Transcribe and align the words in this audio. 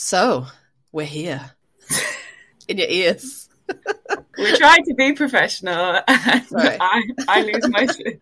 So, 0.00 0.46
we're 0.92 1.06
here. 1.06 1.50
In 2.68 2.78
your 2.78 2.86
ears. 2.88 3.48
we 4.38 4.56
try 4.56 4.76
to 4.76 4.94
be 4.94 5.12
professional 5.12 6.00
I, 6.08 7.02
I 7.26 7.42
lose 7.42 7.68
my 7.68 7.84
shit. 7.84 8.20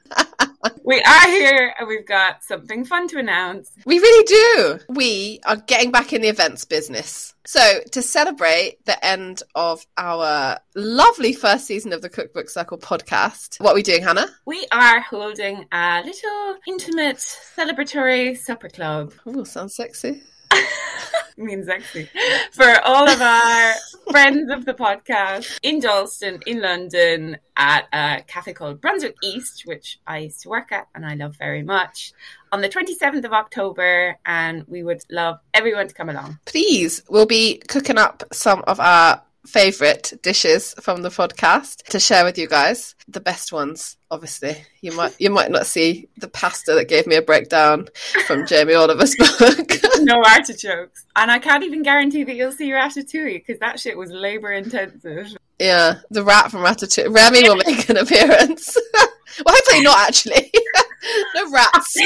We 0.84 1.02
are 1.02 1.26
here 1.28 1.74
and 1.78 1.86
we've 1.86 2.06
got 2.06 2.42
something 2.42 2.86
fun 2.86 3.08
to 3.08 3.18
announce. 3.18 3.72
We 3.84 3.98
really 3.98 4.24
do. 4.24 4.78
We 4.88 5.40
are 5.44 5.56
getting 5.56 5.90
back 5.90 6.14
in 6.14 6.22
the 6.22 6.28
events 6.28 6.64
business. 6.64 7.34
So, 7.44 7.80
to 7.92 8.00
celebrate 8.00 8.82
the 8.86 9.04
end 9.04 9.42
of 9.54 9.86
our 9.98 10.58
lovely 10.74 11.34
first 11.34 11.66
season 11.66 11.92
of 11.92 12.00
the 12.00 12.08
Cookbook 12.08 12.48
Circle 12.48 12.78
podcast, 12.78 13.60
what 13.60 13.72
are 13.72 13.74
we 13.74 13.82
doing, 13.82 14.02
Hannah? 14.02 14.28
We 14.46 14.66
are 14.72 15.00
holding 15.00 15.66
a 15.70 16.02
little 16.02 16.56
intimate 16.66 17.18
celebratory 17.18 18.34
supper 18.34 18.70
club. 18.70 19.12
Oh, 19.26 19.44
sounds 19.44 19.76
sexy. 19.76 20.22
means 21.44 21.66
sexy 21.66 22.08
for 22.52 22.80
all 22.84 23.08
of 23.08 23.20
our 23.20 23.72
friends 24.10 24.50
of 24.50 24.64
the 24.64 24.74
podcast 24.74 25.58
in 25.62 25.80
Dalston, 25.80 26.40
in 26.46 26.62
London, 26.62 27.38
at 27.56 27.86
a 27.92 28.22
cafe 28.26 28.52
called 28.52 28.80
Brunswick 28.80 29.16
East, 29.22 29.62
which 29.66 29.98
I 30.06 30.18
used 30.18 30.42
to 30.42 30.48
work 30.48 30.72
at 30.72 30.88
and 30.94 31.04
I 31.04 31.14
love 31.14 31.36
very 31.36 31.62
much. 31.62 32.12
On 32.52 32.60
the 32.60 32.68
27th 32.68 33.24
of 33.24 33.32
October, 33.32 34.16
and 34.24 34.64
we 34.66 34.82
would 34.82 35.02
love 35.10 35.38
everyone 35.52 35.88
to 35.88 35.94
come 35.94 36.08
along. 36.08 36.38
Please, 36.46 37.02
we'll 37.08 37.26
be 37.26 37.60
cooking 37.68 37.98
up 37.98 38.22
some 38.32 38.62
of 38.66 38.80
our 38.80 39.22
favourite 39.46 40.12
dishes 40.22 40.74
from 40.80 41.02
the 41.02 41.08
podcast 41.08 41.82
to 41.84 41.98
share 42.00 42.24
with 42.24 42.36
you 42.38 42.48
guys. 42.48 42.94
The 43.08 43.20
best 43.20 43.52
ones, 43.52 43.96
obviously. 44.10 44.56
You 44.80 44.92
might 44.92 45.14
you 45.18 45.30
might 45.30 45.50
not 45.50 45.66
see 45.66 46.08
the 46.18 46.28
pasta 46.28 46.74
that 46.74 46.88
gave 46.88 47.06
me 47.06 47.16
a 47.16 47.22
breakdown 47.22 47.88
from 48.26 48.46
Jamie 48.48 48.74
Oliver's 48.74 49.14
book. 49.16 49.70
no 50.00 50.22
artichokes. 50.24 51.04
And 51.14 51.30
I 51.30 51.38
can't 51.38 51.64
even 51.64 51.82
guarantee 51.82 52.24
that 52.24 52.34
you'll 52.34 52.52
see 52.52 52.70
ratatouille 52.70 53.34
because 53.46 53.58
that 53.60 53.80
shit 53.80 53.96
was 53.96 54.10
labor 54.10 54.52
intensive. 54.52 55.28
yeah, 55.58 56.00
the 56.10 56.24
rat 56.24 56.50
from 56.50 56.60
Ratatouille. 56.64 57.14
Remy 57.14 57.48
will 57.48 57.56
make 57.66 57.88
an 57.88 57.96
appearance. 57.96 58.76
well, 58.94 59.54
hopefully 59.54 59.82
not 59.82 59.98
actually. 59.98 60.52
no 61.34 61.50
rats. 61.50 61.96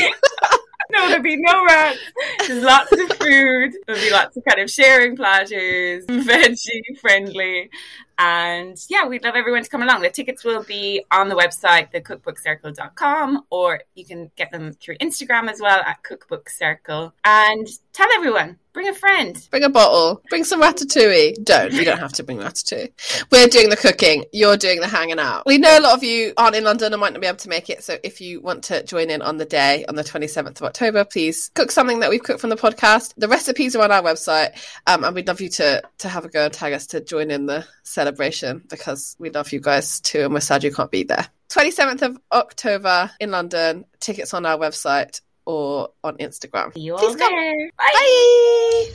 No, 1.01 1.09
there'll 1.09 1.23
be 1.23 1.37
no 1.37 1.65
rats. 1.65 1.99
There's 2.47 2.65
lots 2.65 2.93
of 2.93 2.99
food. 3.19 3.73
There'll 3.87 4.03
be 4.03 4.11
lots 4.11 4.37
of 4.37 4.45
kind 4.45 4.61
of 4.61 4.71
sharing 4.71 5.17
platters, 5.17 6.05
veggie 6.09 6.99
friendly. 7.01 7.71
And 8.19 8.77
yeah, 8.89 9.07
we'd 9.07 9.25
love 9.25 9.35
everyone 9.35 9.63
to 9.63 9.71
come 9.71 9.83
along. 9.83 10.03
The 10.03 10.11
tickets 10.11 10.45
will 10.45 10.63
be 10.65 11.05
on 11.11 11.29
the 11.29 11.35
website, 11.35 11.91
thecookbookcircle.com, 11.93 13.47
or 13.51 13.81
you 13.95 14.05
can 14.05 14.31
get 14.37 14.51
them 14.51 14.73
through 14.75 14.99
Instagram 14.99 15.49
as 15.49 15.61
well 15.61 15.81
at 15.81 16.03
Cookbook 16.03 16.51
Circle. 16.51 17.15
And 17.25 17.67
tell 17.93 18.09
everyone, 18.13 18.59
bring 18.73 18.89
a 18.89 18.95
friend. 18.95 19.47
Bring 19.51 19.65
a 19.65 19.69
bottle. 19.69 20.23
Bring 20.31 20.45
some 20.45 20.63
ratatouille. 20.63 21.45
Don't. 21.45 21.73
You 21.73 21.85
don't 21.85 21.99
have 21.99 22.13
to 22.15 22.23
bring 22.23 22.39
ratatouille. 22.39 22.91
We're 23.31 23.47
doing 23.47 23.71
the 23.71 23.77
cooking. 23.77 24.25
You're 24.33 24.57
doing 24.57 24.81
the 24.81 24.89
hanging 24.89 25.19
out. 25.19 25.45
We 25.47 25.59
know 25.59 25.79
a 25.79 25.81
lot 25.81 25.97
of 25.97 26.05
you 26.05 26.33
aren't 26.37 26.57
in 26.57 26.65
London 26.65 26.93
and 26.93 27.01
might 27.01 27.13
not 27.13 27.21
be 27.21 27.27
able 27.27 27.39
to 27.39 27.49
make 27.49 27.71
it. 27.71 27.83
So 27.85 27.99
if 28.03 28.21
you 28.21 28.41
want 28.41 28.65
to 28.65 28.83
join 28.83 29.11
in 29.11 29.23
on 29.23 29.39
the 29.39 29.45
day 29.45 29.85
on 29.89 29.95
the 29.95 30.05
27th 30.05 30.61
of 30.61 30.63
October, 30.63 31.05
please 31.05 31.51
cook 31.55 31.71
something 31.71 32.01
that 32.01 32.11
we've 32.11 32.23
cooked 32.23 32.41
from 32.41 32.51
the 32.51 32.57
podcast. 32.57 33.15
The 33.17 33.29
recipes 33.29 33.75
are 33.77 33.83
on 33.83 33.93
our 33.93 34.03
website. 34.03 34.59
Um, 34.87 35.05
and 35.05 35.15
we'd 35.15 35.29
love 35.29 35.41
you 35.41 35.49
to, 35.51 35.83
to 35.99 36.09
have 36.09 36.25
a 36.25 36.29
go 36.29 36.45
and 36.45 36.53
tag 36.53 36.73
us 36.73 36.87
to 36.89 37.01
join 37.01 37.31
in 37.31 37.47
the 37.47 37.67
celebration 37.83 38.63
because 38.69 39.17
we 39.19 39.31
love 39.31 39.53
you 39.53 39.61
guys 39.61 40.01
too. 40.01 40.21
And 40.21 40.35
we're 40.35 40.41
sad 40.41 40.65
you 40.65 40.73
can't 40.73 40.91
be 40.91 41.05
there. 41.05 41.27
27th 41.51 42.03
of 42.03 42.19
October 42.31 43.11
in 43.19 43.31
London. 43.31 43.85
Tickets 43.99 44.33
on 44.35 44.47
our 44.47 44.57
website 44.57 45.21
or 45.47 45.91
on 46.05 46.17
Instagram. 46.19 46.73
See 46.75 46.81
you 46.81 46.95
all 46.95 46.99
Please 47.01 47.17
come. 47.17 47.33
there. 47.33 47.71
Bye. 47.79 48.91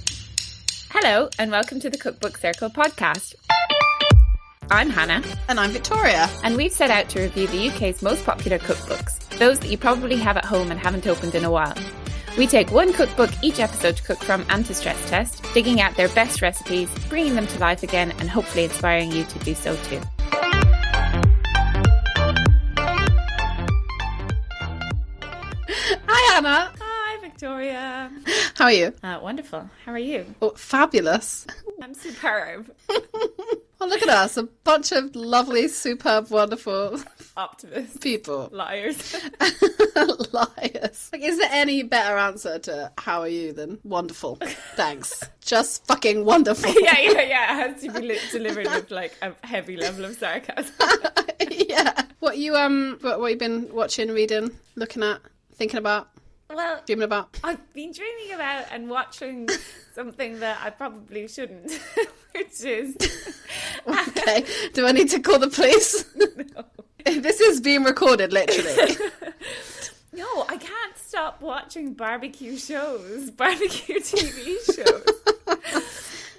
Hello, 0.91 1.29
and 1.39 1.51
welcome 1.51 1.79
to 1.81 1.89
the 1.89 1.97
Cookbook 1.97 2.37
Circle 2.37 2.69
podcast. 2.69 3.35
I'm 4.71 4.89
Hannah. 4.89 5.21
And 5.49 5.59
I'm 5.59 5.71
Victoria. 5.71 6.29
and 6.43 6.55
we've 6.57 6.71
set 6.71 6.89
out 6.89 7.09
to 7.09 7.21
review 7.21 7.47
the 7.47 7.69
UK's 7.69 8.01
most 8.01 8.25
popular 8.25 8.57
cookbooks, 8.59 9.19
those 9.37 9.59
that 9.59 9.69
you 9.69 9.77
probably 9.77 10.15
have 10.17 10.37
at 10.37 10.45
home 10.45 10.71
and 10.71 10.79
haven't 10.79 11.05
opened 11.05 11.35
in 11.35 11.43
a 11.45 11.51
while. 11.51 11.75
We 12.37 12.47
take 12.47 12.71
one 12.71 12.91
cookbook 12.91 13.29
each 13.41 13.59
episode 13.59 13.97
to 13.97 14.03
cook 14.03 14.21
from 14.23 14.45
and 14.49 14.65
to 14.65 14.73
stress 14.73 15.09
test, 15.09 15.43
digging 15.53 15.79
out 15.81 15.95
their 15.95 16.09
best 16.09 16.41
recipes, 16.41 16.89
bringing 17.07 17.35
them 17.35 17.47
to 17.47 17.59
life 17.59 17.83
again, 17.83 18.11
and 18.19 18.29
hopefully 18.29 18.65
inspiring 18.65 19.11
you 19.11 19.23
to 19.23 19.39
do 19.39 19.53
so 19.55 19.75
too. 19.83 20.01
Hannah. 26.35 26.73
Hi, 26.81 27.21
Victoria. 27.21 28.11
How 28.55 28.65
are 28.65 28.71
you? 28.73 28.93
Uh, 29.01 29.19
wonderful. 29.23 29.69
How 29.85 29.93
are 29.93 29.97
you? 29.97 30.25
Oh, 30.41 30.49
fabulous. 30.57 31.47
I'm 31.81 31.93
superb. 31.93 32.69
Oh, 33.81 33.87
look 33.87 34.01
at 34.01 34.07
us. 34.09 34.37
A 34.37 34.43
bunch 34.43 34.93
of 34.93 35.13
lovely, 35.17 35.67
superb, 35.67 36.29
wonderful 36.31 36.97
Optimist. 37.35 37.99
people. 38.01 38.47
Liars. 38.53 39.13
Liars. 40.31 41.09
Like, 41.11 41.21
is 41.21 41.37
there 41.37 41.49
any 41.51 41.83
better 41.83 42.17
answer 42.17 42.57
to 42.59 42.89
how 42.97 43.19
are 43.19 43.27
you 43.27 43.51
than 43.51 43.77
wonderful? 43.83 44.37
Thanks. 44.77 45.21
Just 45.41 45.85
fucking 45.87 46.23
wonderful. 46.23 46.71
yeah, 46.81 46.97
yeah, 46.99 47.21
yeah. 47.21 47.65
It 47.65 47.73
has 47.73 47.81
to 47.83 47.91
be 47.91 48.07
li- 48.07 48.19
delivered 48.31 48.67
with 48.67 48.91
like 48.91 49.11
a 49.21 49.33
heavy 49.45 49.75
level 49.75 50.05
of 50.05 50.15
sarcasm. 50.15 50.73
yeah. 51.51 52.05
What 52.19 52.37
you 52.37 52.55
um 52.55 52.97
what, 53.01 53.19
what 53.19 53.31
you 53.31 53.37
been 53.37 53.67
watching, 53.73 54.07
reading, 54.09 54.51
looking 54.77 55.03
at, 55.03 55.19
thinking 55.55 55.79
about, 55.79 56.07
Well, 56.49 56.81
dreaming 56.85 57.03
about? 57.03 57.39
I've 57.43 57.73
been 57.73 57.91
dreaming 57.91 58.33
about 58.33 58.65
and 58.71 58.89
watching 58.89 59.49
something 59.93 60.39
that 60.39 60.59
I 60.63 60.69
probably 60.69 61.27
shouldn't, 61.27 61.71
which 62.33 62.63
is 62.63 62.95
Okay. 63.87 64.45
Do 64.73 64.85
I 64.85 64.91
need 64.91 65.09
to 65.09 65.19
call 65.19 65.39
the 65.39 65.49
police? 65.49 66.05
No. 66.15 66.65
this 67.05 67.39
is 67.39 67.61
being 67.61 67.83
recorded, 67.83 68.31
literally. 68.33 68.95
no, 70.13 70.45
I 70.49 70.57
can't 70.57 70.97
stop 70.97 71.41
watching 71.41 71.93
barbecue 71.93 72.57
shows, 72.57 73.31
barbecue 73.31 73.99
TV 73.99 74.57
shows. 74.75 75.61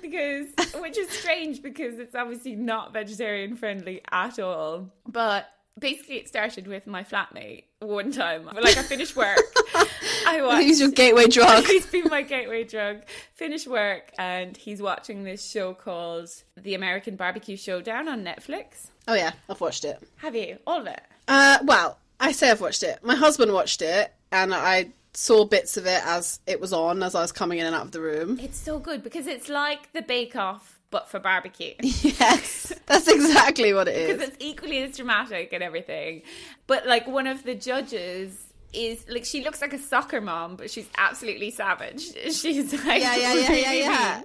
because 0.03 0.47
which 0.81 0.99
is 0.99 1.09
strange 1.11 1.63
because 1.63 1.99
it's 1.99 2.15
obviously 2.15 2.55
not 2.57 2.93
vegetarian 2.93 3.57
friendly 3.57 4.03
at 4.11 4.39
all. 4.39 4.91
But 5.07 5.49
basically 5.79 6.17
it 6.17 6.29
started 6.29 6.67
with 6.67 6.87
my 6.87 7.05
flatmate 7.05 7.65
one 7.81 8.11
time. 8.13 8.47
Like 8.47 8.77
I 8.77 8.83
finished 8.83 9.17
work 9.17 9.39
I 10.27 10.43
watched. 10.43 10.63
He's 10.65 10.81
your 10.81 10.91
gateway 10.91 11.27
drug. 11.29 11.65
he's 11.65 11.87
been 11.87 12.09
my 12.09 12.23
gateway 12.23 12.65
drug. 12.65 13.03
Finish 13.35 13.67
work 13.67 14.11
and 14.19 14.57
he's 14.57 14.81
watching 14.81 15.25
this 15.25 15.49
show 15.49 15.75
called 15.75 16.31
The 16.57 16.75
American 16.75 17.17
Barbecue 17.17 17.57
Showdown 17.57 18.09
on 18.09 18.25
Netflix. 18.25 18.89
Oh 19.09 19.15
yeah, 19.15 19.33
I've 19.49 19.61
watched 19.61 19.85
it. 19.85 20.03
Have 20.17 20.35
you? 20.35 20.59
All 20.67 20.81
of 20.81 20.87
it? 20.87 21.01
Uh, 21.29 21.59
well, 21.65 21.99
I 22.19 22.33
say 22.33 22.51
I've 22.51 22.61
watched 22.61 22.83
it. 22.83 22.99
My 23.03 23.15
husband 23.15 23.53
watched 23.53 23.83
it, 23.83 24.13
and 24.33 24.55
I 24.55 24.93
saw 25.13 25.45
bits 25.45 25.77
of 25.77 25.87
it 25.87 26.05
as 26.05 26.41
it 26.47 26.61
was 26.61 26.73
on 26.73 27.03
as 27.03 27.15
I 27.15 27.21
was 27.23 27.31
coming 27.33 27.59
in 27.59 27.67
and 27.67 27.75
out 27.75 27.83
of 27.83 27.93
the 27.93 28.01
room. 28.01 28.39
It's 28.41 28.59
so 28.59 28.79
good 28.79 29.03
because 29.03 29.27
it's 29.27 29.49
like 29.49 29.93
the 29.93 30.03
Bake 30.03 30.35
Off, 30.37 30.76
but 30.97 31.11
for 31.11 31.21
barbecue. 31.21 31.75
Yes, 31.83 32.73
that's 32.87 33.07
exactly 33.07 33.75
what 33.75 33.87
it 33.87 34.09
Because 34.09 34.29
it's 34.29 34.37
equally 34.41 34.83
as 34.83 34.97
dramatic 34.97 35.53
and 35.53 35.63
everything. 35.63 36.23
But 36.67 36.87
like 36.87 37.07
one 37.07 37.27
of 37.27 37.43
the 37.45 37.55
judges 37.55 38.39
is 38.73 39.05
like 39.07 39.27
she 39.27 39.45
looks 39.45 39.61
like 39.61 39.75
a 39.75 39.79
soccer 39.79 40.23
mom, 40.23 40.57
but 40.57 40.71
she's 40.71 40.89
absolutely 40.97 41.51
savage. 41.51 42.01
She's 42.33 42.73
like 42.85 43.03
Yeah, 43.03 43.17
yeah, 43.17 43.35
yeah, 43.35 43.53
yeah, 43.53 43.73
yeah. 43.73 44.23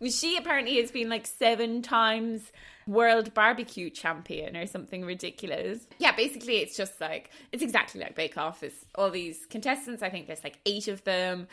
mean. 0.00 0.10
She 0.10 0.38
apparently 0.38 0.80
has 0.80 0.90
been 0.90 1.10
like 1.10 1.26
seven 1.26 1.82
times 1.82 2.52
world 2.86 3.34
barbecue 3.34 3.90
champion 3.90 4.56
or 4.56 4.66
something 4.66 5.04
ridiculous. 5.04 5.86
Yeah, 5.98 6.12
basically 6.12 6.56
it's 6.58 6.74
just 6.74 6.98
like 7.02 7.30
it's 7.52 7.62
exactly 7.62 8.00
like 8.00 8.14
Bake 8.14 8.38
Off. 8.38 8.62
It's 8.62 8.86
all 8.94 9.10
these 9.10 9.44
contestants. 9.50 10.02
I 10.02 10.08
think 10.08 10.26
there's 10.26 10.44
like 10.44 10.58
eight 10.64 10.88
of 10.88 11.04
them, 11.04 11.48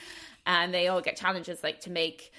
and 0.45 0.73
they 0.73 0.87
all 0.87 1.01
get 1.01 1.17
challenges 1.17 1.61
like 1.61 1.81
to 1.81 1.91
make 1.91 2.31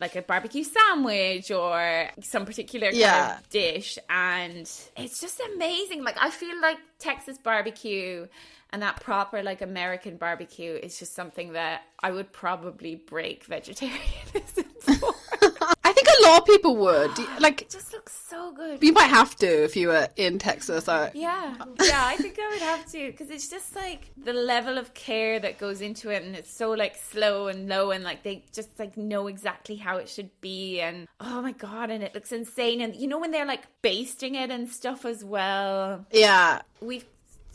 like 0.00 0.16
a 0.16 0.22
barbecue 0.22 0.64
sandwich 0.64 1.50
or 1.50 2.08
some 2.22 2.44
particular 2.46 2.86
kind 2.88 2.96
Yeah. 2.96 3.38
of 3.38 3.48
dish 3.48 3.98
and 4.10 4.60
it's 4.96 5.20
just 5.20 5.40
amazing 5.54 6.02
like 6.02 6.16
i 6.20 6.30
feel 6.30 6.60
like 6.60 6.78
texas 6.98 7.38
barbecue 7.38 8.26
and 8.70 8.82
that 8.82 9.00
proper 9.00 9.42
like 9.42 9.62
american 9.62 10.16
barbecue 10.16 10.72
is 10.74 10.98
just 10.98 11.14
something 11.14 11.52
that 11.52 11.82
i 12.02 12.10
would 12.10 12.32
probably 12.32 12.96
break 12.96 13.44
vegetarianism 13.44 14.00
for 14.34 14.40
I 14.40 14.40
think 14.40 14.63
a 16.24 16.28
lot 16.28 16.40
of 16.42 16.46
people 16.46 16.76
would. 16.76 17.10
Ah, 17.18 17.36
like, 17.40 17.62
it 17.62 17.70
just 17.70 17.92
looks 17.92 18.12
so 18.28 18.52
good. 18.52 18.82
you 18.82 18.92
might 18.92 19.10
have 19.10 19.36
to 19.36 19.64
if 19.64 19.76
you 19.76 19.88
were 19.88 20.08
in 20.16 20.38
Texas. 20.38 20.88
I, 20.88 21.10
yeah. 21.14 21.54
Yeah 21.82 22.04
i 22.04 22.16
think 22.16 22.38
i 22.38 22.48
would 22.48 22.60
have 22.60 22.84
to 22.90 23.10
because 23.10 23.30
it's 23.30 23.48
just 23.48 23.74
like 23.76 24.10
the 24.16 24.32
level 24.32 24.78
of 24.78 24.92
care 24.94 25.38
that 25.38 25.58
goes 25.58 25.80
into 25.80 26.10
it 26.10 26.22
and 26.22 26.34
it's 26.34 26.50
so 26.50 26.70
like 26.72 26.96
slow 26.96 27.48
and 27.48 27.68
low 27.68 27.90
and 27.90 28.02
like 28.04 28.22
they 28.22 28.44
just 28.52 28.78
like 28.78 28.96
know 28.96 29.26
exactly 29.26 29.76
how 29.76 29.96
it 29.96 30.08
should 30.08 30.30
be 30.40 30.80
and 30.80 31.06
oh 31.20 31.40
my 31.42 31.52
god 31.52 31.90
and 31.90 32.02
it 32.02 32.14
looks 32.14 32.32
insane. 32.32 32.80
And 32.80 32.94
you 32.96 33.06
know 33.08 33.18
when 33.18 33.30
they're 33.30 33.46
like 33.46 33.66
basting 33.82 34.34
it 34.34 34.50
and 34.50 34.68
stuff 34.68 35.04
as 35.04 35.24
well? 35.24 36.04
Yeah, 36.10 36.62
we've 36.80 37.04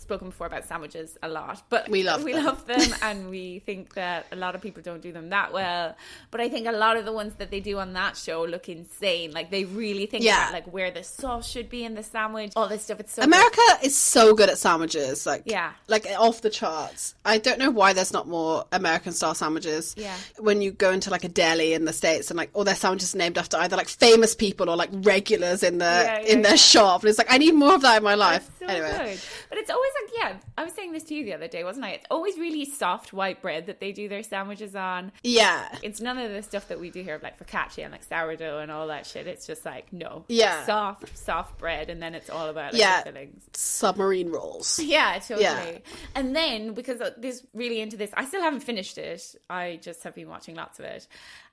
spoken 0.10 0.30
before 0.30 0.48
about 0.48 0.66
sandwiches 0.66 1.18
a 1.22 1.30
lot, 1.30 1.62
but 1.70 1.88
We 1.88 2.02
love 2.04 2.24
we 2.24 2.34
them. 2.34 2.46
love 2.46 2.66
them, 2.66 2.82
and 3.04 3.30
we 3.30 3.60
think 3.60 3.94
that 3.94 4.26
a 4.32 4.36
lot 4.36 4.56
of 4.56 4.62
people 4.62 4.82
don't 4.82 5.02
do 5.02 5.12
them 5.12 5.30
that 5.30 5.54
well. 5.54 5.96
But 6.32 6.42
I 6.42 6.50
think 6.50 6.66
a 6.68 6.72
lot 6.72 6.98
of 6.98 7.06
the 7.06 7.12
ones 7.14 7.34
that 7.36 7.52
they 7.52 7.60
do 7.60 7.78
on 7.78 7.94
that 7.94 8.18
show 8.18 8.44
look 8.44 8.68
insane. 8.70 9.32
Like 9.32 9.52
they 9.52 9.66
really 9.66 10.08
think 10.08 10.24
Yeah. 10.24 10.40
about 10.42 10.54
like 10.54 10.74
where 10.74 10.90
the 10.90 11.04
sauce 11.04 11.48
should 11.48 11.70
be 11.70 11.84
in 11.84 11.94
the 11.94 12.02
sandwich, 12.02 12.54
all 12.56 12.68
this 12.68 12.84
stuff. 12.84 13.00
It's 13.00 13.14
so 13.14 13.22
America 13.22 13.62
is 13.84 13.96
so 13.96 14.34
good 14.34 14.50
at 14.50 14.58
sandwiches. 14.58 15.26
Like, 15.28 15.44
Yeah. 15.46 15.74
like 15.88 16.08
off 16.18 16.42
the 16.42 16.50
charts. 16.50 17.14
I 17.24 17.38
don't 17.38 17.60
know 17.60 17.70
why 17.70 17.94
there's 17.94 18.12
not 18.12 18.28
more 18.28 18.66
American 18.72 19.14
style 19.14 19.36
sandwiches. 19.36 19.94
Yeah. 19.96 20.16
When 20.40 20.62
you 20.64 20.72
go 20.72 20.92
into 20.92 21.12
like 21.12 21.24
a 21.24 21.30
deli 21.30 21.74
in 21.74 21.86
the 21.86 21.94
states 21.94 22.32
and 22.32 22.38
like 22.38 22.50
all 22.56 22.64
their 22.64 22.76
sandwiches 22.76 23.14
are 23.14 23.18
named 23.20 23.38
after 23.38 23.58
either 23.58 23.78
like 23.78 23.88
famous 23.90 24.34
people 24.34 24.70
or 24.72 24.76
like 24.76 24.90
regulars 24.92 25.62
in 25.62 25.78
the 25.78 25.86
Yeah, 25.86 26.20
yeah, 26.22 26.34
in 26.34 26.42
their 26.42 26.58
shop, 26.58 27.02
and 27.04 27.10
it's 27.10 27.20
like 27.20 27.32
I 27.32 27.38
need 27.38 27.54
more 27.54 27.76
of 27.76 27.82
that 27.82 27.98
in 27.98 28.04
my 28.04 28.16
life. 28.16 28.50
So 28.60 28.66
anyway, 28.66 28.92
good. 29.16 29.20
But 29.50 29.58
it's 29.60 29.70
always 29.70 29.92
like, 30.02 30.14
yeah, 30.18 30.38
I 30.58 30.64
was 30.64 30.74
saying 30.74 30.92
this 30.92 31.04
to 31.06 31.14
you 31.16 31.24
the 31.26 31.34
other 31.34 31.48
day, 31.48 31.64
wasn't 31.64 31.86
I? 31.86 31.92
It's 31.92 32.06
always 32.12 32.38
really 32.38 32.66
soft 32.66 33.14
white 33.14 33.42
bread 33.42 33.66
that 33.68 33.80
they 33.80 33.92
do 33.92 34.08
their 34.10 34.24
sandwiches 34.24 34.76
on. 34.76 35.12
yeah, 35.24 35.68
It's 35.84 36.02
none 36.02 36.18
of 36.18 36.32
the 36.32 36.42
stuff 36.44 36.68
that 36.70 36.80
we 36.80 36.90
do 36.90 37.02
here, 37.04 37.20
like 37.22 37.38
focaccia 37.40 37.84
and 37.84 37.92
like 37.92 38.04
sourdough 38.04 38.60
and 38.60 38.72
all 38.72 38.88
that 38.88 39.06
shit. 39.06 39.28
It's 39.28 39.46
just 39.48 39.66
like, 39.66 39.92
no. 39.94 40.26
Yeah. 40.28 40.66
Soft, 40.66 41.18
soft 41.18 41.58
bread, 41.58 41.90
and 41.90 42.02
then 42.02 42.16
it's 42.16 42.30
all 42.30 42.48
about 42.50 42.74
like, 42.74 42.82
Yeah. 42.82 43.04
fillings. 43.04 43.44
submarine 43.54 44.30
rolls. 44.30 44.80
Yeah, 44.90 45.20
totally. 45.20 45.42
Yeah. 45.44 45.78
And 46.16 46.36
then 46.36 46.74
because 46.74 47.00
this 47.18 47.46
really 47.54 47.80
into 47.82 47.98
this, 47.98 48.12
I 48.16 48.26
still 48.26 48.42
haven't 48.42 48.62
finished 48.62 48.98
it. 48.98 49.24
I 49.50 49.80
just 49.82 50.04
have 50.04 50.16
been 50.16 50.30
watching 50.30 50.56
lots 50.56 50.80
of 50.80 50.86
it. 50.86 51.08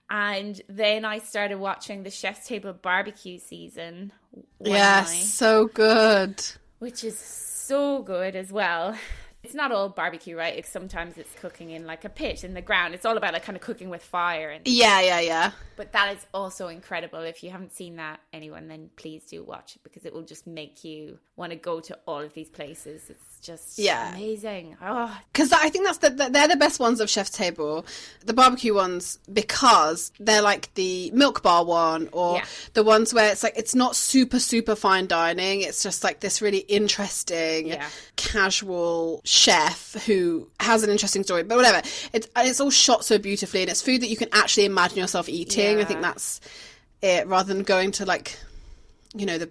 And 0.08 0.60
then 0.68 1.04
I 1.04 1.18
started 1.18 1.58
watching 1.58 2.04
the 2.04 2.10
Chef's 2.10 2.46
Table 2.46 2.72
barbecue 2.72 3.38
season. 3.40 4.12
night, 4.60 5.04
so 5.06 5.66
good. 5.66 6.42
which 6.78 7.02
is 7.02 7.18
so 7.66 8.02
good 8.02 8.36
as 8.36 8.52
well. 8.52 8.96
It's 9.44 9.54
not 9.54 9.70
all 9.70 9.88
barbecue, 9.88 10.36
right? 10.36 10.56
It's 10.58 10.68
sometimes 10.68 11.16
it's 11.16 11.32
cooking 11.38 11.70
in 11.70 11.86
like 11.86 12.04
a 12.04 12.08
pit 12.08 12.42
in 12.42 12.52
the 12.54 12.60
ground. 12.60 12.94
It's 12.94 13.06
all 13.06 13.16
about 13.16 13.32
like 13.32 13.44
kind 13.44 13.54
of 13.54 13.62
cooking 13.62 13.88
with 13.88 14.02
fire 14.02 14.50
and 14.50 14.66
Yeah, 14.66 15.00
yeah, 15.00 15.20
yeah. 15.20 15.52
But 15.76 15.92
that 15.92 16.16
is 16.16 16.26
also 16.34 16.68
incredible. 16.68 17.20
If 17.20 17.42
you 17.42 17.50
haven't 17.50 17.72
seen 17.74 17.96
that, 17.96 18.20
anyone, 18.32 18.68
then 18.68 18.90
please 18.96 19.24
do 19.24 19.42
watch 19.44 19.76
it 19.76 19.82
because 19.82 20.04
it 20.04 20.12
will 20.12 20.22
just 20.22 20.46
make 20.46 20.84
you 20.84 21.18
want 21.36 21.50
to 21.52 21.56
go 21.56 21.80
to 21.80 21.98
all 22.06 22.20
of 22.20 22.32
these 22.34 22.48
places. 22.48 23.02
It's 23.10 23.40
just 23.42 23.78
Yeah. 23.78 24.14
amazing. 24.14 24.76
Oh, 24.82 25.16
Because 25.32 25.52
I 25.52 25.68
think 25.68 25.84
that's 25.84 25.98
the, 25.98 26.10
the 26.10 26.30
they're 26.30 26.48
the 26.48 26.56
best 26.56 26.80
ones 26.80 27.00
of 27.00 27.08
Chef's 27.10 27.30
Table, 27.30 27.84
the 28.24 28.32
barbecue 28.32 28.74
ones, 28.74 29.18
because 29.32 30.10
they're 30.18 30.42
like 30.42 30.72
the 30.74 31.10
milk 31.12 31.42
bar 31.42 31.64
one 31.64 32.08
or 32.12 32.36
Yeah. 32.36 32.44
the 32.72 32.82
ones 32.82 33.12
where 33.14 33.30
it's 33.30 33.42
like 33.42 33.52
it's 33.56 33.74
not 33.74 33.94
super 33.96 34.40
super 34.40 34.74
fine 34.74 35.06
dining. 35.06 35.60
It's 35.60 35.82
just 35.82 36.02
like 36.02 36.20
this 36.20 36.40
really 36.40 36.58
interesting, 36.60 37.68
Yeah. 37.68 37.86
casual 38.16 39.20
chef 39.24 39.94
who 40.06 40.48
has 40.60 40.82
an 40.82 40.90
interesting 40.90 41.22
story. 41.22 41.42
But 41.42 41.56
whatever, 41.56 41.82
it's 42.12 42.28
it's 42.36 42.60
all 42.60 42.70
shot 42.70 43.04
so 43.04 43.18
beautifully, 43.18 43.62
and 43.62 43.70
it's 43.70 43.82
food 43.82 44.00
that 44.02 44.08
you 44.08 44.16
can 44.16 44.28
actually 44.32 44.64
imagine 44.64 44.98
yourself 44.98 45.28
eating. 45.28 45.65
I 45.74 45.84
think 45.84 46.00
that's 46.02 46.40
it, 47.02 47.26
rather 47.26 47.52
than 47.52 47.62
going 47.62 47.92
to 47.92 48.04
like, 48.04 48.38
you 49.14 49.26
know, 49.26 49.38
the 49.38 49.50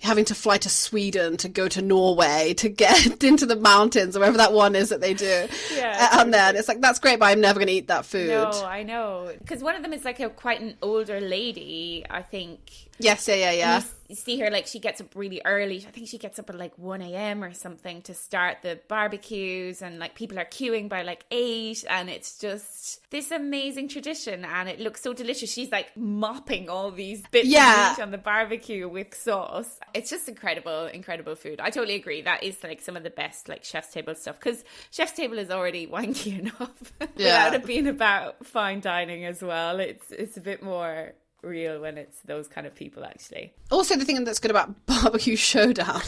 having 0.00 0.24
to 0.26 0.34
fly 0.34 0.58
to 0.58 0.68
Sweden 0.68 1.36
to 1.38 1.48
go 1.48 1.66
to 1.66 1.80
Norway 1.80 2.52
to 2.58 2.68
get 2.68 3.24
into 3.24 3.46
the 3.46 3.56
mountains 3.56 4.14
or 4.16 4.20
wherever 4.20 4.36
that 4.36 4.52
one 4.52 4.74
is 4.76 4.90
that 4.90 5.00
they 5.00 5.14
do. 5.14 5.46
Yeah, 5.74 6.08
Uh, 6.12 6.20
and 6.20 6.34
then 6.34 6.56
it's 6.56 6.68
like 6.68 6.80
that's 6.80 6.98
great, 6.98 7.18
but 7.18 7.26
I'm 7.26 7.40
never 7.40 7.58
going 7.58 7.68
to 7.68 7.72
eat 7.72 7.88
that 7.88 8.04
food. 8.04 8.28
no, 8.28 8.50
I 8.64 8.82
know. 8.82 9.32
Because 9.38 9.62
one 9.62 9.74
of 9.76 9.82
them 9.82 9.92
is 9.92 10.04
like 10.04 10.20
a 10.20 10.28
quite 10.28 10.60
an 10.60 10.76
older 10.82 11.20
lady, 11.20 12.04
I 12.10 12.22
think. 12.22 12.90
Yes, 12.98 13.26
yeah, 13.26 13.34
yeah, 13.34 13.50
yeah. 13.52 13.78
You, 13.80 13.84
you 14.10 14.14
see 14.16 14.38
her 14.38 14.50
like 14.50 14.66
she 14.68 14.78
gets 14.78 15.00
up 15.00 15.16
really 15.16 15.42
early. 15.44 15.84
I 15.86 15.90
think 15.90 16.06
she 16.08 16.18
gets 16.18 16.38
up 16.38 16.48
at 16.50 16.56
like 16.56 16.78
1 16.78 17.02
a.m. 17.02 17.42
or 17.42 17.52
something 17.52 18.02
to 18.02 18.14
start 18.14 18.58
the 18.62 18.78
barbecues, 18.88 19.82
and 19.82 19.98
like 19.98 20.14
people 20.14 20.38
are 20.38 20.44
queuing 20.44 20.88
by 20.88 21.02
like 21.02 21.24
8. 21.30 21.84
And 21.90 22.08
it's 22.08 22.38
just 22.38 23.00
this 23.10 23.30
amazing 23.32 23.88
tradition, 23.88 24.44
and 24.44 24.68
it 24.68 24.78
looks 24.78 25.00
so 25.02 25.12
delicious. 25.12 25.52
She's 25.52 25.72
like 25.72 25.96
mopping 25.96 26.68
all 26.68 26.90
these 26.92 27.22
bits 27.30 27.48
Yeah. 27.48 27.92
of 27.92 27.98
meat 27.98 28.02
on 28.04 28.10
the 28.12 28.18
barbecue 28.18 28.88
with 28.88 29.14
sauce. 29.14 29.78
It's 29.92 30.10
just 30.10 30.28
incredible, 30.28 30.86
incredible 30.86 31.34
food. 31.34 31.60
I 31.60 31.70
totally 31.70 31.96
agree. 31.96 32.22
That 32.22 32.44
is 32.44 32.56
like 32.62 32.80
some 32.80 32.96
of 32.96 33.02
the 33.02 33.10
best 33.10 33.48
like 33.48 33.64
chef's 33.64 33.92
table 33.92 34.14
stuff 34.14 34.38
because 34.38 34.64
chef's 34.92 35.12
table 35.12 35.38
is 35.38 35.50
already 35.50 35.86
wanky 35.94 36.38
enough 36.38 36.92
Yeah. 37.16 37.46
without 37.48 37.54
it 37.54 37.66
being 37.66 37.88
about 37.88 38.46
fine 38.46 38.80
dining 38.80 39.24
as 39.24 39.42
well. 39.42 39.80
It's 39.80 40.10
it's 40.12 40.36
a 40.36 40.40
bit 40.40 40.62
more 40.62 41.14
real 41.44 41.80
when 41.80 41.98
it's 41.98 42.20
those 42.20 42.48
kind 42.48 42.66
of 42.66 42.74
people 42.74 43.04
actually. 43.04 43.52
Also, 43.70 43.96
the 43.96 44.04
thing 44.04 44.22
that's 44.24 44.38
good 44.38 44.50
about 44.50 44.74
Barbecue 44.86 45.36
Showdown 45.36 46.00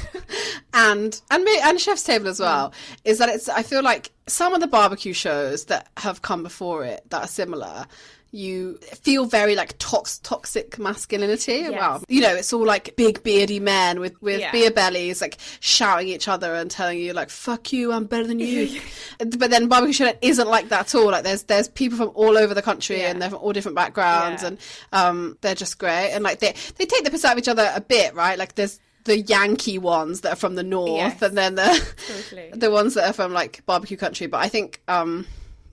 and 0.74 1.20
and 1.30 1.44
me 1.44 1.58
and 1.62 1.80
Chef's 1.80 2.02
Table 2.02 2.28
as 2.28 2.40
well 2.40 2.72
is 3.04 3.18
that 3.18 3.28
it's. 3.28 3.48
I 3.48 3.62
feel 3.62 3.82
like 3.82 4.10
some 4.26 4.54
of 4.54 4.60
the 4.60 4.66
barbecue 4.66 5.12
shows 5.12 5.66
that 5.66 5.88
have 5.96 6.22
come 6.22 6.42
before 6.42 6.84
it 6.84 7.08
that 7.10 7.24
are 7.24 7.28
similar. 7.28 7.86
You 8.32 8.74
feel 8.78 9.24
very 9.24 9.54
like 9.54 9.78
tox- 9.78 10.18
toxic 10.18 10.78
masculinity. 10.78 11.68
Wow, 11.70 12.02
you 12.08 12.20
know, 12.20 12.34
it's 12.34 12.52
all 12.52 12.66
like 12.66 12.94
big 12.96 13.22
beardy 13.22 13.60
men 13.60 14.00
with 14.00 14.20
with 14.20 14.40
Yeah. 14.40 14.52
beer 14.52 14.70
bellies, 14.70 15.20
like 15.20 15.38
shouting 15.60 16.10
at 16.10 16.16
each 16.16 16.28
other 16.28 16.52
and 16.54 16.70
telling 16.70 16.98
you 16.98 17.12
like 17.12 17.30
"fuck 17.30 17.72
you, 17.72 17.92
I'm 17.92 18.04
better 18.04 18.26
than 18.26 18.38
you." 18.40 18.80
but 19.18 19.50
then 19.50 19.68
barbecue 19.68 19.92
showdown 19.94 20.18
isn't 20.22 20.48
like 20.48 20.68
that 20.70 20.80
at 20.80 20.94
all. 20.94 21.10
Like 21.12 21.24
there's 21.24 21.44
there's 21.44 21.68
people 21.68 21.96
from 21.96 22.10
all 22.14 22.36
over 22.36 22.52
the 22.52 22.62
country 22.62 22.98
Yeah. 23.00 23.10
and 23.10 23.22
they're 23.22 23.30
from 23.30 23.38
all 23.38 23.52
different 23.52 23.76
backgrounds 23.76 24.42
Yeah. 24.42 24.48
and 24.48 24.58
um, 24.92 25.38
they're 25.40 25.54
just 25.54 25.78
great. 25.78 26.10
And 26.12 26.22
like 26.24 26.40
they 26.40 26.54
they 26.76 26.84
take 26.84 27.04
the 27.04 27.10
piss 27.10 27.24
out 27.24 27.32
of 27.32 27.38
each 27.38 27.48
other 27.48 27.70
a 27.74 27.80
bit, 27.80 28.14
right? 28.14 28.38
Like 28.38 28.54
there's 28.56 28.80
the 29.04 29.20
Yankee 29.20 29.78
ones 29.78 30.22
that 30.22 30.32
are 30.32 30.36
from 30.36 30.56
the 30.56 30.64
north, 30.64 30.90
Yes. 30.98 31.22
and 31.22 31.38
then 31.38 31.54
the 31.54 31.94
Totally. 32.08 32.50
the 32.54 32.70
ones 32.72 32.94
that 32.94 33.08
are 33.08 33.12
from 33.12 33.32
like 33.32 33.64
barbecue 33.64 33.96
country. 33.96 34.26
But 34.26 34.38
I 34.38 34.48
think, 34.48 34.82
um, 34.88 35.26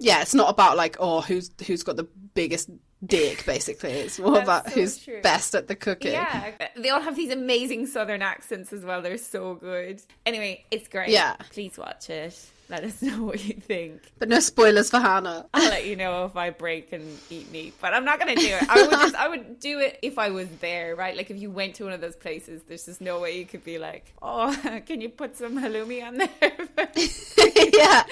yeah, 0.04 0.22
it's 0.22 0.36
not 0.36 0.50
about 0.50 0.76
like 0.76 0.98
oh 1.00 1.22
who's 1.22 1.50
who's 1.66 1.82
got 1.82 1.96
the 1.96 2.08
biggest 2.36 2.70
dick, 3.06 3.46
basically. 3.46 3.92
It's 3.92 4.20
more 4.20 4.34
That's 4.34 4.44
about 4.44 4.66
so 4.70 4.72
who's 4.76 4.98
true. 4.98 5.22
best 5.22 5.56
at 5.56 5.68
the 5.68 5.76
cooking. 5.76 6.14
Yeah, 6.14 6.52
they 6.76 6.90
all 6.90 7.02
have 7.02 7.16
these 7.16 7.32
amazing 7.32 7.88
southern 7.88 8.22
accents 8.22 8.74
as 8.74 8.84
well. 8.84 9.02
They're 9.02 9.18
so 9.18 9.56
good. 9.56 10.02
Anyway, 10.26 10.66
it's 10.72 10.88
great. 10.88 11.10
Yeah. 11.10 11.36
Please 11.52 11.78
watch 11.78 12.10
it. 12.10 12.40
Let 12.70 12.84
us 12.86 13.02
know 13.02 13.24
what 13.24 13.44
you 13.44 13.54
think. 13.56 14.02
But 14.20 14.30
no 14.30 14.40
spoilers 14.40 14.90
for 14.90 15.00
Hannah. 15.00 15.46
I'll 15.54 15.70
let 15.70 15.86
you 15.86 15.96
know 15.96 16.26
if 16.26 16.36
I 16.36 16.50
break 16.50 16.94
and 16.94 17.20
eat 17.30 17.52
meat, 17.52 17.74
but 17.82 17.94
I'm 17.94 18.06
not 18.06 18.20
gonna 18.20 18.36
do 18.36 18.48
it. 18.48 18.70
I 18.70 18.82
would 18.82 18.92
just, 18.92 19.16
I 19.16 19.28
would 19.28 19.60
do 19.60 19.80
it 19.80 20.00
if 20.02 20.18
I 20.18 20.30
was 20.30 20.48
there, 20.60 20.96
right? 20.96 21.16
Like 21.16 21.30
if 21.30 21.38
you 21.38 21.52
went 21.52 21.76
to 21.76 21.84
one 21.84 21.94
of 21.94 22.02
those 22.02 22.16
places, 22.16 22.62
there's 22.68 22.86
just 22.86 23.02
no 23.02 23.20
way 23.20 23.38
you 23.38 23.46
could 23.46 23.64
be 23.64 23.78
like, 23.78 24.14
oh, 24.22 24.56
can 24.86 25.02
you 25.02 25.10
put 25.10 25.38
some 25.38 25.58
halloumi 25.58 26.04
on 26.04 26.18
there? 26.18 26.30
yeah. 27.74 28.04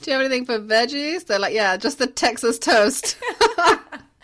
Do 0.00 0.10
you 0.10 0.16
have 0.16 0.20
anything 0.22 0.46
for 0.46 0.58
veggies? 0.58 1.26
They're 1.26 1.38
like, 1.38 1.54
yeah, 1.54 1.76
just 1.76 1.98
the 1.98 2.06
Texas 2.06 2.58
toast. 2.58 3.18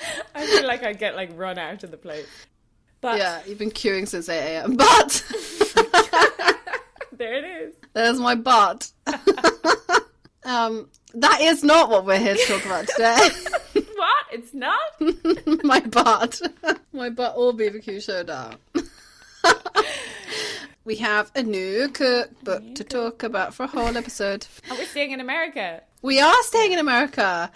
I 0.35 0.47
feel 0.47 0.67
like 0.67 0.83
I'd 0.83 0.99
get 0.99 1.15
like 1.17 1.31
run 1.35 1.59
out 1.59 1.85
of 1.85 1.91
the 1.91 1.97
place. 1.97 2.27
But 3.01 3.19
yeah, 3.19 3.41
you've 3.47 3.59
been 3.59 3.71
queuing 3.71 4.09
since 4.09 4.29
8 4.29 4.39
a.m. 4.39 4.77
But 4.77 5.25
there 7.13 7.35
it 7.35 7.45
is. 7.45 7.75
there's 7.93 8.19
my 8.19 8.35
butt. 8.35 8.91
um, 10.45 10.89
that 11.15 11.41
is 11.43 11.63
not 11.63 11.91
what 11.91 12.07
we're 12.07 12.19
here 12.19 12.35
to 12.35 12.45
talk 12.47 12.65
about 12.65 12.89
today. 12.89 13.29
What? 13.97 14.27
It's 14.33 14.53
not. 14.55 14.81
my 15.65 15.81
butt. 15.81 16.41
my 16.93 17.11
butt 17.11 17.35
or 17.37 17.53
BBQ 17.53 18.03
showdown. 18.03 18.57
we 20.85 20.97
have 20.97 21.31
a 21.35 21.43
new 21.43 21.89
cookbook 21.89 22.75
to 22.75 22.85
talk 22.85 23.23
about 23.23 23.55
for 23.55 23.65
a 23.65 23.67
whole 23.67 23.97
episode. 23.97 24.47
Are 24.71 24.77
we're 24.77 24.85
staying 24.87 25.13
in 25.13 25.21
America. 25.21 25.83
We 26.03 26.21
are 26.21 26.43
staying 26.43 26.73
in 26.73 26.79
America. 26.79 27.51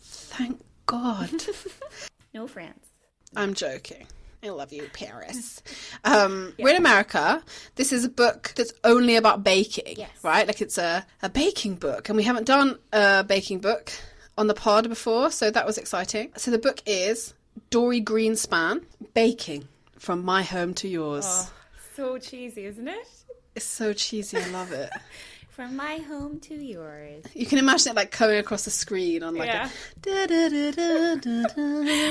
Thank 0.00 0.60
God. 0.88 1.30
No 2.34 2.46
France. 2.46 2.86
I'm 3.34 3.54
joking. 3.54 4.06
I 4.44 4.50
love 4.50 4.72
you, 4.72 4.88
Paris. 4.92 5.62
Um, 6.04 6.52
We're 6.58 6.70
in 6.70 6.76
America. 6.76 7.42
This 7.74 7.90
is 7.92 8.04
a 8.04 8.08
book 8.08 8.52
that's 8.54 8.72
only 8.84 9.16
about 9.16 9.42
baking, 9.42 9.94
Yes. 9.96 10.10
right? 10.22 10.46
Like 10.46 10.60
it's 10.60 10.78
a, 10.78 11.04
a 11.22 11.28
baking 11.28 11.74
book, 11.76 12.08
and 12.08 12.16
we 12.16 12.22
haven't 12.22 12.46
done 12.46 12.78
a 12.92 13.24
baking 13.24 13.58
book 13.60 13.92
on 14.36 14.46
the 14.46 14.54
pod 14.54 14.88
before, 14.88 15.30
so 15.30 15.50
that 15.50 15.66
was 15.66 15.76
exciting. 15.78 16.32
So 16.36 16.50
the 16.50 16.58
book 16.58 16.80
is 16.86 17.34
Dorie 17.70 18.02
Greenspan 18.02 18.84
Baking 19.14 19.66
from 19.98 20.24
My 20.24 20.42
Home 20.42 20.72
to 20.74 20.88
Yours. 20.88 21.24
Oh, 21.26 21.50
so 21.96 22.18
cheesy, 22.18 22.66
isn't 22.66 22.86
it? 22.88 23.08
It's 23.56 23.64
so 23.66 23.92
cheesy. 23.92 24.36
I 24.38 24.46
love 24.48 24.70
it. 24.72 24.90
From 25.58 25.74
my 25.74 25.96
home 25.96 26.38
to 26.42 26.54
yours. 26.54 27.24
You 27.34 27.44
can 27.44 27.58
imagine 27.58 27.90
it 27.90 27.96
like 27.96 28.12
coming 28.12 28.38
across 28.38 28.64
the 28.64 28.70
screen 28.70 29.24
on 29.24 29.34
like 29.34 29.48
Yeah. 29.48 29.68
a 29.68 30.00
da 30.02 30.26
da 30.28 30.48
da. 30.70 31.14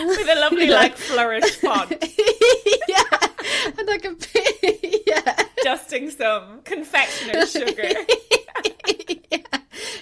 With 0.05 0.29
a 0.29 0.35
lovely, 0.41 0.67
like, 0.81 0.97
flourish 0.97 1.55
font. 1.61 1.91
yeah, 2.89 3.03
and 3.79 3.87
like 3.87 4.03
a 4.03 4.17
yeah. 5.07 5.43
Dusting 5.63 6.09
some 6.09 6.61
confectioner's 6.63 7.53
sugar. 7.53 7.87
yeah. 9.31 9.59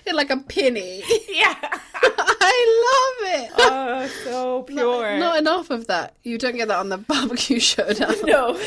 In 0.08 0.16
like 0.16 0.32
a 0.32 0.38
penny. 0.38 1.04
Yeah. 1.30 1.56
I 2.02 3.18
love 3.22 3.44
it. 3.44 3.52
Oh, 3.60 4.08
so 4.24 4.64
pure. 4.64 5.20
Not 5.20 5.38
enough 5.38 5.70
of 5.70 5.86
that. 5.86 6.16
You 6.24 6.40
don't 6.40 6.56
get 6.56 6.68
that 6.70 6.80
on 6.80 6.90
the 6.90 6.98
barbecue 6.98 7.60
showdown. 7.60 8.16
no. 8.24 8.60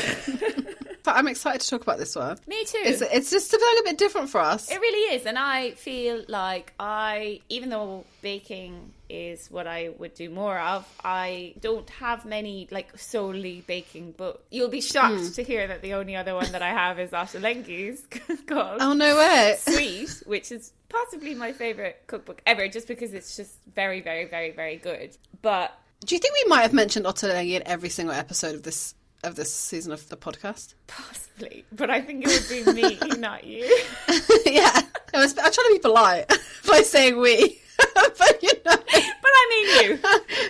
But 1.03 1.15
I'm 1.15 1.27
excited 1.27 1.61
to 1.61 1.69
talk 1.69 1.81
about 1.81 1.97
this 1.97 2.15
one. 2.15 2.37
Me 2.47 2.63
too. 2.65 2.79
It's 2.83 3.01
it's 3.01 3.29
just 3.31 3.53
a 3.53 3.57
little 3.57 3.83
bit 3.83 3.97
different 3.97 4.29
for 4.29 4.39
us. 4.41 4.69
It 4.71 4.79
really 4.79 5.15
is, 5.15 5.25
and 5.25 5.37
I 5.37 5.71
feel 5.71 6.23
like 6.27 6.73
I, 6.79 7.41
even 7.49 7.69
though 7.69 8.05
baking 8.21 8.93
is 9.09 9.49
what 9.49 9.65
I 9.65 9.89
would 9.97 10.13
do 10.13 10.29
more 10.29 10.59
of, 10.59 10.85
I 11.03 11.55
don't 11.59 11.89
have 11.89 12.25
many 12.25 12.67
like 12.69 12.97
solely 12.99 13.63
baking 13.65 14.11
books. 14.11 14.39
You'll 14.51 14.69
be 14.69 14.81
shocked 14.81 15.15
Hmm. 15.21 15.31
to 15.31 15.43
hear 15.43 15.67
that 15.67 15.81
the 15.81 15.93
only 15.95 16.15
other 16.15 16.35
one 16.35 16.51
that 16.51 16.61
I 16.61 16.69
have 16.69 16.99
is 16.99 17.11
Ottolenghi's 17.11 18.05
called 18.47 18.77
Oh 18.81 18.93
no 18.93 19.15
way. 19.17 19.55
Sweet, 19.57 20.23
which 20.27 20.51
is 20.51 20.73
possibly 20.89 21.33
my 21.33 21.53
favorite 21.53 22.03
cookbook 22.07 22.41
ever, 22.45 22.67
just 22.67 22.87
because 22.87 23.13
it's 23.13 23.35
just 23.35 23.53
very, 23.73 24.01
very, 24.01 24.25
very, 24.25 24.51
very 24.51 24.75
good. 24.77 25.17
But 25.41 25.75
Do 26.05 26.13
you 26.15 26.19
think 26.19 26.33
we 26.43 26.49
might 26.49 26.61
have 26.61 26.73
mentioned 26.73 27.05
Ottolenghi 27.05 27.53
in 27.55 27.63
every 27.65 27.89
single 27.89 28.13
episode 28.15 28.53
of 28.55 28.63
this 28.63 28.93
of 29.23 29.35
this 29.35 29.53
season 29.53 29.91
of 29.91 30.07
the 30.09 30.17
podcast? 30.17 30.73
possibly, 30.87 31.65
but 31.71 31.89
I 31.89 32.01
think 32.01 32.25
it 32.27 32.29
would 32.29 32.49
be 32.49 32.73
me, 32.83 32.97
not 33.19 33.43
you. 33.43 33.63
yeah. 34.45 34.81
I 35.13 35.17
was, 35.17 35.31
I'm 35.37 35.51
trying 35.51 35.53
to 35.53 35.73
be 35.73 35.79
polite 35.79 36.27
by 36.67 36.81
saying 36.81 37.17
we. 37.19 37.59
but 37.95 38.43
you 38.43 38.49
know, 38.65 38.75
But 38.75 38.85
I 38.91 39.47
mean 39.49 39.89
you. 39.91 39.99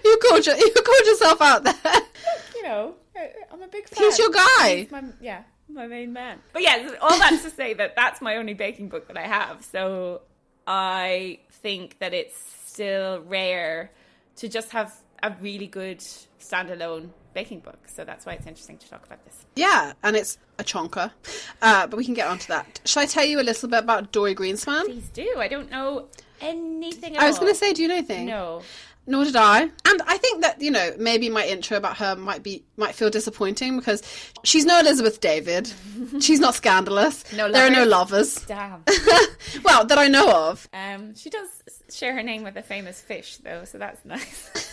you 0.04 0.18
called 0.28 0.46
your, 0.46 0.56
you 0.58 0.72
called 0.74 1.06
yourself 1.06 1.42
out 1.42 1.64
there. 1.64 2.02
you 2.56 2.64
know, 2.64 2.96
I- 3.16 3.32
I'm 3.52 3.62
a 3.62 3.68
big 3.68 3.88
fan. 3.88 4.04
He's 4.04 4.20
your 4.20 4.32
guy. 4.32 4.76
He's 4.78 4.92
my, 4.92 5.04
yeah, 5.22 5.44
my 5.70 5.88
main 5.88 6.12
man. 6.14 6.40
But 6.54 6.64
yeah, 6.64 6.90
all 7.02 7.18
that's 7.18 7.44
to 7.44 7.50
say 7.52 7.74
that 7.76 7.96
that's 7.96 8.22
my 8.22 8.38
only 8.38 8.54
baking 8.54 8.90
book 8.90 9.08
that 9.08 9.18
I 9.18 9.28
have. 9.28 9.64
So 9.64 10.22
I 10.68 11.40
think 11.52 12.00
that 12.00 12.14
it's 12.14 12.38
still 12.66 13.22
rare 13.22 13.92
to 14.38 14.48
just 14.50 14.72
have 14.72 14.94
a 15.22 15.34
really 15.42 15.68
good 15.68 16.00
standalone 16.40 17.10
baking 17.34 17.60
book. 17.60 17.80
So 17.88 18.04
that's 18.04 18.26
why 18.26 18.34
it's 18.34 18.48
interesting 18.48 18.78
to 18.78 18.90
talk 18.90 19.06
about 19.06 19.24
this. 19.26 19.46
Yeah, 19.56 19.94
and 20.04 20.16
it's 20.16 20.38
a 20.58 20.64
chonker. 20.64 21.12
Uh, 21.62 21.88
but 21.88 21.98
we 21.98 22.06
can 22.06 22.14
get 22.14 22.28
onto 22.28 22.48
that. 22.48 22.80
Shall 22.86 23.04
I 23.04 23.06
tell 23.06 23.26
you 23.26 23.40
a 23.40 23.44
little 23.44 23.70
bit 23.70 23.80
about 23.80 24.12
Dorie 24.12 24.36
Greenspan? 24.36 24.86
Please 24.86 25.10
do. 25.10 25.36
I 25.38 25.48
don't 25.48 25.70
know 25.70 26.08
anything 26.42 27.18
I 27.18 27.28
was 27.28 27.40
going 27.40 27.52
to 27.52 27.58
say, 27.58 27.74
do 27.74 27.82
you 27.82 27.88
know 27.88 27.96
anything? 27.96 28.26
no. 28.26 28.62
Nor 29.08 29.24
did 29.24 29.36
I. 29.36 29.62
And 29.62 30.02
I 30.06 30.18
think 30.18 30.44
that, 30.44 30.62
you 30.62 30.70
know, 30.70 30.92
maybe 31.00 31.30
my 31.30 31.44
intro 31.44 31.78
about 31.78 31.98
her 31.98 32.16
might 32.16 32.44
be 32.44 32.64
might 32.78 32.94
feel 32.94 33.10
disappointing 33.10 33.76
because 33.76 34.04
she's 34.44 34.66
no 34.66 34.80
Elizabeth 34.80 35.20
David. 35.20 35.72
she's 36.20 36.40
not 36.40 36.54
scandalous. 36.54 37.24
No 37.34 37.52
there 37.52 37.66
are 37.66 37.72
no 37.72 37.86
lovers? 37.86 38.48
lovers. 38.48 38.84
Damn. 38.86 39.64
well, 39.64 39.84
that 39.86 39.98
I 39.98 40.10
know 40.10 40.32
of. 40.50 40.70
Um, 40.74 41.16
she 41.16 41.32
does 41.32 41.48
share 41.90 42.14
her 42.14 42.22
name 42.22 42.44
with 42.44 42.56
a 42.56 42.62
famous 42.62 43.02
fish, 43.02 43.38
though, 43.38 43.64
so 43.66 43.80
that's 43.80 44.06
nice. 44.06 44.52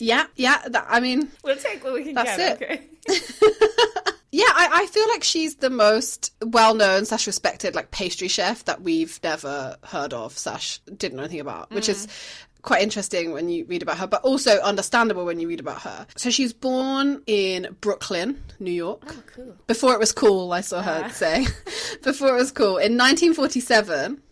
Yeah, 0.00 0.26
yeah. 0.36 0.62
That, 0.66 0.86
I 0.88 1.00
mean, 1.00 1.30
we'll 1.44 1.56
take 1.56 1.84
what 1.84 1.92
we 1.92 2.04
can 2.04 2.14
That's 2.14 2.36
get. 2.36 2.62
it. 2.62 2.90
Okay. 3.08 4.10
yeah, 4.32 4.44
I, 4.46 4.68
I 4.72 4.86
feel 4.86 5.06
like 5.08 5.22
she's 5.22 5.56
the 5.56 5.70
most 5.70 6.34
well 6.42 6.74
known 6.74 7.04
slash 7.04 7.26
respected 7.26 7.74
like 7.74 7.90
pastry 7.90 8.28
chef 8.28 8.64
that 8.64 8.82
we've 8.82 9.20
never 9.22 9.76
heard 9.84 10.14
of 10.14 10.36
slash 10.36 10.78
didn't 10.96 11.16
know 11.16 11.24
anything 11.24 11.40
about, 11.40 11.70
which 11.70 11.88
is 11.88 12.06
mm. 12.06 12.62
quite 12.62 12.82
interesting 12.82 13.32
when 13.32 13.50
you 13.50 13.66
read 13.66 13.82
about 13.82 13.98
her, 13.98 14.06
but 14.06 14.22
also 14.22 14.58
understandable 14.60 15.26
when 15.26 15.38
you 15.38 15.46
read 15.46 15.60
about 15.60 15.82
her. 15.82 16.06
So 16.16 16.30
she 16.30 16.44
was 16.44 16.54
born 16.54 17.22
in 17.26 17.76
Brooklyn, 17.82 18.42
New 18.58 18.72
York. 18.72 19.02
Oh, 19.06 19.22
cool. 19.34 19.56
Before 19.66 19.92
it 19.92 20.00
was 20.00 20.12
cool, 20.12 20.52
I 20.52 20.62
saw 20.62 20.80
her 20.80 21.02
ah. 21.04 21.08
say. 21.10 21.46
Before 22.02 22.28
it 22.28 22.36
was 22.36 22.52
cool. 22.52 22.78
In 22.78 22.96
1947. 22.96 24.22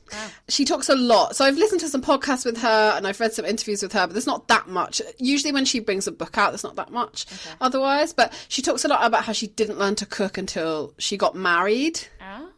She 0.49 0.65
talks 0.65 0.89
a 0.89 0.95
lot. 0.95 1.37
So 1.37 1.45
I've 1.45 1.57
listened 1.57 1.81
to 1.81 1.89
some 1.89 2.03
podcasts 2.03 2.45
with 2.45 2.59
her 2.59 2.95
and 2.97 3.07
I've 3.07 3.21
read 3.21 3.33
some 3.33 3.45
interviews 3.45 3.83
with 3.83 3.93
her, 3.93 4.07
but 4.07 4.13
there's 4.15 4.27
not 4.27 4.49
that 4.49 4.69
much. 4.69 5.01
Usually 5.19 5.53
when 5.53 5.65
she 5.65 5.81
brings 5.81 6.07
a 6.07 6.13
book 6.13 6.39
out, 6.39 6.51
there's 6.51 6.65
not 6.65 6.77
that 6.77 6.91
much 6.91 7.27
otherwise. 7.61 8.13
But 8.13 8.33
she 8.49 8.63
talks 8.63 8.85
a 8.85 8.89
lot 8.89 9.05
about 9.05 9.25
how 9.25 9.33
she 9.33 9.47
didn't 9.49 9.79
learn 9.79 9.95
to 9.97 10.07
cook 10.07 10.39
until 10.39 10.95
she 10.99 11.17
got 11.17 11.35
married. 11.35 12.01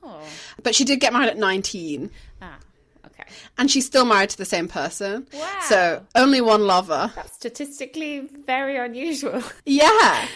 Oh. 0.03 0.23
But 0.63 0.75
she 0.75 0.85
did 0.85 1.01
get 1.01 1.13
married 1.13 1.29
at 1.29 1.39
19 1.39 2.11
Ah. 2.43 2.57
Okay. 3.07 3.25
and 3.59 3.71
she's 3.71 3.87
still 3.87 4.05
married 4.05 4.31
to 4.31 4.39
the 4.39 4.45
same 4.45 4.67
person. 4.69 5.27
Wow. 5.33 5.59
So 5.63 6.07
only 6.15 6.41
one 6.41 6.67
lover. 6.67 7.13
That's 7.15 7.33
statistically 7.35 8.29
very 8.47 8.77
unusual. 8.77 9.43
Yeah. 9.65 10.27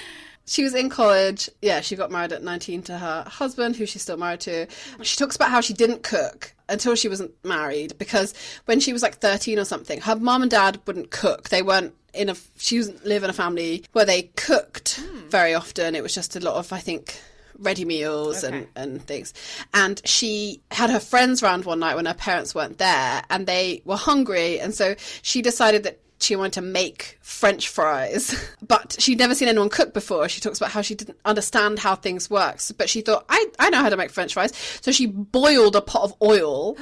She 0.47 0.63
was 0.63 0.75
in 0.75 0.91
college. 0.91 1.49
Yeah, 1.63 1.81
she 1.81 1.97
got 1.97 2.11
married 2.11 2.33
at 2.33 2.43
19 2.43 2.83
to 2.85 2.99
her 2.99 3.25
husband, 3.27 3.77
who 3.77 3.87
she's 3.87 4.03
still 4.03 4.19
married 4.19 4.41
to. 4.41 4.67
She 5.03 5.17
talks 5.17 5.37
about 5.37 5.51
how 5.51 5.63
she 5.63 5.73
didn't 5.73 6.03
cook 6.03 6.54
until 6.69 6.95
she 6.95 7.09
wasn't 7.09 7.33
married 7.45 7.97
because 7.99 8.35
when 8.65 8.81
she 8.81 8.93
was 8.93 9.03
like 9.03 9.17
13 9.17 9.59
or 9.59 9.65
something, 9.65 10.01
her 10.01 10.17
mom 10.17 10.43
and 10.43 10.51
dad 10.51 10.81
wouldn't 10.87 11.11
cook. 11.11 11.49
They 11.51 11.63
weren't 11.63 11.95
in 12.13 12.29
a, 12.29 12.37
she 12.59 12.79
doesn't 12.79 13.05
live 13.05 13.25
in 13.25 13.31
a 13.31 13.35
family 13.35 13.85
where 13.93 14.05
they 14.05 14.23
cooked 14.37 15.01
hmm. 15.01 15.29
very 15.29 15.55
often. 15.55 15.95
It 15.95 16.03
was 16.03 16.15
just 16.15 16.37
a 16.37 16.41
lot 16.41 16.57
of, 16.57 16.73
I 16.73 16.79
think, 16.79 17.19
ready 17.59 17.85
meals 17.85 18.45
Okay. 18.45 18.57
and, 18.57 18.67
and 18.77 19.03
things. 19.03 19.35
And 19.73 20.01
she 20.05 20.61
had 20.71 20.91
her 20.91 21.01
friends 21.01 21.43
round 21.43 21.65
one 21.65 21.81
night 21.81 21.97
when 21.97 22.07
her 22.07 22.15
parents 22.15 22.55
weren't 22.55 22.79
there 22.79 23.23
and 23.31 23.47
they 23.47 23.83
were 23.85 23.97
hungry. 23.97 24.61
And 24.61 24.75
so 24.75 24.95
she 25.23 25.43
decided 25.43 25.83
that 25.85 26.01
she 26.25 26.37
wanted 26.37 26.55
to 26.55 26.63
make 26.63 27.19
French 27.21 27.69
fries, 27.69 28.35
but 28.67 28.97
she'd 28.99 29.19
never 29.19 29.35
seen 29.35 29.49
anyone 29.49 29.69
cook 29.69 29.95
before. 29.95 30.29
She 30.29 30.41
talks 30.41 30.59
about 30.59 30.71
how 30.71 30.83
she 30.83 30.95
didn't 30.95 31.19
understand 31.25 31.79
how 31.79 31.95
things 31.95 32.29
works, 32.29 32.73
but 32.73 32.89
she 32.89 33.01
thought, 33.01 33.25
I, 33.29 33.47
I 33.59 33.71
know 33.71 33.79
how 33.79 33.89
to 33.89 33.97
make 33.97 34.11
French 34.11 34.35
fries. 34.35 34.53
So 34.81 34.91
she 34.93 35.07
boiled 35.07 35.77
a 35.77 35.81
pot 35.81 36.03
of 36.03 36.15
oil 36.23 36.77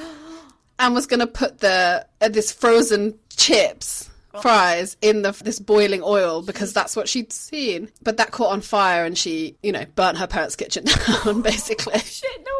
and 0.78 0.94
was 0.94 1.06
going 1.06 1.20
to 1.20 1.26
put 1.26 1.58
the 1.58 2.06
uh, 2.20 2.28
this 2.28 2.52
frozen 2.52 3.18
chips 3.36 4.10
fries 4.40 4.96
in 5.02 5.22
the 5.22 5.32
this 5.44 5.58
boiling 5.58 6.00
oil 6.02 6.42
because 6.42 6.72
that's 6.72 6.96
what 6.96 7.08
she'd 7.08 7.32
seen. 7.32 7.90
But 8.02 8.16
that 8.16 8.30
caught 8.30 8.52
on 8.52 8.60
fire 8.60 9.04
and 9.04 9.16
she, 9.16 9.56
you 9.62 9.72
know, 9.72 9.84
burnt 9.94 10.18
her 10.18 10.26
parents' 10.26 10.56
kitchen 10.56 10.84
down 11.24 11.42
basically. 11.42 11.98
Shit, 11.98 12.40
no 12.44 12.52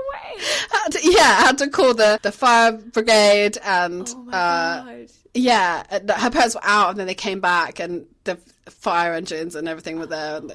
Had 0.71 0.93
to- 0.93 1.11
yeah, 1.11 1.43
had 1.47 1.59
to 1.59 1.69
call 1.69 1.95
the, 1.95 2.19
the 2.23 2.33
fire 2.33 2.73
brigade 2.73 3.59
and 3.65 4.09
Oh 4.17 4.31
uh, 4.31 4.97
yeah, 5.35 5.85
her 5.91 6.31
parents 6.31 6.55
were 6.55 6.61
out 6.65 6.91
and 6.91 6.99
then 7.01 7.07
they 7.07 7.15
came 7.15 7.41
back 7.41 7.81
and 7.81 8.07
the 8.25 8.37
fire 8.69 9.13
engines 9.15 9.55
and 9.57 9.67
everything 9.69 9.99
were 9.99 10.07
there. 10.07 10.37
And 10.37 10.55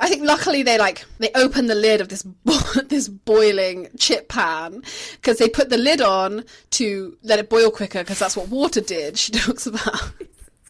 I 0.00 0.08
think 0.08 0.22
luckily 0.24 0.62
they 0.62 0.78
like 0.78 1.04
they 1.18 1.30
opened 1.34 1.70
the 1.70 1.74
lid 1.74 2.00
of 2.00 2.08
this 2.08 2.22
bo- 2.44 2.80
this 2.88 3.08
boiling 3.08 3.88
chip 3.98 4.28
pan 4.28 4.82
because 5.12 5.38
they 5.38 5.48
put 5.48 5.70
the 5.70 5.78
lid 5.78 6.00
on 6.00 6.44
to 6.72 7.16
let 7.22 7.38
it 7.38 7.48
boil 7.48 7.70
quicker 7.70 8.00
because 8.00 8.18
that's 8.18 8.36
what 8.36 8.48
water 8.48 8.80
did. 8.80 9.16
She 9.18 9.32
talks 9.32 9.66
about. 9.66 10.12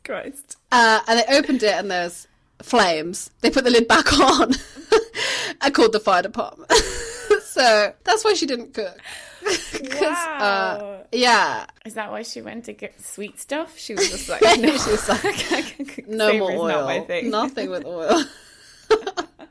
Christ. 0.05 0.57
Uh, 0.73 1.01
and 1.09 1.19
they 1.21 1.37
opened 1.37 1.63
it 1.63 1.73
and 1.75 1.91
there's 1.91 2.27
flames. 2.63 3.31
They 3.41 3.51
put 3.51 3.65
the 3.65 3.71
lid 3.71 3.89
back 3.89 4.13
on. 4.21 4.53
I 5.61 5.71
called 5.71 5.93
the 5.93 6.01
fire 6.01 6.23
department. 6.23 6.71
So 7.61 7.93
that's 8.05 8.25
why 8.25 8.35
she 8.35 8.47
didn't 8.47 8.75
cook. 8.75 8.97
uh, 9.47 9.57
Wow. 10.01 11.05
yeah. 11.13 11.67
Is 11.87 11.95
that 11.95 12.11
why 12.11 12.23
she 12.23 12.43
went 12.43 12.65
to 12.67 12.73
get 12.73 13.01
sweet 13.01 13.41
stuff? 13.41 13.79
She 13.79 13.95
was 13.95 14.09
just 14.11 14.29
like, 14.31 14.43
No, 14.43 14.77
she 14.77 14.91
was 14.91 15.09
like, 15.09 16.05
no 16.09 16.33
more 16.39 16.53
oil. 16.53 17.07
Not. 17.09 17.25
Nothing 17.25 17.71
with 17.71 17.85
oil. 17.87 18.23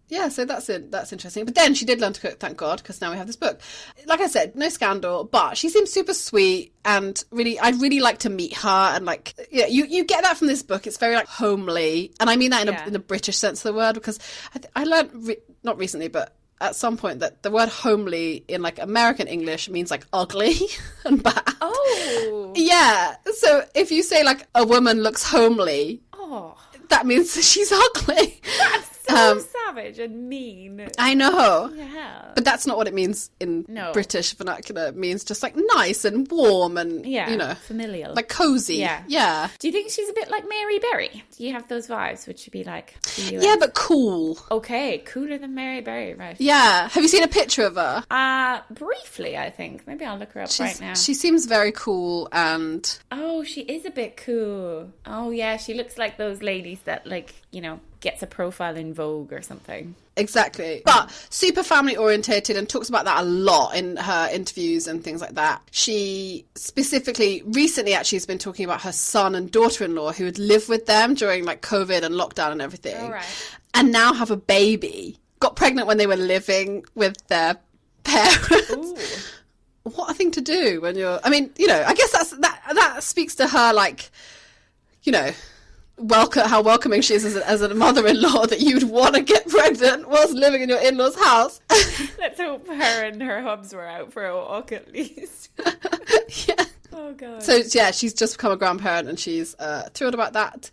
yeah, 0.10 0.28
so 0.30 0.44
that's 0.46 0.68
it. 0.70 0.92
That's 0.92 1.12
interesting. 1.14 1.46
But 1.46 1.56
then 1.56 1.74
she 1.74 1.86
did 1.86 2.02
learn 2.02 2.14
to 2.14 2.22
cook, 2.22 2.40
thank 2.40 2.58
God, 2.58 2.82
because 2.82 3.00
now 3.02 3.12
we 3.12 3.18
have 3.18 3.28
this 3.28 3.36
book. 3.36 3.60
Like 4.06 4.20
I 4.22 4.28
said, 4.28 4.56
no 4.56 4.70
scandal, 4.70 5.24
but 5.24 5.58
she 5.58 5.70
seems 5.70 5.92
super 5.92 6.14
sweet 6.14 6.74
and 6.84 7.24
really, 7.32 7.60
I'd 7.60 7.80
really 7.82 8.00
like 8.00 8.20
to 8.20 8.30
meet 8.30 8.58
her. 8.58 8.70
And 8.96 9.06
like, 9.06 9.34
yeah, 9.52 9.68
you 9.68 9.86
you 9.86 10.04
get 10.04 10.24
that 10.24 10.38
from 10.38 10.48
this 10.48 10.62
book. 10.64 10.88
It's 10.88 10.98
very 10.98 11.16
like 11.16 11.28
homely, 11.28 12.12
and 12.20 12.30
I 12.30 12.36
mean 12.36 12.52
that 12.52 12.68
in 12.68 12.74
Yeah. 12.74 12.84
a 12.84 12.88
in 12.88 12.96
a 12.96 13.00
British 13.00 13.38
sense 13.38 13.60
of 13.64 13.74
the 13.74 13.78
word 13.78 13.94
because 13.94 14.20
I, 14.54 14.60
th- 14.60 14.72
I 14.76 14.84
learned 14.84 15.12
re- 15.28 15.38
not 15.64 15.78
recently, 15.78 16.10
but. 16.10 16.36
At 16.62 16.76
some 16.76 16.98
point, 16.98 17.20
that 17.20 17.42
the 17.42 17.52
word 17.52 17.70
homely 17.70 18.44
in 18.50 18.62
like 18.62 18.80
American 18.80 19.28
English 19.28 19.70
means 19.70 19.90
like 19.92 20.06
ugly 20.12 20.56
and 21.06 21.24
bad. 21.24 21.42
Oh. 21.62 22.54
Yeah. 22.56 23.16
So 23.38 23.64
if 23.76 23.92
you 23.92 24.04
say 24.04 24.24
like 24.24 24.46
a 24.56 24.66
woman 24.66 25.02
looks 25.02 25.24
homely, 25.24 26.02
Oh. 26.14 26.58
that 26.90 27.06
means 27.06 27.34
she's 27.50 27.72
ugly. 27.72 28.42
So 29.10 29.32
Um, 29.32 29.46
savage 29.66 30.00
and 30.00 30.30
mean. 30.30 30.88
I 30.98 31.14
know. 31.14 31.72
Yeah. 31.76 32.32
But 32.36 32.46
that's 32.46 32.66
not 32.68 32.78
what 32.78 32.88
it 32.88 32.94
means 32.94 33.30
in 33.40 33.66
No. 33.68 33.92
British 33.92 34.34
vernacular. 34.34 34.88
It 34.88 34.96
means 34.96 35.24
just 35.24 35.44
like 35.44 35.56
nice 35.76 36.06
and 36.06 36.30
warm 36.32 36.78
and, 36.78 37.06
Yeah. 37.06 37.30
you 37.30 37.38
know, 37.38 37.54
Familial. 37.68 38.14
like 38.14 38.30
cozy. 38.30 38.76
Yeah. 38.78 39.04
Yeah. 39.08 39.50
Do 39.60 39.68
you 39.68 39.72
think 39.74 39.90
she's 39.92 40.10
a 40.10 40.14
bit 40.14 40.30
like 40.30 40.48
Mary 40.48 40.80
Berry? 40.80 41.24
Do 41.38 41.44
you 41.44 41.54
have 41.54 41.68
those 41.68 41.88
vibes? 41.88 42.28
which 42.28 42.28
Would 42.28 42.40
she 42.40 42.52
be 42.52 42.64
like? 42.64 42.96
Yeah, 43.18 43.56
but 43.60 43.74
cool. 43.74 44.38
Okay, 44.52 45.00
cooler 45.00 45.38
than 45.38 45.54
Mary 45.56 45.82
Berry, 45.82 46.14
right? 46.14 46.36
Yeah. 46.40 46.88
Have 46.90 47.04
you 47.04 47.10
seen 47.10 47.24
a 47.24 47.28
picture 47.28 47.64
of 47.66 47.76
her? 47.76 48.04
Uh, 48.12 48.62
briefly, 48.72 49.38
I 49.38 49.50
think. 49.50 49.86
Maybe 49.88 50.06
I'll 50.06 50.18
look 50.18 50.32
her 50.34 50.42
up 50.42 50.50
She's, 50.50 50.60
right 50.60 50.80
now. 50.82 50.94
She 50.94 51.14
seems 51.14 51.46
very 51.46 51.72
cool 51.72 52.30
and 52.32 52.98
Oh, 53.12 53.44
she 53.44 53.62
is 53.62 53.86
a 53.86 53.90
bit 53.92 54.18
cool. 54.18 54.92
Oh, 55.06 55.32
yeah, 55.32 55.58
she 55.58 55.74
looks 55.74 55.98
like 55.98 56.18
those 56.18 56.42
ladies 56.42 56.80
that, 56.86 57.06
like, 57.08 57.34
you 57.52 57.62
know, 57.62 57.80
gets 58.00 58.22
a 58.22 58.28
profile 58.28 58.76
in 58.76 58.94
Vogue 58.94 59.34
or 59.34 59.42
something. 59.42 59.96
Exactly. 60.16 60.82
But 60.86 61.12
super 61.30 61.64
family 61.64 61.98
orientated 61.98 62.58
and 62.58 62.70
talks 62.70 62.90
about 62.90 63.06
that 63.06 63.22
a 63.22 63.26
lot 63.26 63.76
in 63.76 63.98
her 63.98 64.30
interviews 64.32 64.88
and 64.88 65.04
things 65.04 65.22
like 65.22 65.36
that. 65.36 65.62
She 65.72 66.46
specifically 66.56 67.42
recently 67.46 67.94
actually 67.94 68.18
has 68.18 68.26
been 68.26 68.38
talking 68.38 68.66
about 68.66 68.82
her 68.82 68.92
son 68.92 69.34
and 69.34 69.52
daughter 69.52 69.84
in 69.84 69.96
law 69.96 70.12
who 70.12 70.26
had 70.26 70.38
lived 70.38 70.70
with 70.70 70.86
them 70.86 71.16
during 71.16 71.46
like 71.46 71.62
COVID 71.62 72.04
and 72.04 72.16
lockdown 72.16 72.52
and 72.52 72.62
everything. 72.62 72.98
All 72.98 73.12
right. 73.12 73.58
And 73.74 73.92
now 73.92 74.14
have 74.14 74.32
a 74.32 74.38
baby. 74.38 75.18
Got 75.40 75.56
pregnant 75.56 75.88
when 75.88 75.98
they 75.98 76.08
were 76.08 76.18
living 76.18 76.86
with 76.96 77.16
their 77.28 77.58
parents. 78.04 79.32
What 79.84 80.12
a 80.12 80.14
thing 80.14 80.32
to 80.32 80.42
do 80.42 80.82
when 80.82 80.96
you're 80.96 81.20
I 81.24 81.30
mean, 81.30 81.52
you 81.58 81.68
know, 81.68 81.84
I 81.86 81.94
guess 81.94 82.12
that's 82.12 82.32
that 82.32 82.62
that 82.74 83.04
speaks 83.04 83.36
to 83.36 83.48
her 83.48 83.74
like 83.74 84.12
you 85.04 85.14
know, 85.14 85.32
welcome 86.00 86.48
how 86.48 86.62
welcoming 86.62 87.02
she 87.02 87.14
is 87.14 87.26
as 87.26 87.36
a, 87.36 87.48
as 87.48 87.62
a 87.62 87.74
mother-in-law 87.74 88.46
that 88.48 88.62
you'd 88.62 88.84
want 88.84 89.16
to 89.16 89.22
get 89.22 89.48
pregnant 89.48 90.08
whilst 90.08 90.34
living 90.34 90.62
in 90.62 90.70
your 90.70 90.80
in-laws 90.80 91.16
house. 91.16 91.60
Let's 92.20 92.40
hope 92.40 92.68
her 92.68 93.06
and 93.06 93.22
her 93.22 93.42
hubs 93.42 93.74
were 93.74 93.86
out 93.86 94.12
for 94.14 94.26
a 94.26 94.36
walk 94.36 94.72
at 94.72 94.92
least. 94.92 95.50
yeah. 96.48 96.66
Oh, 96.94 97.14
God. 97.14 97.44
So 97.44 97.62
yeah, 97.74 97.92
she's 97.92 98.14
just 98.14 98.38
become 98.38 98.52
a 98.52 98.58
grandparent 98.58 99.10
and 99.10 99.20
she's 99.20 99.56
uh, 99.60 99.90
thrilled 99.94 100.14
about 100.14 100.34
that. 100.34 100.72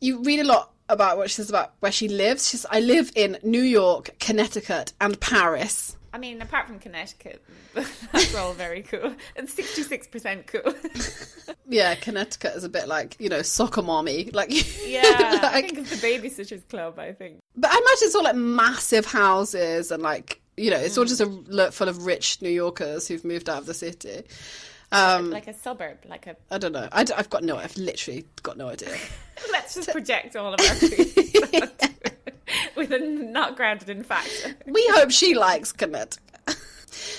You 0.00 0.22
read 0.22 0.40
a 0.40 0.44
lot 0.44 0.72
about 0.88 1.16
what 1.16 1.30
she 1.30 1.36
says 1.36 1.48
about 1.48 1.74
where 1.80 1.92
she 1.92 2.08
lives. 2.08 2.48
She's 2.48 2.66
I 2.70 2.80
live 2.80 3.12
in 3.14 3.38
New 3.42 3.62
York, 3.62 4.10
Connecticut, 4.18 4.92
and 5.00 5.18
Paris. 5.20 5.96
I 6.14 6.18
mean, 6.18 6.40
apart 6.40 6.68
from 6.68 6.78
Connecticut, 6.78 7.44
that's 7.74 8.34
all 8.36 8.52
very 8.52 8.82
cool. 8.82 9.14
It's 9.34 9.52
66% 9.52 10.46
cool. 10.46 10.74
Yeah, 11.66 11.94
Connecticut 11.94 12.54
is 12.56 12.62
a 12.62 12.68
bit 12.68 12.88
like 12.88 13.16
you 13.18 13.30
know 13.30 13.40
soccer 13.40 13.80
mommy, 13.80 14.30
like 14.34 14.50
yeah, 14.86 15.00
I 15.42 15.62
think 15.62 15.78
it's 15.78 15.98
the 15.98 16.06
Babysitters 16.06 16.68
Club, 16.68 16.98
I 16.98 17.12
think. 17.12 17.40
But 17.56 17.70
I 17.70 17.74
imagine 17.78 17.98
it's 18.02 18.14
all 18.14 18.22
like 18.22 18.36
massive 18.36 19.06
houses 19.06 19.90
and 19.90 20.02
like 20.02 20.42
you 20.58 20.70
know 20.70 20.76
it's 20.76 20.98
all 20.98 21.06
just 21.06 21.22
a 21.22 21.24
lo- 21.24 21.70
full 21.70 21.88
of 21.88 22.04
rich 22.04 22.42
New 22.42 22.50
Yorkers 22.50 23.08
who've 23.08 23.24
moved 23.24 23.48
out 23.48 23.58
of 23.58 23.66
the 23.66 23.72
city. 23.72 24.24
Um, 24.92 25.30
Like 25.30 25.48
a 25.48 25.54
suburb, 25.54 25.98
like 26.06 26.26
a. 26.26 26.36
I 26.50 26.58
don't 26.58 26.72
know. 26.72 26.86
I, 26.92 27.06
have 27.16 27.30
got 27.30 27.42
no. 27.42 27.56
I've 27.56 27.76
literally 27.78 28.26
got 28.42 28.58
no 28.58 28.68
idea. 28.68 28.94
Let's 29.50 29.74
just 29.74 29.90
project 29.90 30.36
all 30.36 30.52
of 30.52 30.60
our 30.60 30.74
feelings 30.74 31.16
onto 31.16 31.56
it 31.56 32.13
with 32.76 32.92
a 32.92 32.98
not 32.98 33.56
grounded 33.56 33.90
in 33.90 34.02
fact. 34.02 34.54
we 34.66 34.84
hope 34.90 35.10
she 35.10 35.34
likes 35.34 35.72
Connecticut. 35.72 36.18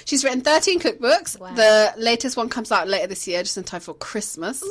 She's 0.06 0.24
written 0.24 0.42
13 0.42 0.80
cookbooks. 0.80 1.38
The 1.56 1.94
latest 1.98 2.38
one 2.38 2.50
comes 2.50 2.72
out 2.72 2.88
later 2.88 3.08
this 3.08 3.28
year, 3.28 3.44
just 3.44 3.58
in 3.58 3.64
time 3.64 3.82
for 3.82 3.94
Christmas. 3.94 4.64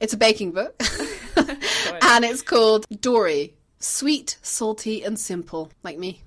It's 0.00 0.12
a 0.12 0.16
baking 0.16 0.52
book. 0.52 0.74
and 1.36 2.24
it's 2.24 2.42
called 2.42 2.86
Dorie 3.00 3.54
Sweet, 3.78 4.38
Salty, 4.42 5.02
and 5.02 5.18
Simple, 5.18 5.70
like 5.82 5.98
me. 5.98 6.22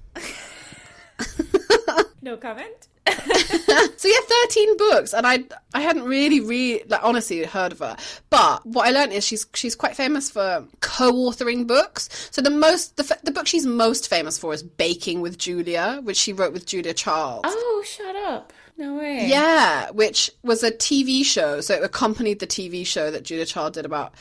No 2.22 2.38
comment. 2.38 2.88
So 3.08 4.08
yeah, 4.08 4.20
thirteen 4.28 4.78
books, 4.78 5.14
and 5.14 5.28
I 5.28 5.44
I 5.74 5.82
hadn't 5.82 6.04
really 6.04 6.40
read 6.40 6.90
like 6.90 7.04
honestly 7.04 7.44
heard 7.44 7.72
of 7.72 7.80
her. 7.80 7.96
But 8.30 8.66
what 8.66 8.88
I 8.88 8.92
learned 8.92 9.14
is 9.14 9.24
she's 9.26 9.46
she's 9.54 9.76
quite 9.76 9.96
famous 9.96 10.30
for 10.32 10.66
co-authoring 10.82 11.68
books. 11.68 12.10
So 12.32 12.42
the 12.42 12.50
most 12.50 12.98
the 12.98 13.18
the 13.24 13.32
book 13.32 13.48
she's 13.48 13.66
most 13.66 14.10
famous 14.10 14.38
for 14.38 14.54
is 14.54 14.64
Baking 14.64 15.22
with 15.22 15.38
Julia, 15.38 16.00
which 16.04 16.18
she 16.18 16.34
wrote 16.34 16.54
with 16.54 16.66
Julia 16.66 16.94
Child. 16.94 17.46
Oh, 17.48 17.84
shut 17.86 18.16
up. 18.16 18.54
No 18.78 18.96
way. 18.96 19.28
Yeah, 19.28 19.92
which 19.92 20.32
was 20.44 20.64
a 20.64 20.72
TV 20.72 21.24
show. 21.24 21.62
So 21.62 21.76
it 21.76 21.84
accompanied 21.84 22.40
the 22.40 22.48
TV 22.48 22.86
show 22.86 23.12
that 23.12 23.24
Julia 23.24 23.46
Child 23.46 23.74
did 23.74 23.86
about 23.86 24.14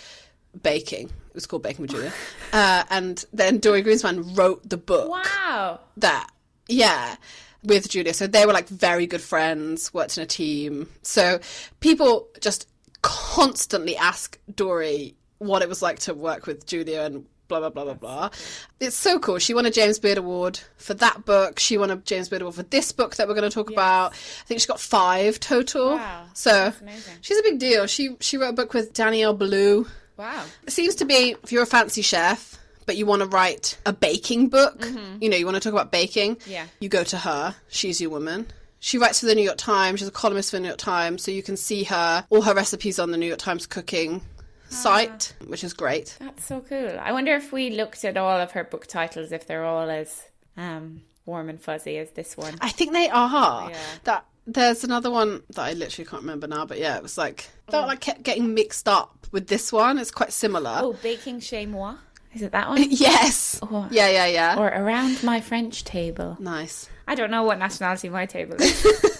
baking. 0.63 1.07
It 1.07 1.35
was 1.35 1.47
called 1.47 1.63
Baking 1.63 1.83
with 1.83 1.93
Julia. 1.93 2.13
uh, 2.53 2.85
and 2.91 3.25
then 3.33 3.59
Dorie 3.59 3.83
Greenspan 3.83 4.37
wrote 4.37 4.69
the 4.69 4.77
book 4.77 5.09
Wow. 5.11 5.81
that 5.99 6.29
yeah 6.69 7.17
with 7.63 7.89
Julia. 7.89 8.15
So 8.15 8.27
they 8.27 8.47
were 8.47 8.53
like 8.53 8.69
very 8.69 9.07
good 9.07 9.21
friends, 9.21 9.93
worked 9.93 10.17
in 10.17 10.23
a 10.23 10.27
team. 10.27 10.89
So 11.03 11.41
people 11.81 12.29
just 12.41 12.69
constantly 13.03 13.97
ask 13.97 14.39
Dorie 14.55 15.15
what 15.39 15.63
it 15.63 15.69
was 15.69 15.83
like 15.83 15.99
to 16.01 16.15
work 16.15 16.47
with 16.47 16.67
Julia 16.67 17.03
and 17.03 17.25
blah 17.49 17.59
blah 17.61 17.71
blah 17.71 17.85
blah 17.85 17.95
blah. 17.95 18.31
It's 18.79 18.97
so 18.97 19.19
cool. 19.19 19.39
She 19.39 19.55
won 19.55 19.67
a 19.67 19.71
James 19.71 19.99
Beard 19.99 20.19
Award 20.19 20.61
for 20.77 20.95
that 20.95 21.25
book. 21.25 21.59
She 21.59 21.77
won 21.77 21.91
a 21.91 21.97
James 21.97 22.29
Beard 22.29 22.43
Award 22.43 22.55
for 22.55 22.63
this 22.63 22.93
book 22.93 23.17
that 23.17 23.27
we're 23.27 23.35
going 23.35 23.49
to 23.49 23.55
talk 23.55 23.71
about. 23.71 24.13
I 24.13 24.45
think 24.47 24.61
she 24.61 24.67
got 24.67 24.81
five 24.81 25.41
total. 25.41 25.97
Wow, 25.97 26.27
So 26.35 26.73
she's 27.21 27.39
a 27.39 27.43
big 27.43 27.59
deal. 27.59 27.87
She 27.87 28.17
she 28.21 28.37
wrote 28.39 28.51
a 28.51 28.55
book 28.55 28.73
with 28.73 28.93
Daniel 28.93 29.37
Boulud. 29.37 29.89
Wow. 30.17 30.45
It 30.67 30.71
seems 30.71 30.95
to 30.97 31.05
be 31.05 31.35
if 31.43 31.51
you're 31.51 31.63
a 31.63 31.67
fancy 31.67 32.03
chef, 32.03 32.59
but 32.91 32.97
you 32.97 33.07
want 33.07 33.23
to 33.23 33.29
write 33.29 33.79
a 33.87 33.93
baking 33.93 34.49
book, 34.49 34.85
you 35.21 35.29
know, 35.29 35.37
you 35.37 35.45
want 35.47 35.55
to 35.55 35.61
talk 35.61 35.73
about 35.73 35.93
baking, 35.93 36.35
Mm-hmm. 36.37 36.51
Yeah. 36.51 36.67
you 36.81 36.89
go 36.89 37.05
to 37.05 37.19
her. 37.19 37.55
She's 37.69 38.01
your 38.01 38.11
woman. 38.11 38.47
She 38.81 38.99
writes 38.99 39.21
for 39.21 39.27
the 39.27 39.35
New 39.37 39.43
York 39.51 39.59
Times. 39.59 40.01
She's 40.01 40.09
a 40.09 40.11
columnist 40.11 40.51
for 40.51 40.57
the 40.57 40.61
New 40.63 40.69
York 40.69 40.79
Times, 40.79 41.23
so 41.23 41.31
you 41.31 41.43
can 41.45 41.57
see 41.57 41.85
her 41.85 42.25
all 42.31 42.43
her 42.43 42.55
recipes 42.55 42.99
on 42.99 43.13
the 43.13 43.17
New 43.17 43.27
York 43.27 43.39
Times 43.39 43.65
cooking 43.67 44.23
site, 44.69 45.35
which 45.47 45.63
is 45.65 45.73
great. 45.73 46.17
That's 46.21 46.45
so 46.45 46.61
cool. 46.61 46.99
I 47.01 47.13
wonder 47.13 47.35
if 47.35 47.53
we 47.53 47.71
looked 47.71 48.05
at 48.05 48.17
all 48.17 48.41
of 48.41 48.53
her 48.53 48.65
book 48.65 48.87
titles, 48.87 49.33
if 49.33 49.47
they're 49.47 49.65
all 49.65 49.89
as 49.91 50.23
um, 50.57 51.03
warm 51.27 51.49
and 51.49 51.61
fuzzy 51.61 51.97
as 51.99 52.11
this 52.13 52.37
one. 52.37 52.55
I 52.61 52.71
think 52.71 52.93
they 52.93 53.09
are. 53.09 53.71
Yeah. 53.71 53.77
That 54.05 54.27
there's 54.47 54.83
another 54.85 55.11
one 55.11 55.43
that 55.51 55.63
I 55.63 55.73
literally 55.75 56.09
can't 56.09 56.23
remember 56.23 56.47
now, 56.49 56.65
but 56.67 56.79
yeah, 56.79 56.97
it 56.97 57.03
was 57.03 57.17
like 57.19 57.49
I 57.69 57.71
felt 57.73 57.87
like 57.87 58.01
kept 58.01 58.23
getting 58.23 58.55
mixed 58.55 58.89
up 58.89 59.27
with 59.31 59.47
this 59.47 59.73
one. 59.73 59.99
It's 59.99 60.11
quite 60.11 60.33
similar. 60.33 60.79
Oh, 60.83 60.97
Baking 61.03 61.41
Chez 61.41 61.67
Moi? 61.67 61.95
Is 62.35 62.43
it 62.43 62.53
that 62.53 62.69
one? 62.69 62.85
Yes. 62.91 63.59
Oh. 63.63 63.89
Yeah, 63.91 64.09
yeah, 64.09 64.27
yeah. 64.27 64.59
Or 64.59 64.69
Around 64.69 65.23
My 65.23 65.41
French 65.41 65.85
Table? 65.85 66.37
nice. 66.41 66.89
I 67.09 67.15
don't 67.17 67.31
know 67.31 67.43
what 67.43 67.59
nationality 67.59 68.09
my 68.09 68.27
table 68.27 68.55
is. 68.61 68.87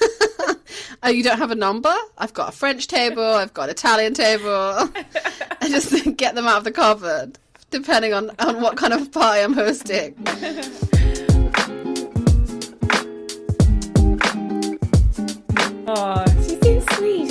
Oh, 1.03 1.09
you 1.09 1.23
don't 1.23 1.39
have 1.39 1.51
a 1.51 1.55
number? 1.55 1.95
I've 2.19 2.35
got 2.35 2.51
a 2.51 2.53
French 2.53 2.87
table, 2.87 3.23
I've 3.25 3.55
got 3.55 3.71
Italian 3.71 4.13
table. 4.13 4.45
I 4.47 5.69
just 5.69 5.93
get 6.17 6.35
them 6.35 6.47
out 6.47 6.59
of 6.59 6.65
the 6.65 6.73
cupboard, 6.73 7.39
depending 7.71 8.13
on, 8.13 8.31
on 8.39 8.61
what 8.61 8.77
kind 8.77 8.93
of 8.93 9.11
party 9.11 9.41
I'm 9.41 9.55
hosting. 9.55 10.15
Oh, 15.87 16.25
she 16.27 16.40
seems 16.40 16.40
sweet. 16.40 16.40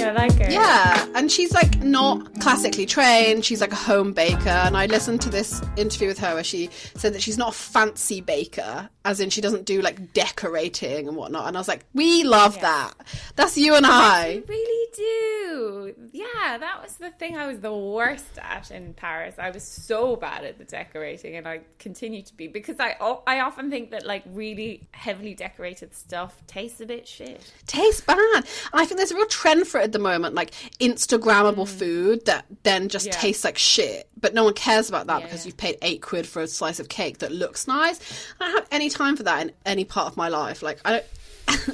I 0.10 0.14
like 0.14 0.40
her. 0.40 0.50
Yeah, 0.52 1.08
and 1.14 1.32
she's 1.32 1.54
like 1.54 1.84
not 1.84 2.40
classically 2.40 2.88
trained. 2.88 3.46
She's 3.46 3.62
like 3.62 3.72
a 3.72 3.76
home 3.76 4.12
baker. 4.12 4.50
And 4.50 4.76
I 4.76 4.88
listened 4.88 5.22
to 5.22 5.30
this 5.30 5.62
interview 5.78 6.08
with 6.08 6.18
her 6.18 6.34
where 6.34 6.44
she 6.44 6.70
said 6.96 7.14
that 7.14 7.22
she's 7.22 7.38
not 7.38 7.50
a 7.50 7.56
fancy 7.56 8.20
baker, 8.20 8.90
as 9.06 9.20
in 9.20 9.30
she 9.30 9.40
doesn't 9.40 9.66
do 9.66 9.82
like 9.82 10.14
decorating 10.14 11.08
and 11.08 11.16
whatnot. 11.16 11.48
And 11.48 11.56
I 11.56 11.60
was 11.60 11.68
like, 11.68 11.86
we 11.94 12.24
love 12.24 12.60
that. 12.62 12.94
That's 13.36 13.56
you 13.56 13.76
and 13.76 13.86
I. 13.86 14.42
We 14.48 14.56
really 14.56 14.88
do. 14.96 15.96
Yeah, 16.12 16.58
that 16.58 16.82
was 16.82 16.96
the 16.96 17.12
thing 17.12 17.38
I 17.38 17.46
was 17.46 17.60
the 17.60 17.76
worst 17.76 18.40
at 18.42 18.72
in 18.72 18.94
Paris. 18.96 19.36
I 19.38 19.52
was 19.52 19.64
so 19.64 20.16
bad 20.16 20.44
at 20.44 20.58
the 20.58 20.64
decorating, 20.64 21.36
and 21.36 21.48
I 21.48 21.62
continue 21.78 22.24
to 22.24 22.36
be 22.36 22.48
because 22.48 22.78
I 22.80 22.96
I 23.28 23.42
often 23.42 23.70
think 23.70 23.92
that 23.92 24.08
like 24.08 24.24
really 24.26 24.88
heavily 24.92 25.36
decorated 25.36 25.94
stuff 25.94 26.42
tastes 26.48 26.82
a 26.82 26.88
bit 26.88 27.08
shit. 27.08 27.54
Tastes 27.68 28.02
bad. 28.02 28.18
And 28.18 28.46
I 28.74 28.86
think 28.86 28.98
there's 28.98 29.12
a 29.12 29.16
real 29.16 29.28
trend 29.28 29.68
for 29.68 29.80
it 29.80 29.84
at 29.86 29.92
the 30.04 30.10
moment, 30.10 30.36
like 30.36 30.52
Instagrammable 30.80 31.68
food 31.68 32.26
that 32.26 32.46
then 32.64 32.90
just 32.90 33.08
Mm. 33.08 33.14
Yeah. 33.14 33.20
tastes 33.20 33.44
like 33.44 33.58
shit. 33.58 34.08
But 34.20 34.34
no 34.34 34.44
one 34.44 34.54
cares 34.54 34.90
about 34.90 35.08
that 35.08 35.20
Yeah, 35.22 35.26
because 35.26 35.46
yeah. 35.46 35.50
you've 35.50 35.58
paid 35.58 35.78
eight 35.82 36.02
quid 36.02 36.28
for 36.28 36.42
a 36.42 36.48
slice 36.48 36.80
of 36.80 36.90
cake 36.90 37.20
that 37.20 37.32
looks 37.32 37.68
nice. 37.68 38.00
I 38.40 38.46
don't 38.48 38.56
have 38.60 38.68
any 38.72 38.90
time 38.90 39.16
for 39.16 39.24
that 39.24 39.42
in 39.42 39.52
any 39.66 39.86
part 39.86 40.08
of 40.08 40.18
my 40.18 40.28
life. 40.30 40.62
Like 40.62 40.80
I 40.86 40.92
don't 40.92 41.06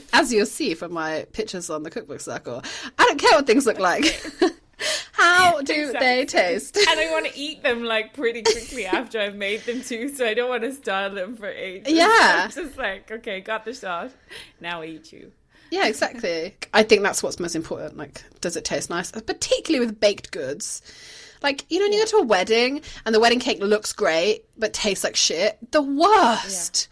as 0.13 0.31
you'll 0.31 0.45
see 0.45 0.73
from 0.73 0.93
my 0.93 1.25
pictures 1.33 1.69
on 1.69 1.83
the 1.83 1.89
cookbook 1.89 2.21
circle, 2.21 2.61
I 2.97 3.03
don't 3.05 3.19
care 3.19 3.31
what 3.33 3.45
things 3.47 3.65
look 3.65 3.79
like. 3.79 4.05
How 5.13 5.61
do 5.61 5.91
they 5.93 6.21
Exactly. 6.21 6.25
taste? 6.25 6.77
and 6.77 6.99
I 6.99 7.11
want 7.11 7.25
to 7.27 7.37
eat 7.37 7.63
them 7.63 7.83
like 7.83 8.13
pretty 8.13 8.41
quickly 8.41 8.85
after 8.85 9.19
I've 9.19 9.35
made 9.35 9.61
them 9.65 9.81
too, 9.81 10.09
so 10.13 10.25
I 10.25 10.33
don't 10.33 10.49
want 10.49 10.63
to 10.63 10.73
style 10.73 11.13
them 11.13 11.35
for 11.37 11.47
ages. 11.47 11.93
Yeah. 11.93 12.43
I'm 12.45 12.51
just 12.51 12.77
like, 12.77 13.09
okay, 13.11 13.39
got 13.41 13.65
the 13.65 13.73
shot. 13.73 14.11
Now 14.61 14.81
I 14.81 14.85
eat 14.87 15.11
you. 15.13 15.31
Yeah, 15.75 15.87
exactly. 15.87 16.55
I 16.73 16.83
think 16.83 17.01
that's 17.03 17.21
what's 17.21 17.39
most 17.39 17.55
important. 17.55 17.97
Like, 17.97 18.23
does 18.41 18.55
it 18.55 18.63
taste 18.65 18.89
nice? 18.89 19.15
Uh, 19.15 19.21
particularly 19.21 19.85
with 19.85 19.99
baked 19.99 20.31
goods. 20.31 20.81
Like, 21.43 21.65
you 21.69 21.79
know, 21.79 21.85
when 21.85 21.93
you 21.93 21.99
go 21.99 22.05
to 22.11 22.17
a 22.17 22.23
wedding 22.23 22.81
and 23.05 23.13
the 23.13 23.19
wedding 23.19 23.39
cake 23.39 23.59
looks 23.61 23.93
great 23.93 24.45
but 24.57 24.73
tastes 24.73 25.03
like 25.03 25.15
shit, 25.15 25.57
the 25.71 25.81
worst. 25.81 26.87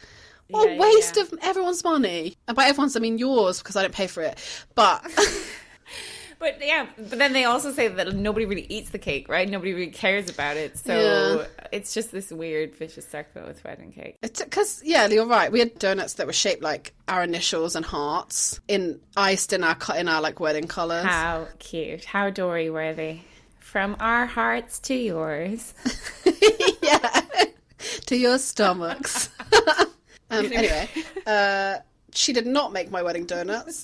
What 0.50 0.66
Yeah, 0.68 0.72
a 0.72 0.76
yeah, 0.76 0.82
waste 0.82 1.16
yeah. 1.16 1.24
of 1.24 1.34
everyone's 1.42 1.84
money. 1.84 2.36
And 2.48 2.56
by 2.56 2.66
everyone's, 2.66 2.96
I 2.96 3.00
mean 3.00 3.18
yours 3.18 3.60
because 3.60 3.76
I 3.76 3.82
don't 3.84 3.94
pay 3.94 4.08
for 4.08 4.22
it. 4.22 4.38
But 4.76 5.02
But 6.40 6.58
yeah, 6.62 6.88
but 6.98 7.18
then 7.20 7.32
they 7.32 7.46
also 7.46 7.72
say 7.72 7.88
that 7.88 8.16
nobody 8.16 8.46
really 8.46 8.66
eats 8.70 8.90
the 8.90 9.00
cake, 9.00 9.30
right? 9.30 9.48
Nobody 9.50 9.74
really 9.74 9.92
cares 9.92 10.30
about 10.30 10.58
it. 10.58 10.78
So 10.78 11.46
Yeah. 11.60 11.63
It's 11.74 11.92
just 11.92 12.12
this 12.12 12.30
weird 12.30 12.76
vicious 12.76 13.10
circle 13.10 13.48
with 13.48 13.64
wedding 13.64 13.92
cake. 13.92 14.18
because, 14.22 14.80
yeah, 14.86 15.08
you're 15.08 15.26
right. 15.26 15.52
We 15.52 15.58
had 15.58 15.80
donuts 15.80 16.14
that 16.14 16.28
were 16.28 16.34
shaped 16.34 16.62
like 16.62 16.94
our 17.08 17.24
initials 17.24 17.76
and 17.76 17.84
hearts 17.84 18.60
in 18.68 19.00
iced 19.18 19.54
in 19.54 19.64
our 19.64 19.76
in 19.98 20.08
our 20.08 20.22
like 20.22 20.40
wedding 20.40 20.68
colours. 20.68 21.04
How 21.04 21.48
cute. 21.58 22.06
How 22.06 22.30
Dorie 22.30 22.70
were 22.70 22.94
they? 22.94 23.24
From 23.58 23.96
our 24.00 24.28
hearts 24.28 24.78
to 24.82 24.94
yours. 24.94 25.74
yeah, 26.84 27.22
to 28.06 28.16
your 28.16 28.38
stomachs. 28.38 29.30
um, 30.30 30.46
anyway, 30.54 30.88
uh, 31.26 31.78
she 32.12 32.34
did 32.34 32.46
not 32.46 32.72
make 32.72 32.92
my 32.92 33.02
wedding 33.02 33.26
donuts. 33.26 33.84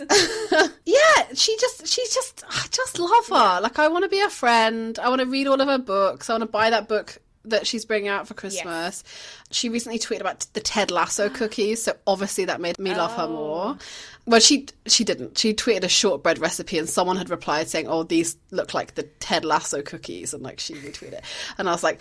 yeah, 0.86 1.24
she 1.34 1.58
just, 1.58 1.88
she 1.88 2.04
just, 2.04 2.44
I 2.48 2.68
just 2.70 3.00
love 3.00 3.28
her. 3.30 3.62
Like, 3.62 3.80
I 3.80 3.88
want 3.88 4.04
to 4.04 4.10
be 4.10 4.20
her 4.20 4.30
friend. 4.30 5.00
I 5.00 5.10
want 5.10 5.22
to 5.22 5.28
read 5.28 5.48
all 5.48 5.60
of 5.60 5.68
her 5.68 5.80
books. 5.80 6.30
I 6.30 6.34
want 6.34 6.44
to 6.44 6.48
buy 6.48 6.70
that 6.70 6.88
book 6.88 7.18
that 7.46 7.66
she's 7.66 7.86
bringing 7.86 8.10
out 8.10 8.28
for 8.28 8.34
Christmas. 8.34 9.04
She 9.52 9.70
recently 9.70 10.00
tweeted 10.00 10.22
about 10.22 10.46
the 10.54 10.60
Ted 10.60 10.92
Lasso 10.92 11.30
cookies, 11.30 11.84
so 11.84 11.96
obviously 12.06 12.46
that 12.46 12.62
made 12.62 12.80
me 12.80 12.94
love 12.94 13.16
her 13.16 13.24
oh. 13.24 13.30
more. 13.30 13.78
Well, 14.26 14.40
she 14.40 14.68
she 14.86 15.04
didn't. 15.04 15.38
She 15.38 15.54
tweeted 15.54 15.84
a 15.84 15.90
shortbread 15.90 16.40
recipe, 16.40 16.78
and 16.78 16.88
someone 16.88 17.18
had 17.18 17.30
replied 17.30 17.68
saying, 17.68 17.88
"Oh, 17.88 18.04
these 18.04 18.38
look 18.52 18.74
like 18.74 18.96
the 18.96 19.04
Ted 19.04 19.46
Lasso 19.46 19.82
cookies," 19.82 20.34
and 20.34 20.44
like 20.44 20.60
she 20.60 20.76
retweeted 20.76 21.14
it, 21.14 21.24
and 21.58 21.68
I 21.68 21.72
was 21.72 21.84
like, 21.84 22.00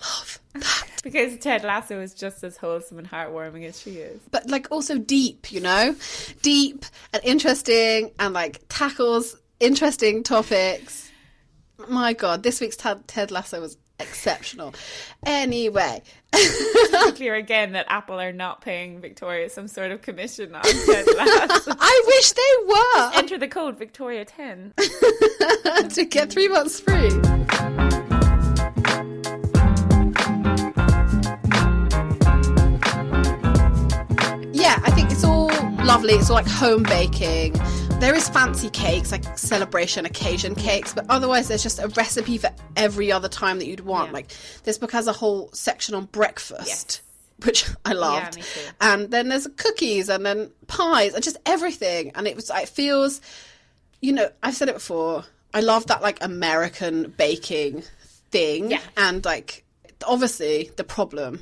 "Love 0.00 0.38
that." 0.54 0.88
Because 1.02 1.36
Ted 1.38 1.64
Lasso 1.64 2.00
is 2.00 2.14
just 2.14 2.44
as 2.44 2.56
wholesome 2.56 2.96
and 2.96 3.10
heartwarming 3.10 3.66
as 3.66 3.80
she 3.80 3.90
is. 3.92 4.20
but 4.30 4.48
like 4.48 4.68
also 4.70 4.96
deep, 4.96 5.50
you 5.50 5.60
know, 5.60 5.96
deep 6.42 6.84
and 7.12 7.22
interesting, 7.24 8.12
and 8.20 8.32
like 8.32 8.60
tackles 8.68 9.36
interesting 9.58 10.22
topics. 10.22 11.10
My 11.88 12.12
God, 12.12 12.44
this 12.44 12.60
week's 12.60 12.76
Ted, 12.76 13.08
Ted 13.08 13.32
Lasso 13.32 13.60
was 13.60 13.76
exceptional. 13.98 14.74
Anyway, 15.24 16.02
clear 17.14 17.34
again 17.34 17.72
that 17.72 17.86
Apple 17.88 18.20
are 18.20 18.32
not 18.32 18.60
paying 18.60 19.00
Victoria 19.00 19.48
some 19.50 19.68
sort 19.68 19.90
of 19.90 20.02
commission 20.02 20.54
on. 20.54 20.62
I 20.64 22.02
wish 22.06 22.32
they 22.32 22.42
were 22.66 23.10
Enter 23.14 23.38
the 23.38 23.48
code 23.48 23.78
Victoria10. 23.78 24.74
to 25.94 26.04
get 26.04 26.30
three 26.30 26.48
months 26.48 26.80
free. 26.80 27.10
Yeah, 34.52 34.80
I 34.84 34.90
think 34.92 35.10
it's 35.10 35.24
all 35.24 35.48
lovely. 35.84 36.14
It's 36.14 36.30
all 36.30 36.36
like 36.36 36.46
home 36.46 36.84
baking. 36.84 37.54
There 38.02 38.16
is 38.16 38.28
fancy 38.28 38.68
cakes, 38.68 39.12
like 39.12 39.38
celebration 39.38 40.04
occasion 40.06 40.56
cakes, 40.56 40.92
but 40.92 41.06
otherwise 41.08 41.46
there's 41.46 41.62
just 41.62 41.78
a 41.78 41.86
recipe 41.86 42.36
for 42.36 42.50
every 42.74 43.12
other 43.12 43.28
time 43.28 43.60
that 43.60 43.66
you'd 43.66 43.78
want. 43.78 44.08
Yeah. 44.08 44.14
Like 44.14 44.32
this 44.64 44.76
book 44.76 44.90
has 44.90 45.06
a 45.06 45.12
whole 45.12 45.50
section 45.52 45.94
on 45.94 46.06
breakfast. 46.06 47.00
Which 47.44 47.64
I 47.84 47.92
loved, 47.92 48.32
too. 48.34 48.42
and 48.80 49.08
then 49.12 49.28
there's 49.28 49.46
cookies, 49.56 50.08
and 50.08 50.26
then 50.26 50.50
pies, 50.66 51.14
and 51.14 51.22
just 51.22 51.36
everything. 51.46 52.10
And 52.16 52.26
it 52.26 52.34
was, 52.34 52.50
it 52.50 52.68
feels, 52.68 53.20
you 54.00 54.10
know, 54.12 54.28
I've 54.42 54.56
said 54.56 54.68
it 54.68 54.74
before. 54.74 55.24
I 55.54 55.60
love 55.60 55.86
that 55.86 56.02
like 56.02 56.18
American 56.24 57.14
baking 57.16 57.84
thing, 58.32 58.72
Yeah. 58.72 58.80
and 58.96 59.24
like 59.24 59.64
obviously 60.04 60.72
the 60.76 60.82
problem, 60.84 61.38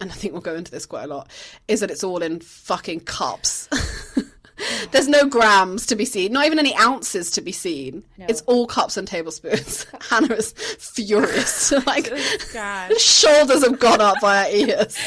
and 0.00 0.12
I 0.12 0.14
think 0.14 0.34
we'll 0.34 0.40
go 0.42 0.54
into 0.54 0.70
this 0.70 0.86
quite 0.86 1.02
a 1.04 1.08
lot, 1.08 1.28
is 1.66 1.80
that 1.80 1.90
it's 1.90 2.04
all 2.04 2.22
in 2.22 2.38
fucking 2.38 3.00
cups. 3.00 3.68
There's 4.90 5.08
no 5.08 5.26
grams 5.26 5.86
to 5.86 5.96
be 5.96 6.04
seen, 6.04 6.32
not 6.32 6.46
even 6.46 6.58
any 6.58 6.74
ounces 6.76 7.30
to 7.32 7.40
be 7.40 7.52
seen. 7.52 8.04
It's 8.18 8.42
all 8.42 8.66
cups 8.66 8.96
and 8.96 9.06
tablespoons. 9.06 9.86
Hannah 10.10 10.34
is 10.34 10.52
furious. 10.52 11.72
like 11.86 12.12
God. 12.52 12.98
shoulders 13.00 13.64
have 13.64 13.78
gone 13.78 14.00
up 14.00 14.20
by 14.20 14.44
her 14.44 14.50
ears. 14.50 14.98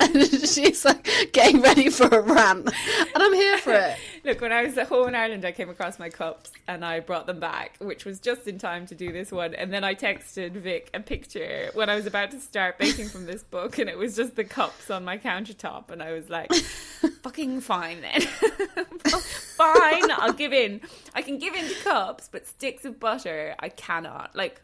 and 0.00 0.22
she's 0.48 0.84
like 0.84 1.08
getting 1.32 1.60
ready 1.60 1.90
for 1.90 2.06
a 2.06 2.20
rant. 2.20 2.66
And 2.66 3.22
I'm 3.22 3.34
here 3.34 3.58
for 3.58 3.72
it. 3.72 3.96
Look, 4.24 4.40
when 4.40 4.52
I 4.52 4.62
was 4.64 4.78
at 4.78 4.88
home 4.88 5.08
in 5.08 5.14
Ireland, 5.14 5.44
I 5.44 5.52
came 5.52 5.68
across 5.68 5.98
my 5.98 6.08
cups 6.08 6.50
and 6.66 6.82
I 6.82 7.00
brought 7.00 7.26
them 7.26 7.40
back, 7.40 7.76
which 7.78 8.06
was 8.06 8.20
just 8.20 8.46
in 8.46 8.58
time 8.58 8.86
to 8.86 8.94
do 8.94 9.12
this 9.12 9.30
one. 9.30 9.54
And 9.54 9.70
then 9.70 9.84
I 9.84 9.94
texted 9.94 10.52
Vic 10.52 10.88
a 10.94 11.00
picture 11.00 11.70
when 11.74 11.90
I 11.90 11.94
was 11.94 12.06
about 12.06 12.30
to 12.30 12.40
start 12.40 12.78
baking 12.78 13.08
from 13.10 13.26
this 13.26 13.42
book, 13.42 13.78
and 13.78 13.90
it 13.90 13.98
was 13.98 14.16
just 14.16 14.34
the 14.34 14.44
cups 14.44 14.90
on 14.90 15.04
my 15.04 15.18
countertop. 15.18 15.90
And 15.90 16.02
I 16.02 16.12
was 16.12 16.30
like, 16.30 16.52
fucking 17.22 17.60
fine 17.60 18.00
then. 18.00 18.22
fine, 19.56 20.10
I'll 20.10 20.32
give 20.32 20.52
in. 20.52 20.80
I 21.14 21.22
can 21.22 21.38
give 21.38 21.54
in 21.54 21.66
to 21.68 21.74
cups, 21.82 22.28
but 22.30 22.46
sticks 22.46 22.84
of 22.84 22.98
butter, 23.00 23.54
I 23.58 23.68
cannot. 23.68 24.34
Like, 24.34 24.60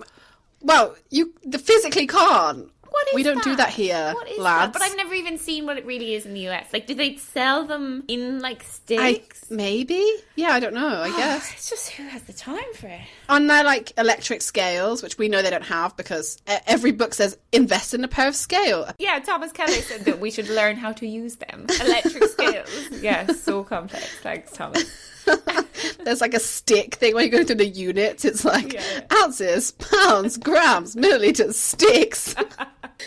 Well, 0.61 0.97
you 1.11 1.33
physically 1.53 2.07
can't. 2.07 2.71
What 2.91 3.09
is 3.09 3.15
we 3.15 3.23
don't 3.23 3.43
do 3.45 3.57
that 3.57 3.69
here, 3.71 4.13
What 4.15 4.29
is 4.29 4.39
lads. 4.39 4.73
that? 4.73 4.79
But 4.79 4.83
I've 4.83 4.97
never 4.97 5.15
even 5.15 5.39
seen 5.39 5.65
what 5.67 5.79
it 5.79 5.87
really 5.87 6.15
is 6.15 6.27
in 6.27 6.35
the 6.35 6.49
US. 6.49 6.67
Like, 6.73 6.87
do 6.87 6.95
they 6.95 7.17
sell 7.17 7.65
them 7.65 8.05
in 8.09 8.41
like 8.41 8.63
I, 8.63 8.65
sticks? 8.67 9.51
maybe. 9.51 10.05
Yeah, 10.37 10.51
I 10.51 10.61
don't 10.61 10.75
know. 10.75 10.87
I 11.03 11.09
ah, 11.11 11.17
guess 11.17 11.53
It's 11.53 11.71
just 11.71 11.91
who 11.91 12.03
has 12.05 12.23
the 12.23 12.33
time 12.33 12.73
for 12.75 12.89
it? 12.89 13.01
on 13.29 13.47
their 13.47 13.63
like 13.65 13.93
electric 13.99 14.43
scales, 14.43 15.03
which 15.03 15.19
we 15.19 15.29
know 15.29 15.41
they 15.43 15.51
don't 15.51 15.63
have 15.65 15.97
because 15.97 16.39
every 16.67 16.91
book 16.93 17.15
says 17.15 17.37
invest 17.53 17.95
in 17.95 18.03
a 18.05 18.09
pair 18.09 18.27
of 18.29 18.35
scale. 18.37 18.89
Yeah, 18.99 19.19
Thomas 19.21 19.53
Keller 19.53 19.71
said 19.73 20.05
that 20.07 20.19
we 20.21 20.31
should 20.31 20.49
learn 20.49 20.77
how 20.77 20.93
to 20.93 21.07
use 21.07 21.37
them. 21.37 21.67
Electric 21.81 22.25
scales. 22.25 22.69
Yeah, 23.01 23.27
so 23.33 23.63
complex. 23.65 24.07
Thanks, 24.23 24.53
Thomas. 24.53 24.85
There's 26.05 26.21
like 26.21 26.35
a 26.35 26.41
stick 26.41 26.97
thing 26.97 27.15
where 27.15 27.25
you 27.25 27.31
go 27.31 27.45
through 27.45 27.57
the 27.57 27.67
units. 27.67 28.25
It's 28.25 28.45
like 28.45 28.73
Yeah. 28.73 29.01
ounces, 29.23 29.73
pounds, 29.73 30.37
grams, 30.39 30.97
milliliters, 30.97 31.55
sticks. 31.55 32.35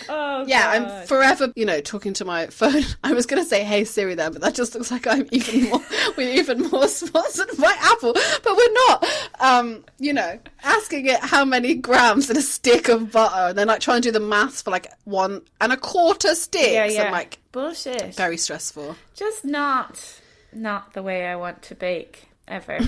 Oh, 0.09 0.45
Yeah, 0.47 0.69
I'm 0.69 1.07
forever, 1.07 1.51
you 1.55 1.65
know, 1.65 1.79
talking 1.81 2.13
to 2.13 2.25
my 2.25 2.47
phone. 2.47 2.83
I 3.03 3.13
was 3.13 3.25
going 3.25 3.41
to 3.41 3.47
say, 3.47 3.63
"Hey 3.63 3.83
Siri," 3.83 4.15
then, 4.15 4.31
but 4.33 4.41
that 4.41 4.55
just 4.55 4.73
looks 4.75 4.91
like 4.91 5.07
I'm 5.07 5.27
even 5.31 5.69
more, 5.69 5.81
we're 6.17 6.33
even 6.39 6.63
more 6.69 6.87
sponsored 6.87 7.49
by 7.57 7.75
Apple, 7.79 8.13
but 8.13 8.55
we're 8.57 8.73
not. 8.87 9.05
Um, 9.39 9.83
you 9.99 10.13
know, 10.13 10.39
asking 10.63 11.05
it 11.07 11.19
how 11.19 11.45
many 11.45 11.73
grams 11.75 12.29
in 12.29 12.37
a 12.37 12.41
stick 12.41 12.89
of 12.89 13.11
butter, 13.11 13.49
and 13.49 13.57
then 13.57 13.67
like 13.67 13.79
trying 13.81 14.01
to 14.01 14.07
do 14.09 14.11
the 14.11 14.19
maths 14.19 14.61
for 14.61 14.71
like 14.71 14.91
one 15.05 15.41
and 15.61 15.71
a 15.73 15.77
quarter 15.77 16.35
sticks, 16.35 16.67
Yeah, 16.71 16.85
yeah. 16.85 17.01
and 17.03 17.11
like 17.11 17.39
Bullshit. 17.51 18.15
very 18.15 18.37
stressful. 18.37 18.95
Just 19.15 19.45
not, 19.45 20.19
not 20.51 20.93
the 20.93 21.03
way 21.03 21.25
I 21.27 21.35
want 21.35 21.61
to 21.63 21.75
bake 21.75 22.27
ever. 22.47 22.79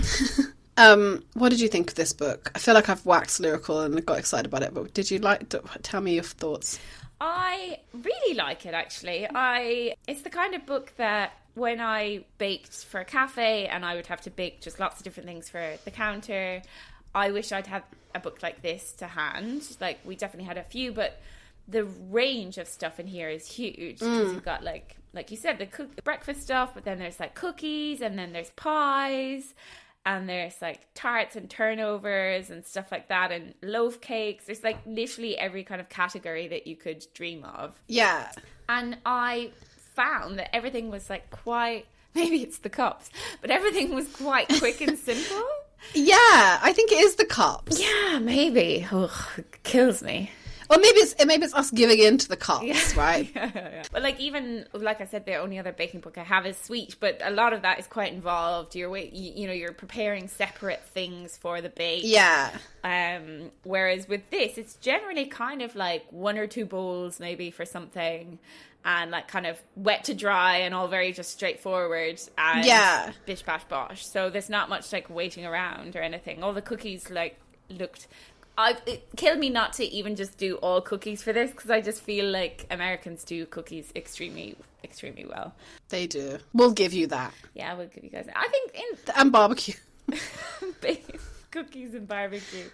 Um, 0.78 1.24
what 1.34 1.50
did 1.50 1.62
you 1.62 1.68
think 1.68 1.90
of 1.92 1.96
this 1.96 2.14
book? 2.14 2.52
I 2.54 2.60
feel 2.60 2.74
like 2.74 2.90
I've 2.90 3.06
waxed 3.06 3.40
lyrical 3.40 3.82
and 3.82 4.06
got 4.06 4.20
excited 4.20 4.46
about 4.46 4.64
it, 4.64 4.74
but 4.74 4.94
did 4.94 5.10
you 5.10 5.20
like? 5.20 5.54
Tell 5.84 6.02
me 6.02 6.16
your 6.16 6.24
thoughts. 6.24 6.80
I 7.20 7.80
really 7.94 8.36
like 8.36 8.66
it 8.66 8.74
actually. 8.74 9.28
I 9.34 9.96
it's 10.08 10.22
the 10.22 10.30
kind 10.30 10.54
of 10.54 10.66
book 10.66 10.94
that 10.98 11.34
when 11.54 11.80
I 11.80 12.26
baked 12.38 12.84
for 12.86 13.00
a 13.00 13.06
cafe 13.06 13.68
and 13.68 13.86
I 13.86 13.96
would 13.96 14.08
have 14.08 14.22
to 14.22 14.30
bake 14.30 14.60
just 14.60 14.80
lots 14.80 14.98
of 14.98 15.04
different 15.04 15.28
things 15.28 15.50
for 15.50 15.78
the 15.86 15.92
counter, 15.92 16.62
I 17.14 17.32
wish 17.32 17.54
I'd 17.54 17.68
had 17.68 17.84
a 18.14 18.20
book 18.20 18.44
like 18.44 18.62
this 18.62 18.92
to 18.94 19.08
hand. 19.08 19.78
Like 19.80 20.00
we 20.04 20.18
definitely 20.18 20.48
had 20.48 20.58
a 20.58 20.64
few, 20.64 20.92
but 20.92 21.22
the 21.68 21.86
range 21.86 22.58
of 22.58 22.68
stuff 22.68 23.00
in 23.00 23.08
here 23.08 23.30
is 23.30 23.48
huge 23.48 24.00
because 24.00 24.34
you've 24.34 24.44
got 24.44 24.64
like 24.64 24.98
like 25.14 25.32
you 25.32 25.38
said 25.38 25.58
the 25.58 25.66
cook 25.66 25.96
the 25.96 26.02
breakfast 26.02 26.42
stuff, 26.42 26.74
but 26.74 26.84
then 26.84 27.00
there's 27.00 27.20
like 27.20 27.34
cookies 27.34 28.02
and 28.02 28.20
then 28.20 28.34
there's 28.34 28.50
pies 28.52 29.54
and 30.06 30.30
there's 30.30 30.62
like 30.62 30.82
tarts 30.94 31.36
and 31.36 31.50
turnovers 31.50 32.50
and 32.50 32.66
stuff 32.66 32.92
like 32.92 33.08
that 33.08 33.32
and 33.32 33.54
loaf 33.62 34.02
cakes. 34.02 34.46
There's 34.46 34.64
like 34.64 34.78
literally 34.86 35.38
every 35.38 35.64
kind 35.64 35.82
of 35.82 35.90
category 35.90 36.48
that 36.50 36.68
you 36.68 36.76
could 36.76 37.06
dream 37.14 37.44
of. 37.44 37.80
Yeah. 37.88 38.32
And 38.70 38.98
I 39.06 39.52
found 39.96 40.38
that 40.40 40.56
everything 40.56 40.90
was 40.92 41.10
like 41.10 41.30
quite 41.32 41.86
maybe 42.16 42.42
it's 42.44 42.60
the 42.60 42.70
cups, 42.70 43.10
but 43.42 43.50
everything 43.52 43.94
was 43.94 44.08
quite 44.08 44.48
quick 44.60 44.82
and 44.82 44.98
simple. 44.98 45.44
Yeah, 45.94 46.60
I 46.64 46.74
think 46.74 46.92
it 46.92 46.98
is 46.98 47.14
the 47.14 47.26
cups. 47.26 47.80
Yeah, 47.80 48.18
maybe. 48.18 48.88
Ugh, 48.92 49.12
it 49.38 49.62
kills 49.62 50.02
me. 50.02 50.32
Or 50.70 50.78
maybe 50.78 51.00
it's 51.00 51.16
maybe 51.26 51.44
it's 51.46 51.54
us 51.54 51.70
giving 51.72 52.00
in 52.00 52.18
to 52.18 52.28
the 52.28 52.36
cups, 52.38 52.96
right? 52.98 53.30
yeah, 53.36 53.52
yeah, 53.54 53.70
yeah. 53.72 53.84
But 53.92 54.02
like 54.04 54.20
even 54.20 54.66
like 54.74 55.02
I 55.02 55.06
said, 55.06 55.26
the 55.26 55.36
only 55.36 55.60
other 55.60 55.72
baking 55.72 56.00
book 56.02 56.18
I 56.18 56.24
have 56.24 56.46
is 56.46 56.58
sweet, 56.58 56.96
but 57.00 57.20
a 57.24 57.32
lot 57.32 57.54
of 57.54 57.62
that 57.64 57.80
is 57.80 57.88
quite 57.88 58.12
involved. 58.14 58.76
You're 58.76 58.96
you 58.98 59.48
know, 59.48 59.54
you're 59.54 59.74
preparing 59.74 60.28
separate 60.28 60.84
things 60.84 61.38
for 61.38 61.62
the 61.62 61.70
bake. 61.70 62.02
Yeah. 62.04 62.52
Um, 62.84 63.52
whereas 63.64 64.08
with 64.08 64.30
this, 64.30 64.58
it's 64.58 64.76
generally 64.76 65.26
kind 65.26 65.62
of 65.62 65.76
like 65.76 66.06
one 66.12 66.38
or 66.38 66.48
two 66.48 66.66
bowls 66.66 67.20
maybe 67.20 67.52
for 67.52 67.66
something, 67.66 68.40
and 68.84 69.12
like 69.12 69.28
kind 69.28 69.46
of 69.48 69.60
wet 69.76 70.04
to 70.06 70.14
dry 70.14 70.58
and 70.58 70.74
all 70.76 70.88
very 70.88 71.12
just 71.12 71.32
straightforward. 71.32 72.22
And 72.38 72.66
Yeah. 72.66 73.12
bish 73.26 73.42
bash 73.44 73.64
bosh. 73.66 74.06
So 74.06 74.30
there's 74.30 74.50
not 74.50 74.70
much 74.70 74.92
like 74.94 75.10
waiting 75.10 75.46
around 75.46 75.96
or 75.96 76.02
anything. 76.02 76.44
All 76.44 76.54
the 76.54 76.62
cookies 76.62 77.10
like 77.10 77.40
looked. 77.70 78.08
I 78.58 78.78
it 78.86 79.08
killed 79.16 79.40
me 79.40 79.50
not 79.50 79.74
to 79.74 79.86
even 79.86 80.16
just 80.16 80.38
do 80.38 80.56
all 80.56 80.82
cookies 80.82 81.22
for 81.22 81.34
this 81.34 81.52
because 81.52 81.70
I 81.70 81.82
just 81.82 82.02
feel 82.02 82.30
like 82.30 82.66
Americans 82.72 83.24
do 83.24 83.46
cookies 83.46 83.92
extremely 83.96 84.56
extremely 84.84 85.26
well. 85.26 85.54
They 85.90 86.08
do. 86.08 86.38
We'll 86.54 86.72
give 86.72 86.94
you 86.94 87.08
that. 87.08 87.34
Yeah, 87.54 87.76
we'll 87.76 87.88
give 87.88 88.04
you 88.04 88.10
guys. 88.10 88.28
I 88.34 88.48
think 88.48 88.76
in 88.76 89.14
And 89.16 89.32
barbecue. 89.32 89.76
cookies 91.52 91.94
and 91.94 92.08
barbecue. 92.08 92.66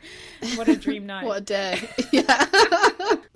What 0.56 0.68
a 0.68 0.76
dream 0.76 1.06
night. 1.06 1.26
What 1.26 1.38
a 1.38 1.42
day. 1.42 1.90
yeah. 2.12 2.48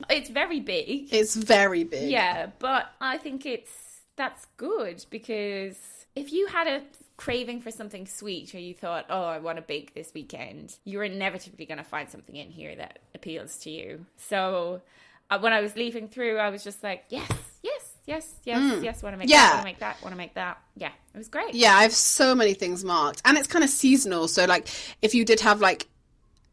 It's 0.10 0.29
very 0.29 0.60
big. 0.60 1.13
It's 1.13 1.36
very 1.36 1.84
big. 1.84 2.10
Yeah, 2.10 2.47
but 2.60 2.91
I 2.99 3.17
think 3.17 3.45
it's 3.45 3.71
that's 4.17 4.45
good 4.58 5.05
because 5.10 5.77
if 6.15 6.31
you 6.31 6.47
had 6.47 6.67
a 6.67 6.81
craving 7.17 7.62
for 7.62 7.71
something 7.71 8.06
sweet 8.08 8.54
or 8.54 8.60
you 8.60 8.73
thought, 8.73 9.06
"Oh, 9.10 9.23
I 9.23 9.39
want 9.39 9.58
to 9.58 9.62
bake 9.62 9.93
this 9.93 10.12
weekend," 10.13 10.78
you're 10.84 11.04
inevitably 11.04 11.65
going 11.65 11.78
to 11.78 11.84
find 11.84 12.10
something 12.10 12.36
in 12.36 12.49
here 12.51 12.75
that 12.75 12.99
appeals 13.13 13.58
to 13.60 13.69
you. 13.69 14.06
So, 14.17 14.82
uh, 15.30 15.39
when 15.39 15.54
I 15.54 15.62
was 15.62 15.75
leafing 15.75 16.08
through, 16.08 16.38
I 16.38 16.49
was 16.49 16.63
just 16.63 16.84
like, 16.84 17.06
"Yes, 17.10 17.32
yes, 17.63 17.93
yes, 18.06 18.34
yes, 18.43 18.84
yes, 18.84 19.01
want 19.04 19.13
to 19.13 19.17
make 19.17 19.28
Mm. 19.28 19.32
Yeah. 19.32 19.39
that, 19.47 19.51
want 19.54 19.62
to 19.62 19.65
make 19.65 19.80
that, 19.80 20.01
want 20.01 20.13
to 20.13 20.17
make 20.17 20.34
that." 20.36 20.62
Yeah, 20.75 20.91
it 21.13 21.17
was 21.17 21.30
great. 21.30 21.56
Yeah, 21.56 21.75
I 21.75 21.84
have 21.84 21.93
so 21.93 22.36
many 22.36 22.54
things 22.54 22.84
marked. 22.84 23.21
And 23.25 23.38
it's 23.38 23.47
kind 23.47 23.63
of 23.63 23.69
seasonal. 23.69 24.28
So, 24.28 24.45
like, 24.45 24.67
if 25.01 25.15
you 25.15 25.23
did 25.25 25.39
have, 25.39 25.62
like, 25.62 25.88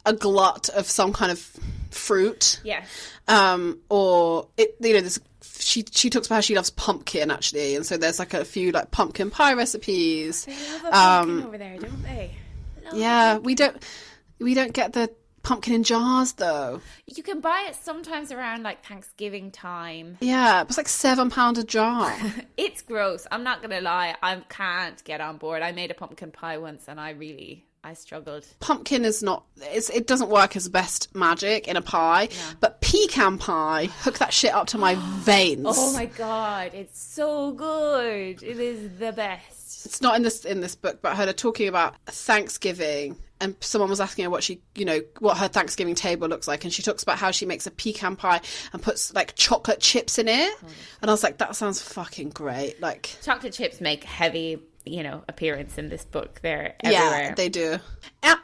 a 0.06 0.12
glut 0.12 0.68
of 0.70 0.86
some 0.88 1.12
kind 1.12 1.30
of 1.32 1.38
fruit, 1.90 2.60
Yeah. 2.64 2.84
um, 3.28 3.80
or, 3.88 4.48
it, 4.56 4.76
you 4.80 4.94
know, 4.94 5.00
there's, 5.00 5.20
she, 5.62 5.84
she 5.90 6.10
talks 6.10 6.26
about 6.26 6.36
how 6.36 6.40
she 6.42 6.54
loves 6.54 6.70
pumpkin, 6.70 7.30
actually. 7.30 7.76
And 7.76 7.86
so 7.86 7.96
there's, 7.96 8.18
like, 8.18 8.34
a 8.34 8.44
few, 8.44 8.72
like, 8.72 8.90
pumpkin 8.90 9.30
pie 9.30 9.54
recipes. 9.54 10.44
They 10.44 10.52
love 10.52 10.84
a 10.84 10.90
pumpkin 10.90 11.40
Um, 11.40 11.46
over 11.46 11.58
there, 11.58 11.78
don't 11.78 12.02
they? 12.02 12.34
Love 12.84 12.94
Yeah, 12.94 13.38
we 13.38 13.54
don't, 13.54 13.82
we 14.38 14.54
don't 14.54 14.72
get 14.72 14.92
the 14.92 15.10
pumpkin 15.42 15.74
in 15.74 15.82
jars, 15.82 16.32
though. 16.34 16.80
You 17.06 17.22
can 17.22 17.40
buy 17.40 17.66
it 17.68 17.74
sometimes 17.74 18.30
around 18.30 18.62
like 18.62 18.84
Thanksgiving 18.86 19.50
time. 19.50 20.16
Yeah, 20.20 20.62
it's 20.62 20.76
like 20.76 20.88
seven 20.88 21.30
pound 21.30 21.58
a 21.58 21.64
jar. 21.64 22.14
It's 22.56 22.80
gross. 22.82 23.26
I'm 23.30 23.42
not 23.42 23.60
gonna 23.60 23.80
lie. 23.80 24.14
I 24.22 24.36
can't 24.48 25.02
get 25.02 25.20
on 25.20 25.38
board. 25.38 25.62
I 25.62 25.72
made 25.72 25.90
a 25.90 25.94
pumpkin 25.94 26.30
pie 26.30 26.58
once, 26.58 26.84
and 26.86 27.00
I 27.00 27.10
really, 27.10 27.66
I 27.84 27.94
struggled. 27.94 28.46
pumpkin 28.60 29.04
is 29.04 29.22
not 29.22 29.44
it's, 29.56 29.90
it 29.90 30.06
doesn't 30.06 30.28
work 30.30 30.54
as 30.56 30.68
best 30.68 31.12
magic 31.14 31.66
in 31.66 31.76
a 31.76 31.82
pie 31.82 32.28
but 32.60 32.80
pecan 32.80 33.38
pie 33.38 33.86
hook 34.02 34.18
that 34.18 34.32
shit 34.32 34.54
up 34.54 34.68
to 34.68 34.78
my 34.78 34.94
veins 35.20 35.66
Oh 35.68 35.92
my 35.92 36.06
god, 36.06 36.72
it's 36.74 37.00
so 37.00 37.52
good. 37.52 38.42
It 38.42 38.58
is 38.60 38.98
the 38.98 39.12
best. 39.12 39.84
it's 39.86 40.00
not 40.00 40.14
in 40.16 40.22
this 40.22 40.44
in 40.44 40.60
this 40.60 40.76
book 40.76 41.00
but 41.02 41.12
i 41.12 41.14
heard 41.16 41.26
her 41.26 41.32
talking 41.32 41.66
about 41.66 41.94
thanksgiving 42.06 43.16
and 43.40 43.56
someone 43.60 43.90
was 43.90 44.00
asking 44.00 44.22
her 44.24 44.30
what 44.30 44.44
she 44.44 44.60
you 44.76 44.84
know 44.84 45.00
what 45.18 45.36
her 45.38 45.48
thanksgiving 45.48 45.94
table 45.96 46.28
looks 46.28 46.46
like 46.46 46.62
and 46.64 46.72
she 46.72 46.82
talks 46.82 47.02
about 47.02 47.18
how 47.18 47.30
she 47.32 47.44
makes 47.46 47.66
a 47.66 47.70
pecan 47.72 48.14
pie 48.14 48.40
and 48.72 48.80
puts 48.80 49.12
like 49.14 49.34
chocolate 49.34 49.80
chips 49.80 50.18
in 50.18 50.28
it 50.28 50.54
and 51.00 51.10
i 51.10 51.12
was 51.12 51.22
like 51.24 51.38
that 51.38 51.56
sounds 51.56 51.82
fucking 51.82 52.30
great 52.30 52.80
like 52.80 53.16
Chocolate 53.22 53.52
chips 53.52 53.80
make 53.80 54.04
heavy, 54.04 54.60
you 54.84 55.02
know, 55.02 55.22
appearance 55.28 55.78
in 55.78 55.88
this 55.88 56.04
book. 56.04 56.40
They're 56.42 56.74
yeah 56.82 56.90
everywhere. 56.90 57.34
they 57.36 57.48
do 57.48 57.78
Uh, 58.22 58.36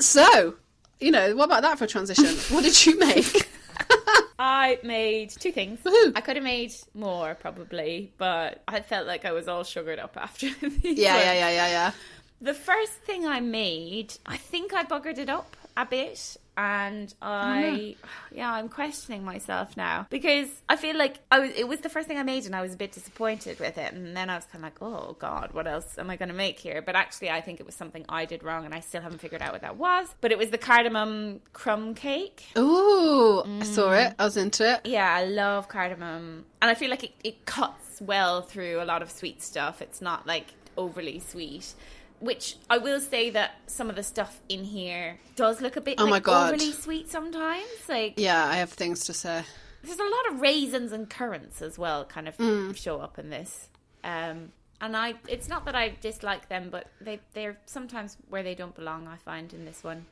so 0.00 0.54
you 1.00 1.10
know 1.10 1.34
what 1.36 1.44
about 1.44 1.62
that 1.62 1.78
for 1.78 1.84
a 1.84 1.88
transition 1.88 2.26
what 2.54 2.62
did 2.64 2.86
you 2.86 2.98
make 2.98 3.48
I 4.40 4.78
made 4.82 5.30
two 5.30 5.50
things. 5.52 5.80
Woohoo. 5.84 6.12
I 6.14 6.20
could 6.20 6.36
have 6.36 6.44
made 6.44 6.72
more 6.94 7.34
probably, 7.34 8.12
but 8.18 8.62
I 8.68 8.80
felt 8.80 9.06
like 9.06 9.24
I 9.24 9.32
was 9.32 9.48
all 9.48 9.64
sugared 9.64 9.98
up 9.98 10.16
after 10.16 10.48
these. 10.60 10.98
yeah 10.98 11.16
yeah 11.16 11.32
yeah 11.32 11.50
yeah 11.50 11.68
yeah 11.68 11.92
The 12.40 12.54
first 12.54 12.92
thing 12.92 13.26
I 13.26 13.40
made, 13.40 14.14
I 14.26 14.36
think 14.36 14.72
I 14.74 14.84
buggered 14.84 15.18
it 15.18 15.28
up 15.28 15.56
a 15.76 15.86
bit. 15.86 16.36
And 16.58 17.14
oh, 17.22 17.28
I, 17.28 17.94
yeah, 18.32 18.52
I'm 18.52 18.68
questioning 18.68 19.24
myself 19.24 19.76
now 19.76 20.08
because 20.10 20.48
I 20.68 20.74
feel 20.74 20.98
like 20.98 21.20
I 21.30 21.38
was. 21.38 21.50
It 21.54 21.68
was 21.68 21.78
the 21.78 21.88
first 21.88 22.08
thing 22.08 22.18
I 22.18 22.24
made, 22.24 22.46
and 22.46 22.56
I 22.56 22.62
was 22.62 22.74
a 22.74 22.76
bit 22.76 22.90
disappointed 22.90 23.60
with 23.60 23.78
it. 23.78 23.92
And 23.92 24.16
then 24.16 24.28
I 24.28 24.34
was 24.34 24.44
kind 24.46 24.56
of 24.56 24.62
like, 24.64 24.82
"Oh 24.82 25.16
God, 25.20 25.52
what 25.52 25.68
else 25.68 25.96
am 25.98 26.10
I 26.10 26.16
going 26.16 26.30
to 26.30 26.34
make 26.34 26.58
here?" 26.58 26.82
But 26.82 26.96
actually, 26.96 27.30
I 27.30 27.40
think 27.42 27.60
it 27.60 27.66
was 27.66 27.76
something 27.76 28.04
I 28.08 28.24
did 28.24 28.42
wrong, 28.42 28.64
and 28.64 28.74
I 28.74 28.80
still 28.80 29.00
haven't 29.00 29.20
figured 29.20 29.40
out 29.40 29.52
what 29.52 29.60
that 29.60 29.76
was. 29.76 30.12
But 30.20 30.32
it 30.32 30.38
was 30.38 30.50
the 30.50 30.58
cardamom 30.58 31.42
crumb 31.52 31.94
cake. 31.94 32.46
Ooh, 32.58 33.42
I 33.44 33.46
mm. 33.46 33.64
saw 33.64 33.92
it. 33.92 34.14
I 34.18 34.24
was 34.24 34.36
into 34.36 34.68
it. 34.68 34.84
Yeah, 34.84 35.14
I 35.14 35.26
love 35.26 35.68
cardamom. 35.68 36.44
And 36.60 36.68
I 36.68 36.74
feel 36.74 36.90
like 36.90 37.04
it, 37.04 37.12
it 37.22 37.46
cuts 37.46 38.00
well 38.00 38.42
through 38.42 38.82
a 38.82 38.84
lot 38.84 39.02
of 39.02 39.12
sweet 39.12 39.42
stuff. 39.42 39.80
It's 39.80 40.00
not 40.00 40.26
like 40.26 40.46
overly 40.76 41.20
sweet. 41.20 41.72
Which 42.20 42.56
I 42.68 42.78
will 42.78 43.00
say 43.00 43.30
that 43.30 43.52
some 43.66 43.88
of 43.90 43.96
the 43.96 44.02
stuff 44.02 44.40
in 44.48 44.64
here 44.64 45.18
does 45.36 45.60
look 45.60 45.76
a 45.76 45.80
bit 45.80 45.96
Oh 45.98 46.06
my 46.06 46.18
God. 46.20 46.52
overly 46.54 46.72
sweet 46.72 47.08
sometimes. 47.10 47.64
Like 47.88 48.14
Yeah, 48.16 48.44
I 48.44 48.56
have 48.56 48.72
things 48.72 49.04
to 49.06 49.12
say. 49.14 49.44
there's 49.84 49.98
a 50.00 50.02
lot 50.02 50.32
of 50.32 50.40
raisins 50.40 50.92
and 50.92 51.08
currants 51.08 51.62
as 51.62 51.78
well 51.78 52.04
kind 52.04 52.26
of 52.28 52.36
Mm. 52.36 52.76
show 52.76 52.98
up 53.00 53.18
in 53.18 53.30
this. 53.30 53.68
Um 54.02 54.52
and 54.80 54.96
I 54.96 55.14
it's 55.28 55.48
not 55.48 55.64
that 55.66 55.74
I 55.76 55.90
dislike 56.00 56.48
them, 56.48 56.70
but 56.70 56.86
they 57.00 57.20
they're 57.34 57.58
sometimes 57.66 58.16
where 58.28 58.42
they 58.42 58.54
don't 58.54 58.74
belong, 58.74 59.06
I 59.06 59.16
find 59.16 59.52
in 59.52 59.64
this 59.64 59.84
one. 59.84 60.06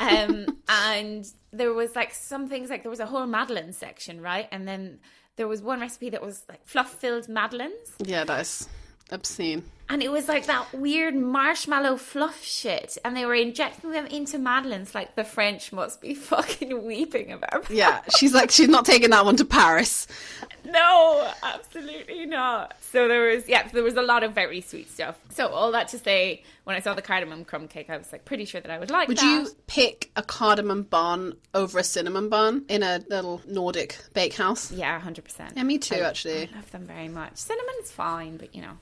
Um 0.00 0.46
and 0.68 1.26
there 1.52 1.72
was 1.74 1.94
like 1.94 2.14
some 2.14 2.48
things 2.48 2.70
like 2.70 2.82
there 2.82 2.90
was 2.90 3.00
a 3.00 3.06
whole 3.06 3.26
Madeleine 3.26 3.72
section, 3.72 4.20
right? 4.22 4.48
And 4.50 4.66
then 4.66 4.98
there 5.36 5.48
was 5.48 5.60
one 5.62 5.80
recipe 5.80 6.10
that 6.10 6.22
was 6.22 6.42
like 6.48 6.66
fluff 6.66 6.94
filled 6.94 7.28
Madeleines. 7.28 7.90
Yeah, 7.98 8.24
that 8.24 8.40
is 8.40 8.68
obscene. 9.10 9.62
And 9.88 10.02
it 10.02 10.10
was 10.10 10.28
like 10.28 10.46
that 10.46 10.72
weird 10.72 11.14
marshmallow 11.14 11.98
fluff 11.98 12.42
shit. 12.42 12.96
And 13.04 13.14
they 13.16 13.26
were 13.26 13.34
injecting 13.34 13.90
them 13.90 14.06
into 14.06 14.38
Madeleines 14.38 14.94
like 14.94 15.14
the 15.14 15.24
French 15.24 15.72
must 15.72 16.00
be 16.00 16.14
fucking 16.14 16.84
weeping 16.86 17.32
about. 17.32 17.68
Yeah, 17.70 18.00
she's 18.16 18.32
like 18.32 18.50
she's 18.50 18.68
not 18.68 18.84
taking 18.86 19.10
that 19.10 19.24
one 19.26 19.36
to 19.36 19.44
Paris. 19.44 20.06
No, 20.64 21.30
absolutely 21.42 22.24
not. 22.24 22.74
So 22.80 23.06
there 23.08 23.28
was, 23.34 23.46
yeah, 23.48 23.68
there 23.68 23.82
was 23.82 23.96
a 23.96 24.02
lot 24.02 24.22
of 24.24 24.32
very 24.32 24.62
sweet 24.62 24.90
stuff. 24.90 25.18
So 25.30 25.48
all 25.48 25.72
that 25.72 25.88
to 25.88 25.98
say, 25.98 26.42
when 26.64 26.74
I 26.76 26.80
saw 26.80 26.94
the 26.94 27.02
cardamom 27.02 27.44
crumb 27.44 27.68
cake, 27.68 27.90
I 27.90 27.98
was 27.98 28.10
like 28.10 28.24
pretty 28.24 28.46
sure 28.46 28.62
that 28.62 28.70
I 28.70 28.78
would 28.78 28.90
like 28.90 29.08
Would 29.08 29.18
that. 29.18 29.24
you 29.24 29.48
pick 29.66 30.10
a 30.16 30.22
cardamom 30.22 30.84
bun 30.84 31.34
over 31.52 31.78
a 31.78 31.84
cinnamon 31.84 32.30
bun 32.30 32.64
in 32.70 32.82
a 32.82 33.02
little 33.10 33.42
Nordic 33.46 33.98
bakehouse? 34.14 34.72
Yeah, 34.72 34.98
hundred 34.98 35.24
percent. 35.24 35.52
Yeah, 35.56 35.62
me 35.64 35.76
too, 35.76 35.96
I- 35.96 36.08
actually. 36.08 36.48
I 36.50 36.56
love 36.56 36.70
them 36.70 36.86
very 36.86 37.08
much. 37.08 37.36
Cinnamon's 37.36 37.90
fine, 37.90 38.38
but 38.38 38.54
you 38.54 38.62
know, 38.62 38.78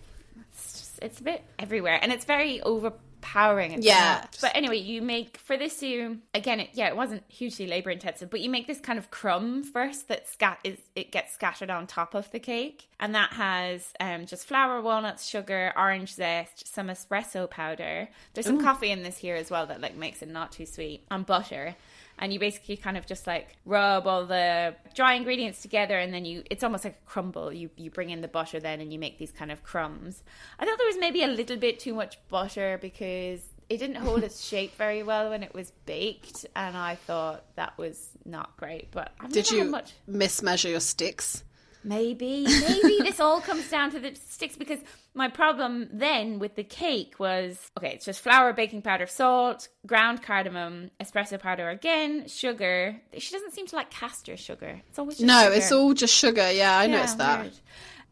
it's 1.02 1.20
a 1.20 1.22
bit 1.24 1.42
everywhere, 1.58 1.98
and 2.00 2.12
it's 2.12 2.24
very 2.24 2.60
overpowering. 2.62 3.72
It's 3.72 3.86
Yeah. 3.86 4.20
not- 4.22 4.38
But 4.40 4.52
anyway, 4.56 4.78
you 4.78 5.00
make 5.02 5.36
for 5.38 5.56
this 5.56 5.82
you 5.82 6.20
again. 6.34 6.60
It, 6.60 6.70
yeah, 6.72 6.88
it 6.88 6.96
wasn't 6.96 7.24
hugely 7.28 7.66
labor 7.66 7.90
intensive, 7.90 8.30
but 8.30 8.40
you 8.40 8.50
make 8.50 8.66
this 8.66 8.80
kind 8.80 8.98
of 8.98 9.10
crumb 9.10 9.62
first 9.62 10.08
that 10.08 10.28
scat 10.28 10.58
is 10.64 10.78
it 10.94 11.12
gets 11.12 11.32
scattered 11.32 11.70
on 11.70 11.86
top 11.86 12.14
of 12.14 12.30
the 12.32 12.40
cake, 12.40 12.88
and 12.98 13.14
that 13.14 13.32
has 13.34 13.92
um, 14.00 14.26
just 14.26 14.46
flour, 14.46 14.80
walnuts, 14.80 15.26
sugar, 15.28 15.72
orange 15.76 16.14
zest, 16.14 16.66
some 16.72 16.88
espresso 16.88 17.48
powder. 17.48 18.08
There's 18.34 18.46
some 18.46 18.62
coffee 18.62 18.90
in 18.90 19.02
this 19.02 19.18
here 19.18 19.36
as 19.36 19.50
well 19.50 19.66
that 19.66 19.80
like 19.80 19.94
makes 19.94 20.22
it 20.22 20.28
not 20.28 20.52
too 20.52 20.66
sweet, 20.66 21.04
and 21.10 21.24
butter. 21.26 21.76
And 22.22 22.32
you 22.32 22.38
basically 22.38 22.76
kind 22.76 22.96
of 22.96 23.04
just 23.04 23.26
like 23.26 23.56
rub 23.64 24.06
all 24.06 24.24
the 24.24 24.76
dry 24.94 25.14
ingredients 25.14 25.60
together, 25.60 25.98
and 25.98 26.14
then 26.14 26.24
you 26.24 26.44
it's 26.48 26.62
almost 26.62 26.84
like 26.84 26.94
a 26.94 27.10
crumble. 27.10 27.52
You 27.52 27.68
you 27.76 27.90
bring 27.90 28.10
in 28.10 28.20
the 28.20 28.28
butter 28.28 28.60
then, 28.60 28.80
and 28.80 28.92
you 28.92 28.98
make 28.98 29.18
these 29.18 29.32
kind 29.32 29.50
of 29.50 29.64
crumbs. 29.64 30.22
I 30.56 30.64
thought 30.64 30.78
there 30.78 30.86
was 30.86 30.98
maybe 31.00 31.24
a 31.24 31.26
little 31.26 31.56
bit 31.56 31.80
too 31.80 31.94
much 31.94 32.16
butter 32.28 32.78
because 32.80 33.40
it 33.68 33.78
didn't 33.78 33.96
hold 33.96 34.22
its 34.22 34.44
shape 34.48 34.76
very 34.76 35.02
well 35.02 35.30
when 35.30 35.42
it 35.42 35.52
was 35.52 35.72
baked, 35.84 36.46
and 36.54 36.76
I 36.76 36.94
thought 36.94 37.44
that 37.56 37.76
was 37.76 38.10
not 38.24 38.56
great. 38.56 38.92
But 38.92 39.12
I've 39.18 39.32
Did 39.32 39.50
you 39.50 39.64
much? 39.64 39.92
mismeasure 40.08 40.70
your 40.70 40.80
sticks? 40.80 41.42
Maybe, 41.84 42.44
maybe 42.46 42.98
this 43.02 43.18
all 43.20 43.40
comes 43.40 43.68
down 43.68 43.90
to 43.90 43.98
the 44.00 44.14
sticks 44.14 44.56
because 44.56 44.78
my 45.14 45.28
problem 45.28 45.88
then 45.92 46.38
with 46.38 46.54
the 46.54 46.62
cake 46.64 47.14
was 47.18 47.58
okay, 47.76 47.90
it's 47.94 48.04
just 48.04 48.20
flour, 48.20 48.52
baking 48.52 48.82
powder, 48.82 49.06
salt, 49.06 49.68
ground 49.86 50.22
cardamom, 50.22 50.90
espresso 51.00 51.38
powder 51.40 51.68
again, 51.68 52.28
sugar. 52.28 52.96
She 53.18 53.32
doesn't 53.32 53.52
seem 53.52 53.66
to 53.66 53.76
like 53.76 53.90
castor 53.90 54.36
sugar. 54.36 54.80
It's 54.88 54.98
always 54.98 55.16
just 55.18 55.26
No, 55.26 55.42
sugar. 55.44 55.54
it's 55.56 55.72
all 55.72 55.92
just 55.94 56.14
sugar. 56.14 56.50
Yeah, 56.52 56.76
I 56.78 56.84
Yeah, 56.84 56.96
noticed 56.96 57.18
that. 57.18 57.40
weird. 57.40 57.52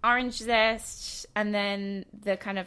Orange 0.02 0.38
zest, 0.38 1.26
and 1.36 1.54
then 1.54 2.06
the 2.22 2.36
kind 2.36 2.58
of 2.58 2.66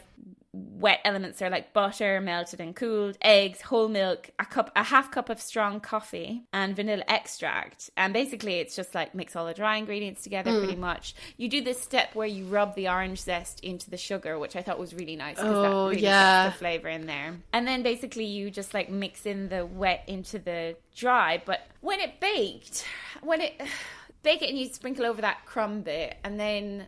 wet 0.56 1.00
elements 1.04 1.42
are 1.42 1.50
like 1.50 1.72
butter 1.72 2.20
melted 2.20 2.60
and 2.60 2.76
cooled, 2.76 3.18
eggs, 3.20 3.60
whole 3.60 3.88
milk, 3.88 4.30
a 4.38 4.44
cup, 4.44 4.70
a 4.76 4.84
half 4.84 5.10
cup 5.10 5.28
of 5.28 5.40
strong 5.40 5.80
coffee, 5.80 6.44
and 6.52 6.76
vanilla 6.76 7.02
extract. 7.08 7.90
And 7.96 8.12
basically, 8.14 8.60
it's 8.60 8.76
just 8.76 8.94
like 8.94 9.16
mix 9.16 9.34
all 9.34 9.46
the 9.46 9.54
dry 9.54 9.76
ingredients 9.78 10.22
together, 10.22 10.52
Mm. 10.52 10.58
pretty 10.64 10.76
much. 10.80 11.14
You 11.36 11.48
do 11.48 11.60
this 11.60 11.80
step 11.80 12.14
where 12.14 12.28
you 12.28 12.44
rub 12.44 12.76
the 12.76 12.88
orange 12.88 13.20
zest 13.20 13.60
into 13.64 13.90
the 13.90 13.96
sugar, 13.96 14.38
which 14.38 14.54
I 14.54 14.62
thought 14.62 14.78
was 14.78 14.94
really 14.94 15.16
nice 15.16 15.36
because 15.36 15.56
Oh, 15.56 15.62
that 15.62 15.90
really 15.96 16.02
yeah. 16.02 16.46
the 16.50 16.52
flavor 16.52 16.88
in 16.88 17.06
there. 17.06 17.34
And 17.52 17.66
then 17.66 17.82
basically, 17.82 18.24
you 18.26 18.48
just 18.50 18.74
like 18.74 18.88
mix 18.88 19.26
in 19.26 19.48
the 19.48 19.66
wet 19.66 20.04
into 20.06 20.38
the 20.38 20.76
dry. 20.94 21.42
But 21.44 21.66
when 21.80 21.98
it 21.98 22.20
baked, 22.20 22.84
when 23.22 23.40
it 23.40 23.60
bake 24.22 24.40
it 24.42 24.50
and 24.50 24.58
you 24.58 24.66
sprinkle 24.72 25.04
over 25.04 25.20
that 25.20 25.44
crumb 25.46 25.82
bit, 25.82 26.16
and 26.22 26.38
then 26.38 26.86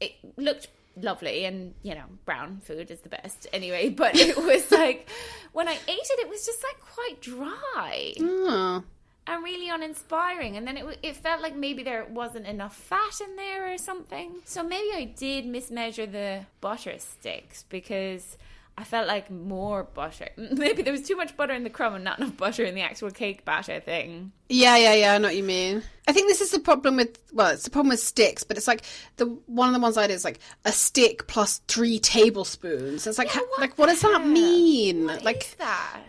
it 0.00 0.12
looked 0.36 0.66
lovely 1.00 1.44
and 1.44 1.74
you 1.82 1.94
know 1.94 2.04
brown 2.24 2.60
food 2.64 2.90
is 2.90 3.00
the 3.00 3.08
best. 3.08 3.46
Anyway 3.52 3.88
but 4.02 4.16
it 4.16 4.36
was 4.36 4.70
like 4.70 5.08
when 5.52 5.68
i 5.68 5.72
ate 5.72 5.80
it 5.88 6.20
it 6.20 6.28
was 6.28 6.44
just 6.46 6.62
like 6.62 6.80
quite 6.80 7.20
dry. 7.20 8.12
Oh. 8.20 8.82
and 9.26 9.42
really 9.42 9.70
uninspiring. 9.70 10.56
And 10.56 10.66
then 10.66 10.76
it, 10.76 10.98
it 11.02 11.16
felt 11.16 11.40
like 11.40 11.56
maybe 11.56 11.82
there 11.82 12.04
wasn't 12.10 12.46
enough 12.46 12.76
fat 12.76 13.20
in 13.22 13.36
there 13.36 13.72
or 13.72 13.78
something. 13.78 14.42
So 14.44 14.62
maybe 14.62 14.90
i 14.94 15.04
did 15.04 15.46
mismeasure 15.46 16.10
the 16.10 16.46
butter 16.60 16.98
sticks 16.98 17.64
because 17.68 18.36
I 18.76 18.82
felt 18.82 19.06
like 19.06 19.30
more 19.30 19.84
butter. 19.84 20.28
Maybe 20.36 20.82
there 20.82 20.92
was 20.92 21.06
too 21.06 21.16
much 21.16 21.36
butter 21.36 21.52
in 21.52 21.62
the 21.62 21.70
crumb 21.70 21.94
and 21.94 22.02
not 22.02 22.18
enough 22.18 22.36
butter 22.36 22.64
in 22.64 22.74
the 22.74 22.80
actual 22.80 23.10
cake 23.10 23.44
batter 23.44 23.78
thing. 23.78 24.32
Yeah, 24.48 24.76
yeah, 24.76 24.94
yeah. 24.94 25.14
I 25.14 25.18
know 25.18 25.28
what 25.28 25.36
you 25.36 25.44
mean. 25.44 25.82
I 26.08 26.12
think 26.12 26.28
this 26.28 26.40
is 26.40 26.50
the 26.50 26.58
problem 26.58 26.96
with 26.96 27.18
well, 27.32 27.50
it's 27.50 27.64
the 27.64 27.70
problem 27.70 27.90
with 27.90 28.00
sticks, 28.00 28.42
but 28.42 28.56
it's 28.56 28.66
like 28.66 28.82
the 29.16 29.26
one 29.46 29.68
of 29.68 29.74
the 29.74 29.80
ones 29.80 29.96
I 29.96 30.06
did 30.08 30.14
is 30.14 30.24
like 30.24 30.40
a 30.64 30.72
stick 30.72 31.26
plus 31.28 31.60
three 31.68 31.98
tablespoons. 31.98 33.06
It's 33.06 33.18
like, 33.18 33.28
ha- 33.30 33.40
like 33.58 33.78
what 33.78 33.86
does 33.86 34.00
that 34.00 34.26
mean? 34.26 35.06
like 35.06 35.42
Is 35.44 35.54
that? 35.54 36.02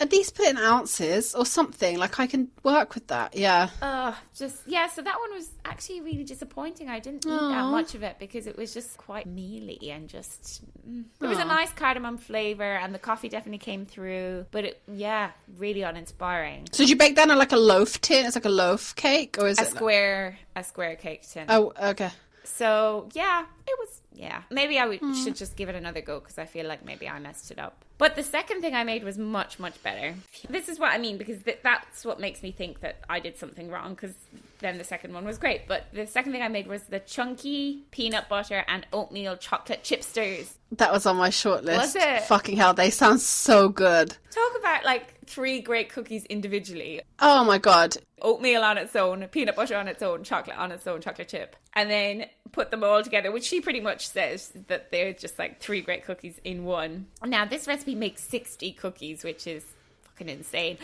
At 0.00 0.10
least 0.10 0.34
put 0.34 0.48
in 0.48 0.56
ounces 0.56 1.34
or 1.34 1.44
something. 1.44 1.98
Like 1.98 2.18
I 2.18 2.26
can 2.26 2.48
work 2.62 2.94
with 2.94 3.06
that. 3.08 3.36
Yeah. 3.36 3.68
Uh, 3.82 4.14
just 4.34 4.62
yeah. 4.66 4.88
So 4.88 5.02
that 5.02 5.18
one 5.20 5.34
was 5.34 5.50
actually 5.64 6.00
really 6.00 6.24
disappointing. 6.24 6.88
I 6.88 6.98
didn't 6.98 7.26
eat 7.26 7.28
that 7.28 7.66
much 7.66 7.94
of 7.94 8.02
it 8.02 8.16
because 8.18 8.46
it 8.46 8.56
was 8.56 8.72
just 8.72 8.96
quite 8.96 9.26
mealy 9.26 9.90
and 9.90 10.08
just 10.08 10.62
mm. 10.88 11.04
there 11.18 11.28
was 11.28 11.38
a 11.38 11.44
nice 11.44 11.72
cardamom 11.72 12.16
flavor 12.16 12.76
and 12.76 12.94
the 12.94 12.98
coffee 12.98 13.28
definitely 13.28 13.58
came 13.58 13.84
through. 13.84 14.46
But 14.50 14.64
it 14.64 14.82
yeah, 14.92 15.30
really 15.58 15.82
uninspiring. 15.82 16.68
So 16.72 16.82
did 16.82 16.90
you 16.90 16.96
bake 16.96 17.16
that 17.16 17.28
in 17.28 17.38
like 17.38 17.52
a 17.52 17.56
loaf 17.56 18.00
tin? 18.00 18.26
It's 18.26 18.34
like 18.34 18.46
a 18.46 18.48
loaf 18.48 18.96
cake, 18.96 19.36
or 19.38 19.48
is 19.48 19.58
A 19.58 19.62
it? 19.62 19.68
A 19.68 19.70
square 19.70 20.38
a 20.56 20.64
square 20.64 20.96
cake 20.96 21.28
tin. 21.30 21.46
Oh, 21.48 21.72
okay. 21.80 22.10
So 22.44 23.08
yeah, 23.12 23.44
it 23.66 23.76
was 23.78 24.00
yeah. 24.12 24.42
Maybe 24.50 24.78
I 24.78 24.86
would, 24.86 24.98
Hmm. 25.00 25.14
should 25.14 25.36
just 25.36 25.56
give 25.56 25.68
it 25.68 25.74
another 25.74 26.00
go 26.00 26.20
because 26.20 26.38
I 26.38 26.44
feel 26.44 26.66
like 26.66 26.84
maybe 26.84 27.08
I 27.08 27.18
messed 27.18 27.50
it 27.50 27.58
up. 27.58 27.84
But 27.96 28.16
the 28.16 28.22
second 28.22 28.60
thing 28.62 28.74
I 28.74 28.82
made 28.82 29.04
was 29.04 29.18
much 29.18 29.58
much 29.58 29.80
better. 29.82 30.14
This 30.48 30.68
is 30.68 30.78
what 30.78 30.92
I 30.92 30.98
mean 30.98 31.16
because 31.18 31.42
th- 31.42 31.58
that's 31.62 32.04
what 32.04 32.18
makes 32.18 32.42
me 32.42 32.50
think 32.50 32.80
that 32.80 32.96
I 33.08 33.20
did 33.20 33.36
something 33.38 33.70
wrong 33.70 33.94
because 33.94 34.14
then 34.60 34.78
the 34.78 34.84
second 34.84 35.12
one 35.14 35.24
was 35.24 35.38
great. 35.38 35.68
But 35.68 35.84
the 35.92 36.06
second 36.06 36.32
thing 36.32 36.42
I 36.42 36.48
made 36.48 36.66
was 36.66 36.82
the 36.84 37.00
chunky 37.00 37.84
peanut 37.90 38.28
butter 38.28 38.64
and 38.68 38.86
oatmeal 38.92 39.36
chocolate 39.36 39.82
chipsters. 39.84 40.54
That 40.72 40.92
was 40.92 41.04
on 41.06 41.16
my 41.16 41.30
short 41.30 41.64
list. 41.64 41.78
Was 41.78 41.96
it? 41.96 42.22
Fucking 42.22 42.56
hell, 42.56 42.74
they 42.74 42.90
sound 42.90 43.20
so 43.20 43.68
good. 43.68 44.16
Talk 44.30 44.52
about 44.58 44.84
like 44.84 45.14
three 45.30 45.60
great 45.60 45.88
cookies 45.88 46.24
individually. 46.24 47.00
Oh 47.20 47.44
my 47.44 47.58
god. 47.58 47.96
oatmeal 48.20 48.62
on 48.62 48.76
its 48.76 48.96
own, 48.96 49.26
peanut 49.28 49.54
butter 49.56 49.76
on 49.76 49.88
its 49.88 50.02
own, 50.02 50.24
chocolate 50.24 50.58
on 50.58 50.72
its 50.72 50.86
own, 50.86 51.00
chocolate 51.00 51.28
chip, 51.28 51.56
and 51.74 51.90
then 51.90 52.26
put 52.52 52.70
them 52.70 52.82
all 52.82 53.02
together, 53.02 53.30
which 53.30 53.44
she 53.44 53.60
pretty 53.60 53.80
much 53.80 54.08
says 54.08 54.52
that 54.66 54.90
they're 54.90 55.12
just 55.12 55.38
like 55.38 55.60
three 55.60 55.80
great 55.80 56.04
cookies 56.04 56.40
in 56.44 56.64
one. 56.64 57.06
Now, 57.24 57.44
this 57.44 57.66
recipe 57.68 57.94
makes 57.94 58.22
60 58.24 58.72
cookies, 58.72 59.22
which 59.24 59.46
is 59.46 59.64
fucking 60.02 60.28
insane. 60.28 60.78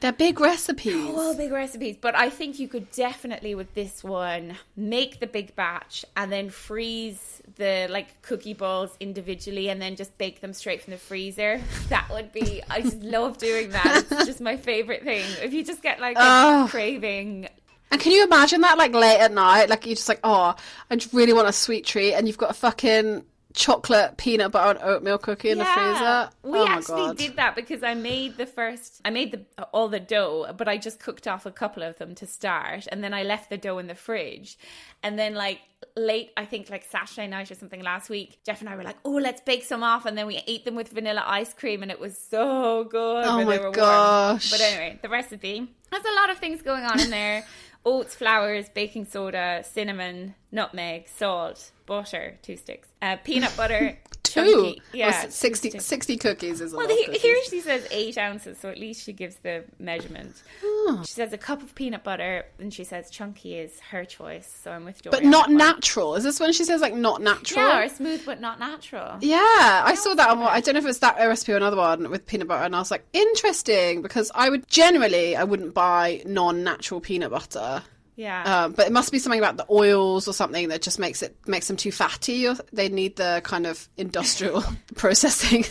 They're 0.00 0.12
big 0.12 0.40
recipes. 0.40 1.10
All 1.14 1.34
big 1.34 1.52
recipes, 1.52 1.96
but 2.00 2.14
I 2.16 2.30
think 2.30 2.58
you 2.58 2.68
could 2.68 2.90
definitely 2.92 3.54
with 3.54 3.74
this 3.74 4.02
one 4.02 4.56
make 4.76 5.20
the 5.20 5.26
big 5.26 5.54
batch 5.54 6.04
and 6.16 6.32
then 6.32 6.50
freeze 6.50 7.42
the 7.56 7.86
like 7.90 8.22
cookie 8.22 8.54
balls 8.54 8.96
individually 9.00 9.68
and 9.68 9.80
then 9.82 9.96
just 9.96 10.16
bake 10.18 10.40
them 10.40 10.52
straight 10.52 10.82
from 10.82 10.92
the 10.92 10.98
freezer. 10.98 11.60
That 11.88 12.08
would 12.10 12.32
be 12.32 12.62
I 12.70 12.80
just 12.80 13.02
love 13.02 13.38
doing 13.38 13.70
that. 13.70 14.06
It's 14.10 14.26
just 14.26 14.40
my 14.40 14.56
favorite 14.56 15.02
thing. 15.04 15.24
If 15.42 15.52
you 15.52 15.64
just 15.64 15.82
get 15.82 16.00
like 16.00 16.16
a 16.16 16.20
Oh. 16.22 16.66
craving 16.70 17.48
And 17.90 18.00
can 18.00 18.12
you 18.12 18.24
imagine 18.24 18.62
that, 18.62 18.78
like 18.78 18.94
late 18.94 19.18
at 19.20 19.32
night, 19.32 19.68
like 19.68 19.84
you're 19.84 19.94
just 19.96 20.08
like, 20.08 20.20
oh, 20.24 20.54
I 20.90 20.96
just 20.96 21.12
really 21.12 21.34
want 21.34 21.48
a 21.48 21.52
sweet 21.52 21.84
treat, 21.84 22.14
and 22.14 22.26
you've 22.26 22.38
got 22.38 22.50
a 22.50 22.54
fucking 22.54 23.24
chocolate 23.54 24.16
peanut 24.16 24.52
butter 24.52 24.78
and 24.78 24.88
oatmeal 24.88 25.18
cookie 25.18 25.50
in 25.50 25.58
the 25.58 25.64
freezer. 25.64 26.30
We 26.42 26.58
oh 26.58 26.66
actually 26.66 27.14
did 27.14 27.36
that 27.36 27.54
because 27.54 27.82
I 27.82 27.94
made 27.94 28.36
the 28.36 28.46
first, 28.46 29.00
I 29.04 29.10
made 29.10 29.32
the 29.32 29.64
all 29.72 29.88
the 29.88 30.00
dough, 30.00 30.52
but 30.56 30.68
I 30.68 30.76
just 30.76 31.00
cooked 31.00 31.28
off 31.28 31.46
a 31.46 31.50
couple 31.50 31.82
of 31.82 31.98
them 31.98 32.14
to 32.16 32.26
start, 32.26 32.86
and 32.90 33.02
then 33.02 33.14
I 33.14 33.22
left 33.22 33.50
the 33.50 33.58
dough 33.58 33.78
in 33.78 33.86
the 33.86 33.94
fridge, 33.94 34.58
and 35.02 35.18
then 35.18 35.34
like 35.34 35.60
late, 35.96 36.30
I 36.36 36.44
think 36.44 36.70
like 36.70 36.84
Saturday 36.84 37.26
night 37.26 37.50
or 37.50 37.54
something 37.54 37.82
last 37.82 38.08
week, 38.08 38.38
Jeff 38.44 38.60
and 38.60 38.68
I 38.68 38.76
were 38.76 38.82
like, 38.82 38.96
oh, 39.04 39.12
let's 39.12 39.40
bake 39.40 39.64
some 39.64 39.82
off, 39.82 40.06
and 40.06 40.16
then 40.16 40.26
we 40.26 40.42
ate 40.46 40.64
them 40.64 40.74
with 40.74 40.88
vanilla 40.88 41.22
ice 41.26 41.52
cream, 41.52 41.82
and 41.82 41.90
it 41.90 42.00
was 42.00 42.16
so 42.16 42.84
good. 42.84 43.24
Oh 43.24 43.44
my 43.44 43.56
were 43.56 43.62
warm. 43.64 43.72
gosh. 43.72 44.50
But 44.50 44.60
anyway, 44.60 44.98
the 45.02 45.08
recipe 45.08 45.68
has 45.90 46.04
a 46.04 46.14
lot 46.14 46.30
of 46.30 46.38
things 46.38 46.62
going 46.62 46.84
on 46.84 47.00
in 47.00 47.10
there. 47.10 47.44
Oats, 47.84 48.14
flowers, 48.14 48.68
baking 48.68 49.06
soda, 49.06 49.64
cinnamon, 49.68 50.34
nutmeg, 50.52 51.08
salt, 51.08 51.72
butter, 51.86 52.38
two 52.40 52.56
sticks, 52.56 52.88
uh, 53.02 53.16
peanut 53.24 53.52
butter, 53.56 53.98
Two. 54.32 54.74
yeah, 54.92 55.08
s- 55.08 55.34
60, 55.34 55.78
60 55.78 56.16
cookies 56.16 56.60
is 56.60 56.72
a 56.72 56.76
Well, 56.76 56.88
he, 56.88 57.04
here 57.18 57.36
she 57.48 57.60
says 57.60 57.86
eight 57.90 58.16
ounces, 58.18 58.58
so 58.58 58.68
at 58.68 58.78
least 58.78 59.02
she 59.04 59.12
gives 59.12 59.36
the 59.36 59.64
measurement. 59.78 60.42
Oh. 60.64 61.02
She 61.06 61.12
says 61.12 61.32
a 61.32 61.38
cup 61.38 61.62
of 61.62 61.74
peanut 61.74 62.04
butter, 62.04 62.44
and 62.58 62.72
she 62.72 62.84
says 62.84 63.10
chunky 63.10 63.56
is 63.56 63.78
her 63.90 64.04
choice. 64.04 64.52
So 64.62 64.70
I'm 64.70 64.84
with 64.84 65.02
Dorie. 65.02 65.10
but 65.12 65.24
not 65.24 65.50
natural. 65.50 66.14
Is 66.14 66.24
this 66.24 66.40
when 66.40 66.52
she 66.52 66.64
says 66.64 66.80
like 66.80 66.94
not 66.94 67.20
natural? 67.22 67.66
Yeah, 67.66 67.84
or 67.84 67.88
smooth 67.88 68.22
but 68.26 68.40
not 68.40 68.58
natural. 68.58 69.16
Yeah, 69.20 69.38
I 69.40 69.94
saw 69.96 70.14
that 70.14 70.30
on 70.30 70.40
what 70.40 70.52
I 70.52 70.60
don't 70.60 70.74
know 70.74 70.80
if 70.80 70.86
it's 70.86 70.98
that 71.00 71.16
recipe 71.18 71.52
or 71.52 71.56
another 71.56 71.76
one 71.76 72.10
with 72.10 72.26
peanut 72.26 72.48
butter, 72.48 72.64
and 72.64 72.74
I 72.74 72.78
was 72.78 72.90
like, 72.90 73.04
interesting 73.12 74.02
because 74.02 74.30
I 74.34 74.48
would 74.48 74.66
generally 74.68 75.36
I 75.36 75.44
wouldn't 75.44 75.74
buy 75.74 76.22
non-natural 76.26 77.00
peanut 77.00 77.30
butter. 77.30 77.82
Yeah. 78.16 78.64
Um, 78.64 78.72
but 78.72 78.86
it 78.86 78.92
must 78.92 79.10
be 79.10 79.18
something 79.18 79.40
about 79.40 79.56
the 79.56 79.66
oils 79.70 80.28
or 80.28 80.32
something 80.34 80.68
that 80.68 80.82
just 80.82 80.98
makes 80.98 81.22
it 81.22 81.36
makes 81.46 81.68
them 81.68 81.76
too 81.76 81.92
fatty. 81.92 82.46
Or 82.46 82.54
they 82.72 82.88
need 82.88 83.16
the 83.16 83.40
kind 83.44 83.66
of 83.66 83.88
industrial 83.96 84.62
processing 84.94 85.64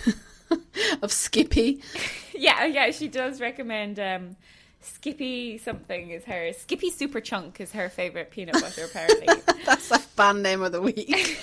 of 1.01 1.12
Skippy. 1.12 1.82
yeah, 2.34 2.65
yeah. 2.65 2.91
She 2.91 3.08
does 3.08 3.39
recommend 3.39 3.99
um, 3.99 4.36
Skippy 4.82 5.60
something 5.60 6.10
is 6.10 6.23
her 6.25 6.51
Skippy 6.54 6.89
Super 6.89 7.21
Chunk 7.21 7.62
is 7.62 7.71
her 7.73 7.89
favorite 7.89 8.32
peanut 8.32 8.56
butter. 8.56 8.86
Apparently, 8.86 9.27
That's 9.65 9.91
like 9.91 10.15
band 10.15 10.41
name 10.41 10.63
of 10.63 10.71
the 10.71 10.82
week. 10.82 11.38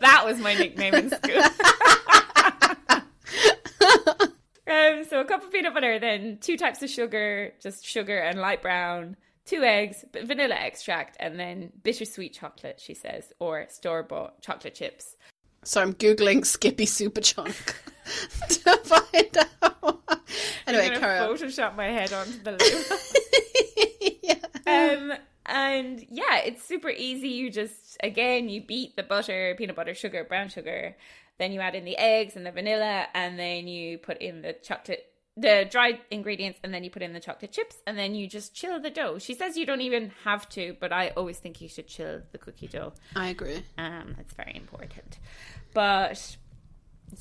that 0.00 0.22
was 0.24 0.38
my 0.38 0.54
nickname 0.54 0.94
in 0.94 1.10
school. 1.10 1.42
Um, 4.68 5.04
so 5.04 5.20
a 5.20 5.24
cup 5.24 5.42
of 5.42 5.50
peanut 5.52 5.74
butter, 5.74 5.98
then 5.98 6.38
two 6.40 6.56
types 6.56 6.82
of 6.82 6.90
sugar, 6.90 7.52
just 7.60 7.84
sugar 7.84 8.18
and 8.18 8.38
light 8.38 8.62
brown, 8.62 9.16
two 9.46 9.62
eggs, 9.62 10.04
vanilla 10.24 10.54
extract, 10.54 11.16
and 11.20 11.38
then 11.38 11.72
bittersweet 11.82 12.34
chocolate, 12.34 12.78
she 12.80 12.94
says, 12.94 13.32
or 13.38 13.66
store 13.68 14.02
bought 14.02 14.40
chocolate 14.42 14.74
chips. 14.74 15.16
so 15.64 15.80
I'm 15.80 15.94
googling 15.94 16.44
Skippy 16.44 16.86
Super 16.86 17.20
Chunk 17.20 17.74
to 18.48 18.76
find 18.84 19.38
out. 19.62 20.00
Anyway, 20.66 20.90
I'm 20.90 21.00
carry 21.00 21.18
on. 21.18 21.30
Photoshop 21.36 21.76
my 21.76 21.86
head 21.86 22.12
onto 22.12 22.42
the 22.42 22.52
label. 22.52 22.98
Um, 24.68 25.14
and 25.46 26.04
yeah, 26.10 26.40
it's 26.44 26.62
super 26.62 26.90
easy. 26.90 27.28
You 27.28 27.50
just 27.50 27.96
again 28.02 28.50
you 28.50 28.60
beat 28.60 28.96
the 28.96 29.02
butter, 29.02 29.54
peanut 29.56 29.76
butter, 29.76 29.94
sugar, 29.94 30.24
brown 30.24 30.50
sugar. 30.50 30.94
Then 31.38 31.52
you 31.52 31.60
add 31.60 31.74
in 31.74 31.84
the 31.84 31.96
eggs 31.96 32.36
and 32.36 32.44
the 32.44 32.52
vanilla, 32.52 33.06
and 33.14 33.38
then 33.38 33.68
you 33.68 33.98
put 33.98 34.18
in 34.18 34.42
the 34.42 34.52
chocolate 34.52 35.04
the 35.38 35.64
dried 35.70 36.00
ingredients 36.10 36.58
and 36.64 36.74
then 36.74 36.82
you 36.82 36.90
put 36.90 37.00
in 37.00 37.12
the 37.12 37.20
chocolate 37.20 37.52
chips 37.52 37.76
and 37.86 37.96
then 37.96 38.14
you 38.14 38.26
just 38.26 38.54
chill 38.54 38.80
the 38.80 38.90
dough. 38.90 39.18
She 39.18 39.34
says 39.34 39.56
you 39.56 39.64
don't 39.64 39.82
even 39.82 40.10
have 40.24 40.48
to, 40.50 40.76
but 40.80 40.92
I 40.92 41.10
always 41.10 41.38
think 41.38 41.60
you 41.60 41.68
should 41.68 41.86
chill 41.86 42.22
the 42.32 42.38
cookie 42.38 42.66
dough. 42.66 42.92
I 43.14 43.28
agree. 43.28 43.62
Um, 43.78 44.16
it's 44.18 44.34
very 44.34 44.56
important. 44.56 45.18
But 45.74 46.36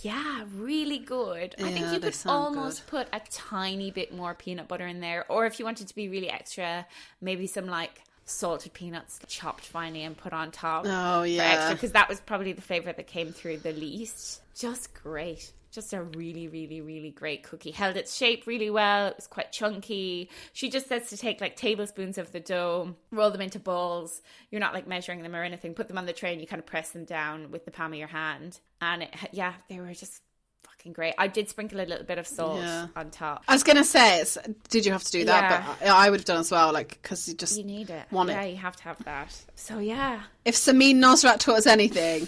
yeah, 0.02 0.46
really 0.56 0.98
good. 0.98 1.56
I 1.60 1.72
think 1.72 1.94
you 1.94 2.00
could 2.00 2.18
almost 2.26 2.88
put 2.88 3.08
a 3.14 3.22
tiny 3.30 3.92
bit 3.92 4.14
more 4.14 4.34
peanut 4.34 4.68
butter 4.68 4.88
in 4.88 5.00
there, 5.00 5.26
or 5.30 5.46
if 5.46 5.60
you 5.60 5.66
wanted 5.66 5.88
to 5.88 5.96
be 5.96 6.10
really 6.10 6.30
extra, 6.30 6.86
maybe 7.22 7.48
some 7.48 7.68
like 7.68 8.02
salted 8.28 8.74
peanuts 8.74 9.20
chopped 9.28 9.66
finely 9.66 10.04
and 10.04 10.16
put 10.16 10.34
on 10.34 10.52
top. 10.52 10.86
Oh, 10.88 11.24
yeah. 11.24 11.74
because 11.74 11.94
that 11.94 12.10
was 12.10 12.20
probably 12.20 12.54
the 12.54 12.62
flavor 12.62 12.94
that 12.94 13.08
came 13.08 13.32
through 13.32 13.58
the 13.58 13.72
least. 13.72 14.42
Just 14.56 14.94
great. 14.94 15.52
Just 15.72 15.94
a 15.94 16.02
really, 16.02 16.48
really, 16.48 16.82
really 16.82 17.12
great 17.12 17.44
cookie. 17.44 17.72
Held 17.72 17.98
its 17.98 18.16
shape 18.16 18.48
really 18.48 18.70
well. 18.70 19.08
It 19.08 19.16
was 19.16 19.28
quite 19.28 19.52
chunky. 19.52 20.30
She 20.54 20.70
just 20.70 20.88
says 20.88 21.10
to 21.10 21.18
take 21.18 21.42
like 21.42 21.56
tablespoons 21.56 22.18
of 22.18 22.32
the 22.32 22.40
dough, 22.40 22.96
roll 23.12 23.32
them 23.32 23.42
into 23.42 23.60
balls. 23.60 24.22
You're 24.50 24.62
not 24.62 24.74
like 24.74 24.88
measuring 24.88 25.24
them 25.24 25.36
or 25.36 25.44
anything. 25.44 25.74
Put 25.74 25.88
them 25.88 25.98
on 25.98 26.06
the 26.06 26.14
tray 26.14 26.32
and 26.32 26.42
you 26.42 26.48
kind 26.48 26.60
of 26.60 26.66
press 26.66 26.90
them 26.92 27.06
down 27.06 27.52
with 27.52 27.66
the 27.66 27.72
palm 27.72 27.94
of 27.94 28.00
your 28.00 28.08
hand. 28.08 28.60
And 28.82 29.04
it, 29.04 29.14
yeah, 29.32 29.54
they 29.70 29.80
were 29.80 29.94
just 29.94 30.22
fucking 30.88 30.94
great. 30.94 31.14
I 31.18 31.28
did 31.28 31.50
sprinkle 31.50 31.80
a 31.80 31.86
little 31.86 32.06
bit 32.06 32.18
of 32.18 32.28
salt 32.28 32.60
Yeah. 32.62 32.88
on 32.96 33.10
top. 33.12 33.44
I 33.48 33.54
was 33.54 33.64
gonna 33.64 33.84
say, 33.84 34.22
it's, 34.22 34.38
did 34.70 34.86
you 34.86 34.92
have 34.92 35.04
to 35.04 35.12
do 35.12 35.26
that? 35.26 35.52
Yeah. 35.52 35.76
But 35.80 35.88
I, 35.90 36.08
I 36.08 36.10
would 36.10 36.20
have 36.22 36.26
done 36.26 36.40
as 36.40 36.52
well, 36.52 36.72
like 36.74 36.90
because 37.02 37.28
you 37.28 37.34
just 37.36 37.58
You 37.58 37.64
need 37.64 37.90
it. 37.90 38.06
want 38.12 38.30
yeah, 38.30 38.42
it. 38.44 38.52
you 38.52 38.58
have 38.58 38.76
to 38.78 38.84
have 38.84 39.04
that. 39.06 39.36
So 39.56 39.80
yeah, 39.80 40.22
If 40.46 40.56
Samin 40.56 40.96
Nosrat 40.96 41.40
taught 41.40 41.58
us 41.58 41.68
anything, 41.68 42.28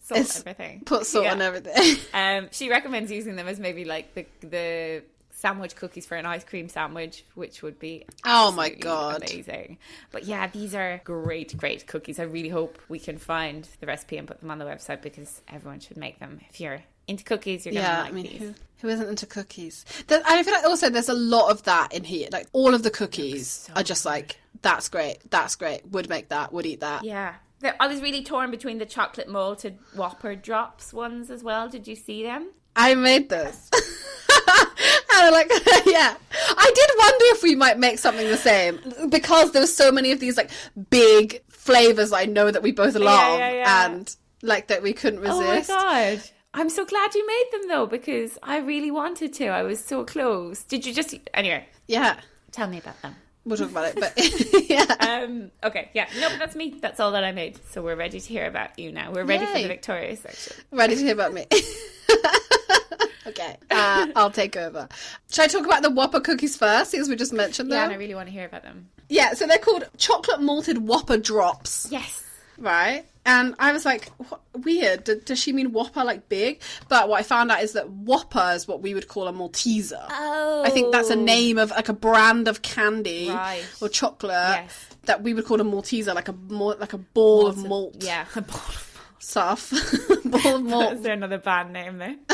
salt 0.00 0.20
It's- 0.20 0.40
everything. 0.40 0.82
put 0.84 1.06
salt 1.06 1.24
Yeah. 1.24 1.32
on 1.32 1.42
everything. 1.42 1.96
Um, 2.14 2.48
she 2.52 2.70
recommends 2.70 3.10
using 3.10 3.36
them 3.36 3.48
as 3.48 3.58
maybe 3.60 3.84
like 3.84 4.14
the 4.14 4.26
the 4.46 5.02
sandwich 5.36 5.76
cookies 5.76 6.06
for 6.06 6.14
an 6.16 6.24
ice 6.24 6.42
cream 6.42 6.70
sandwich, 6.70 7.22
which 7.34 7.60
would 7.62 7.78
be 7.78 8.06
Oh 8.24 8.50
my 8.52 8.70
God. 8.70 9.22
amazing. 9.30 9.76
But 10.10 10.24
yeah, 10.24 10.46
these 10.46 10.74
are 10.74 11.02
great, 11.04 11.54
great 11.58 11.86
cookies. 11.86 12.18
I 12.18 12.22
really 12.22 12.48
hope 12.48 12.78
we 12.88 12.98
can 12.98 13.18
find 13.18 13.68
the 13.80 13.86
recipe 13.86 14.16
and 14.16 14.26
put 14.26 14.40
them 14.40 14.50
on 14.50 14.58
the 14.58 14.64
website 14.64 15.02
because 15.02 15.42
everyone 15.46 15.80
should 15.80 15.98
make 15.98 16.18
them. 16.18 16.40
If 16.48 16.60
you're 16.60 16.80
into 17.08 17.24
cookies, 17.24 17.66
you're 17.66 17.74
gonna 17.74 17.86
yeah, 17.86 18.02
like 18.02 18.10
I 18.10 18.12
mean, 18.12 18.26
these. 18.26 18.38
who, 18.38 18.54
who 18.80 18.88
isn't 18.88 19.08
into 19.08 19.26
cookies? 19.26 19.84
There, 20.06 20.22
I 20.24 20.42
feel 20.42 20.54
like 20.54 20.64
also 20.64 20.90
there's 20.90 21.08
a 21.08 21.14
lot 21.14 21.50
of 21.50 21.62
that 21.64 21.92
in 21.92 22.04
here. 22.04 22.28
Like 22.32 22.48
all 22.52 22.74
of 22.74 22.82
the 22.82 22.90
cookies 22.90 23.68
are 23.76 23.82
just 23.82 24.04
like 24.04 24.38
that's 24.62 24.88
great, 24.88 25.18
that's 25.30 25.56
great. 25.56 25.86
Would 25.90 26.08
make 26.08 26.28
that, 26.28 26.52
would 26.52 26.66
eat 26.66 26.80
that. 26.80 27.04
Yeah. 27.04 27.34
I 27.80 27.86
was 27.86 28.02
really 28.02 28.22
torn 28.22 28.50
between 28.50 28.76
the 28.76 28.84
chocolate 28.84 29.28
malted 29.28 29.78
Whopper 29.94 30.34
drops 30.34 30.92
ones 30.92 31.30
as 31.30 31.42
well. 31.42 31.68
Did 31.68 31.88
you 31.88 31.96
see 31.96 32.22
them? 32.22 32.50
I 32.76 32.94
made 32.94 33.28
those. 33.30 33.70
and 33.74 35.00
I'm 35.12 35.32
like, 35.32 35.48
yeah. 35.86 36.16
I 36.32 36.72
did 36.74 36.90
wonder 36.98 37.24
if 37.36 37.42
we 37.42 37.54
might 37.54 37.78
make 37.78 37.98
something 37.98 38.28
the 38.28 38.36
same 38.36 38.80
because 39.08 39.52
there 39.52 39.62
were 39.62 39.66
so 39.66 39.90
many 39.92 40.12
of 40.12 40.20
these 40.20 40.36
like 40.36 40.50
big 40.90 41.42
flavors 41.48 42.12
I 42.12 42.26
know 42.26 42.50
that 42.50 42.62
we 42.62 42.72
both 42.72 42.94
love 42.96 43.38
yeah, 43.38 43.52
yeah. 43.52 43.86
and 43.86 44.16
like 44.42 44.68
that 44.68 44.82
we 44.82 44.92
couldn't 44.92 45.20
resist. 45.20 45.70
Oh 45.70 45.76
my 45.76 46.16
god. 46.16 46.22
I'm 46.56 46.68
so 46.70 46.84
glad 46.84 47.14
you 47.14 47.26
made 47.26 47.44
them 47.52 47.68
though 47.68 47.86
because 47.86 48.38
I 48.42 48.58
really 48.58 48.90
wanted 48.90 49.32
to. 49.34 49.48
I 49.48 49.62
was 49.64 49.84
so 49.84 50.04
close. 50.04 50.62
Did 50.62 50.86
you 50.86 50.94
just 50.94 51.14
anyway, 51.34 51.66
Yeah. 51.88 52.18
tell 52.52 52.68
me 52.68 52.78
about 52.78 53.00
them. 53.02 53.16
We'll 53.44 53.58
talk 53.58 53.70
about 53.72 53.86
it, 53.88 53.96
but 54.00 54.12
yeah. 54.70 54.86
Um 55.00 55.50
okay, 55.64 55.90
yeah. 55.94 56.08
No, 56.20 56.30
but 56.30 56.38
that's 56.38 56.54
me. 56.56 56.78
That's 56.80 57.00
all 57.00 57.10
that 57.12 57.24
I 57.24 57.32
made. 57.32 57.58
So 57.70 57.82
we're 57.82 57.96
ready 57.96 58.20
to 58.20 58.28
hear 58.28 58.46
about 58.46 58.78
you 58.78 58.92
now. 58.92 59.10
We're 59.12 59.24
ready 59.24 59.44
for 59.46 59.58
the 59.58 59.68
Victoria 59.68 60.16
section. 60.16 60.56
Ready 60.70 60.94
to 60.96 61.02
hear 61.02 61.12
about 61.12 61.34
me. 61.34 61.46
okay, 63.26 63.56
uh, 63.70 64.06
I'll 64.16 64.30
take 64.30 64.56
over. 64.56 64.88
Should 65.30 65.44
I 65.44 65.48
talk 65.48 65.64
about 65.66 65.82
the 65.82 65.90
Whopper 65.90 66.20
cookies 66.20 66.56
first, 66.56 66.92
because 66.92 67.08
we 67.08 67.16
just 67.16 67.32
mentioned 67.32 67.68
Yeah, 67.70 67.76
them? 67.76 67.84
and 67.84 67.92
I 67.94 67.96
really 67.96 68.14
want 68.14 68.28
to 68.28 68.32
hear 68.32 68.46
about 68.46 68.62
them. 68.62 68.88
Yeah, 69.08 69.34
so 69.34 69.46
they're 69.46 69.58
called 69.58 69.84
chocolate 69.98 70.40
malted 70.40 70.78
Whopper 70.78 71.16
drops. 71.18 71.88
Yes. 71.90 72.22
right? 72.58 73.04
And 73.26 73.54
I 73.58 73.72
was 73.72 73.84
like, 73.84 74.10
what, 74.18 74.40
weird. 74.54 75.04
D- 75.04 75.20
does 75.24 75.38
she 75.38 75.52
mean 75.52 75.72
Whopper 75.72 76.04
like 76.04 76.28
big? 76.28 76.60
But 76.88 77.08
what 77.08 77.20
I 77.20 77.22
found 77.22 77.50
out 77.50 77.62
is 77.62 77.72
that 77.72 77.88
Whopper 77.88 78.52
is 78.54 78.68
what 78.68 78.82
we 78.82 78.92
would 78.94 79.08
call 79.08 79.28
a 79.28 79.32
Malteser. 79.32 80.06
Oh. 80.10 80.62
I 80.64 80.70
think 80.70 80.92
that's 80.92 81.10
a 81.10 81.14
oh. 81.16 81.22
name 81.22 81.58
of 81.58 81.70
like 81.70 81.88
a 81.88 81.94
brand 81.94 82.48
of 82.48 82.62
candy 82.62 83.30
Right. 83.30 83.64
or 83.80 83.88
chocolate 83.88 84.30
Yes. 84.32 84.86
that 85.04 85.22
we 85.22 85.32
would 85.32 85.46
call 85.46 85.60
a 85.60 85.64
Malteser, 85.64 86.14
like 86.14 86.28
a 86.28 86.32
more, 86.32 86.74
like 86.74 86.92
a 86.92 86.98
ball 86.98 87.46
of 87.46 87.56
malt 87.56 87.96
Yeah. 88.00 88.26
A 88.36 88.42
ball 88.42 88.56
of 88.68 89.00
stuff. 89.18 89.72
ball 90.24 90.56
of 90.56 90.62
malt. 90.62 90.92
Is 90.94 91.00
there 91.02 91.14
another 91.14 91.38
band 91.38 91.72
name 91.72 91.98
there? 91.98 92.16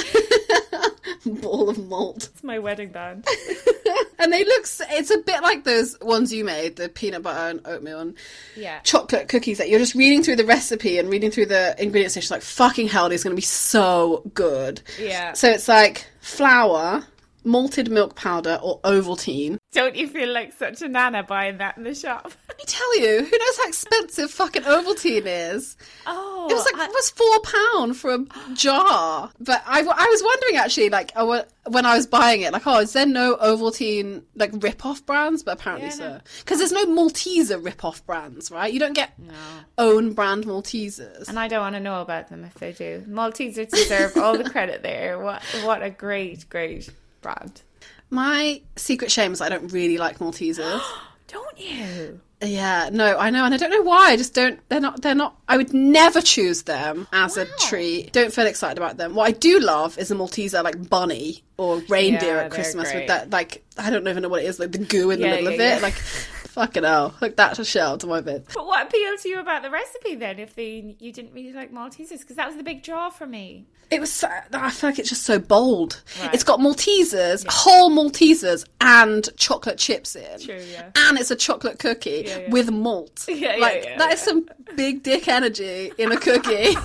ball 1.43 1.69
of 1.69 1.79
malt. 1.89 2.29
It's 2.33 2.45
my 2.45 2.59
wedding 2.59 2.91
band. 2.91 3.27
And 4.23 4.31
they 4.31 4.45
look. 4.45 4.67
It's 4.91 5.11
a 5.11 5.17
bit 5.17 5.41
like 5.43 5.65
those 5.65 5.99
ones 6.01 6.31
you 6.31 6.45
made, 6.45 6.77
the 6.77 6.91
peanut 6.91 7.23
butter 7.23 7.39
and 7.39 7.61
oatmeal 7.67 8.01
and 8.01 8.15
Yeah. 8.55 8.81
chocolate 8.81 9.29
cookies 9.29 9.57
that 9.57 9.71
you're 9.71 9.79
just 9.79 9.95
reading 9.95 10.23
through 10.23 10.37
the 10.37 10.45
recipe 10.45 10.99
and 10.99 11.09
reading 11.09 11.31
through 11.31 11.47
the 11.47 11.75
ingredients 11.83 12.17
list. 12.17 12.31
Like 12.31 12.43
fucking 12.43 12.89
hell, 12.89 13.09
these 13.09 13.25
going 13.25 13.33
to 13.33 13.37
be 13.37 13.41
so 13.41 14.31
good. 14.35 14.83
Yeah. 15.01 15.33
So 15.33 15.49
it's 15.49 15.69
like 15.69 16.07
flour, 16.21 17.03
malted 17.45 17.91
milk 17.91 18.15
powder, 18.17 18.59
or 18.63 18.81
Ovaltine. 18.81 19.59
Don't 19.73 19.95
you 19.95 20.09
feel 20.09 20.33
like 20.33 20.53
such 20.53 20.83
a 20.83 20.89
nana 20.89 21.23
buying 21.23 21.59
that 21.59 21.77
in 21.77 21.85
the 21.85 21.95
shop? 21.95 22.31
Let 22.49 22.59
me 22.59 22.65
tell 22.67 23.01
you, 23.01 23.25
who 23.25 23.39
knows 23.39 23.57
how 23.59 23.69
expensive 23.69 24.31
fucking 24.31 24.63
Ovaltine 24.63 25.23
is? 25.55 25.77
Oh, 26.07 26.49
It 26.51 26.55
was 26.55 26.65
like 26.65 26.89
it 26.89 26.93
was 26.93 27.11
four 27.11 27.41
pound 27.41 27.97
for 27.97 28.15
a 28.15 28.27
jar. 28.55 29.31
But 29.39 29.63
I, 29.67 29.81
I 29.81 29.83
was 29.83 30.23
wondering 30.23 30.57
actually, 30.57 30.91
like 30.91 31.13
oh, 31.17 31.45
when 31.69 31.87
I 31.87 31.97
was 31.97 32.07
buying 32.07 32.41
it, 32.43 32.53
like 32.53 32.67
oh, 32.67 32.81
is 32.81 32.93
there 32.93 33.07
no 33.07 33.37
Ovaltine 33.37 34.23
like 34.35 34.51
rip-off 34.55 35.05
brands? 35.07 35.43
But 35.43 35.53
apparently 35.61 35.89
Yeah, 35.89 35.95
so, 35.95 36.21
because 36.41 36.59
there's 36.59 36.73
no 36.73 36.87
Malteser 36.87 37.65
rip-off 37.65 38.05
brands, 38.07 38.51
right? 38.51 38.73
You 38.73 38.81
don't 38.81 38.95
get 38.95 39.13
own 39.79 40.13
brand 40.13 40.47
Maltesers. 40.47 41.29
And 41.29 41.39
I 41.39 41.49
don't 41.49 41.61
want 41.61 41.77
to 41.77 41.81
know 41.81 42.01
about 42.01 42.29
them 42.29 42.45
if 42.45 42.55
they 42.55 42.73
do. 42.73 43.05
Maltesers 43.09 43.71
deserve 43.71 44.17
all 44.17 44.37
the 44.37 44.51
credit 44.51 44.83
there. 44.83 45.19
What 45.19 45.43
what 45.63 45.83
a 45.83 45.91
great, 45.91 46.49
great 46.49 46.89
brand. 47.21 47.63
My 48.11 48.61
secret 48.77 49.11
shame 49.13 49.33
is 49.33 49.41
I 49.41 49.49
don't 49.49 49.73
really 49.73 49.99
like 49.99 50.19
Maltesers. 50.19 50.83
Don't 51.29 51.59
you? 51.61 52.21
yeah, 52.43 52.89
no, 52.91 53.17
I 53.19 53.31
know, 53.31 53.45
and 53.45 53.53
I 53.55 53.57
don't 53.57 53.71
know 53.71 53.83
why. 53.83 54.13
I 54.13 54.17
just 54.17 54.35
don't. 54.35 54.59
They're 54.69 54.81
not. 54.81 55.03
They're 55.03 55.15
not. 55.15 55.37
I 55.47 55.57
would 55.59 55.73
never 55.73 56.21
choose 56.21 56.63
them 56.63 57.07
as 57.13 57.37
a 57.37 57.45
treat. 57.59 58.13
Don't 58.13 58.33
feel 58.33 58.47
excited 58.47 58.79
about 58.79 58.97
them. 58.97 59.15
What 59.15 59.29
I 59.29 59.33
do 59.33 59.61
love 59.61 59.97
is 59.99 60.11
a 60.11 60.15
Malteser 60.17 60.65
like 60.65 60.89
bunny 60.89 61.45
or 61.57 61.81
reindeer 61.89 62.37
Yeah, 62.37 62.43
at 62.45 62.51
Christmas 62.51 62.93
with 62.93 63.07
that. 63.09 63.31
Like 63.31 63.63
I 63.79 63.91
don't 63.91 64.09
even 64.09 64.23
know 64.25 64.29
what 64.29 64.43
it 64.43 64.47
is. 64.47 64.59
Like 64.59 64.73
the 64.73 64.79
goo 64.79 65.11
in 65.11 65.21
the 65.21 65.27
Yeah, 65.27 65.35
middle 65.37 65.53
yeah, 65.53 65.75
of 65.75 65.79
it. 65.79 65.83
Like 65.83 66.03
fucking 66.51 66.83
hell. 66.85 67.15
Like 67.21 67.37
that's 67.37 67.59
a 67.59 67.65
shell 67.65 67.97
to 67.99 68.07
my 68.07 68.21
bit. 68.21 68.47
But 68.55 68.67
what 68.67 68.87
appealed 68.87 69.21
to 69.21 69.29
you 69.29 69.41
about 69.41 69.63
the 69.63 69.71
recipe 69.71 70.17
then? 70.17 70.39
If 70.39 70.55
they 70.55 70.97
you 70.99 71.13
didn't 71.13 71.33
really 71.33 71.53
like 71.53 71.73
Maltesers, 71.73 72.21
because 72.21 72.37
that 72.37 72.47
was 72.47 72.57
the 72.57 72.63
big 72.63 72.83
draw 72.83 73.11
for 73.11 73.27
me. 73.27 73.67
It 73.91 74.01
was. 74.01 74.13
So, 74.13 74.29
I 74.53 74.71
feel 74.71 74.91
like 74.91 74.99
it's 74.99 75.09
just 75.09 75.23
so 75.25 75.39
bold. 75.39 76.03
Right. 76.21 76.35
It's 76.35 76.45
got 76.45 76.61
Maltesers, 76.61 77.45
whole 77.49 77.91
Maltesers, 77.91 78.65
and 78.81 79.29
chocolate 79.37 79.79
chips 79.79 80.15
in. 80.15 80.41
True, 80.41 80.63
yeah. 80.71 80.91
And 80.97 81.19
it's 81.19 81.31
a 81.31 81.37
chocolate 81.37 81.79
cookie 81.79 82.25
Yeah, 82.27 82.39
yeah. 82.39 82.51
with 82.51 82.71
malt. 82.71 83.27
Yeah, 83.41 83.57
yeah, 83.57 83.61
like 83.61 83.83
that 83.99 84.13
is 84.13 84.21
some 84.21 84.49
big 84.77 85.03
dick 85.03 85.27
energy 85.29 85.93
in 85.99 86.13
a 86.13 86.17
cookie. 86.17 86.77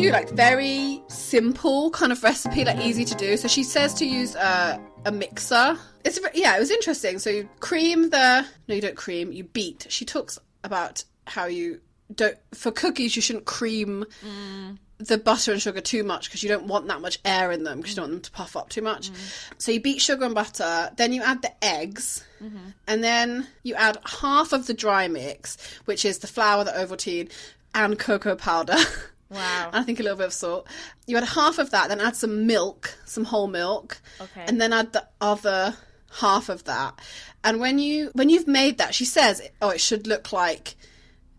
same 0.00 0.06
as 0.06 0.06
you, 0.06 0.12
like 0.12 0.30
very 0.30 1.02
simple 1.08 1.90
kind 1.90 2.12
of 2.12 2.22
recipe, 2.22 2.64
like 2.64 2.80
easy 2.80 3.04
to 3.04 3.14
do. 3.14 3.36
So 3.36 3.48
she 3.48 3.62
says 3.62 3.94
to 3.94 4.06
use 4.06 4.36
uh, 4.36 4.78
a 5.04 5.12
mixer. 5.12 5.76
It's 6.04 6.18
yeah, 6.34 6.56
it 6.56 6.60
was 6.60 6.70
interesting. 6.70 7.18
So 7.18 7.30
you 7.30 7.48
cream 7.60 8.10
the 8.10 8.46
no, 8.68 8.74
you 8.74 8.80
don't 8.80 8.96
cream, 8.96 9.32
you 9.32 9.44
beat. 9.44 9.86
She 9.88 10.04
talks 10.04 10.38
about 10.64 11.04
how 11.26 11.46
you 11.46 11.80
don't 12.14 12.36
for 12.54 12.70
cookies 12.70 13.14
you 13.14 13.22
shouldn't 13.22 13.44
cream 13.44 14.04
mm. 14.24 14.78
the 14.98 15.16
butter 15.16 15.52
and 15.52 15.62
sugar 15.62 15.80
too 15.80 16.02
much 16.02 16.28
because 16.28 16.42
you 16.42 16.48
don't 16.48 16.66
want 16.66 16.88
that 16.88 17.00
much 17.00 17.20
air 17.24 17.52
in 17.52 17.62
them 17.62 17.78
because 17.78 17.92
you 17.92 17.96
don't 17.96 18.10
want 18.10 18.12
them 18.12 18.22
to 18.22 18.30
puff 18.32 18.56
up 18.56 18.68
too 18.68 18.82
much. 18.82 19.10
Mm. 19.10 19.52
So 19.58 19.72
you 19.72 19.80
beat 19.80 20.00
sugar 20.00 20.24
and 20.24 20.34
butter, 20.34 20.90
then 20.96 21.12
you 21.12 21.22
add 21.22 21.42
the 21.42 21.52
eggs, 21.64 22.24
mm-hmm. 22.42 22.70
and 22.88 23.04
then 23.04 23.46
you 23.62 23.74
add 23.74 23.98
half 24.04 24.52
of 24.52 24.66
the 24.66 24.74
dry 24.74 25.08
mix, 25.08 25.56
which 25.84 26.04
is 26.04 26.18
the 26.18 26.26
flour, 26.26 26.64
the 26.64 26.72
Ovaltine, 26.72 27.30
and 27.74 27.98
cocoa 27.98 28.34
powder. 28.34 28.76
Wow. 29.30 29.68
and 29.68 29.76
I 29.76 29.82
think 29.84 30.00
a 30.00 30.02
little 30.02 30.18
bit 30.18 30.26
of 30.26 30.32
salt. 30.32 30.66
You 31.06 31.16
add 31.16 31.24
half 31.24 31.58
of 31.58 31.70
that, 31.70 31.88
then 31.88 32.00
add 32.00 32.16
some 32.16 32.46
milk, 32.46 32.98
some 33.04 33.24
whole 33.24 33.46
milk, 33.46 34.00
Okay. 34.20 34.44
and 34.46 34.60
then 34.60 34.72
add 34.72 34.92
the 34.92 35.06
other 35.20 35.76
half 36.18 36.48
of 36.48 36.64
that. 36.64 36.98
And 37.44 37.60
when 37.60 37.78
you 37.78 38.10
when 38.14 38.28
you've 38.28 38.48
made 38.48 38.78
that, 38.78 38.94
she 38.94 39.04
says, 39.04 39.40
"Oh, 39.62 39.68
it 39.70 39.80
should 39.80 40.06
look 40.06 40.32
like." 40.32 40.76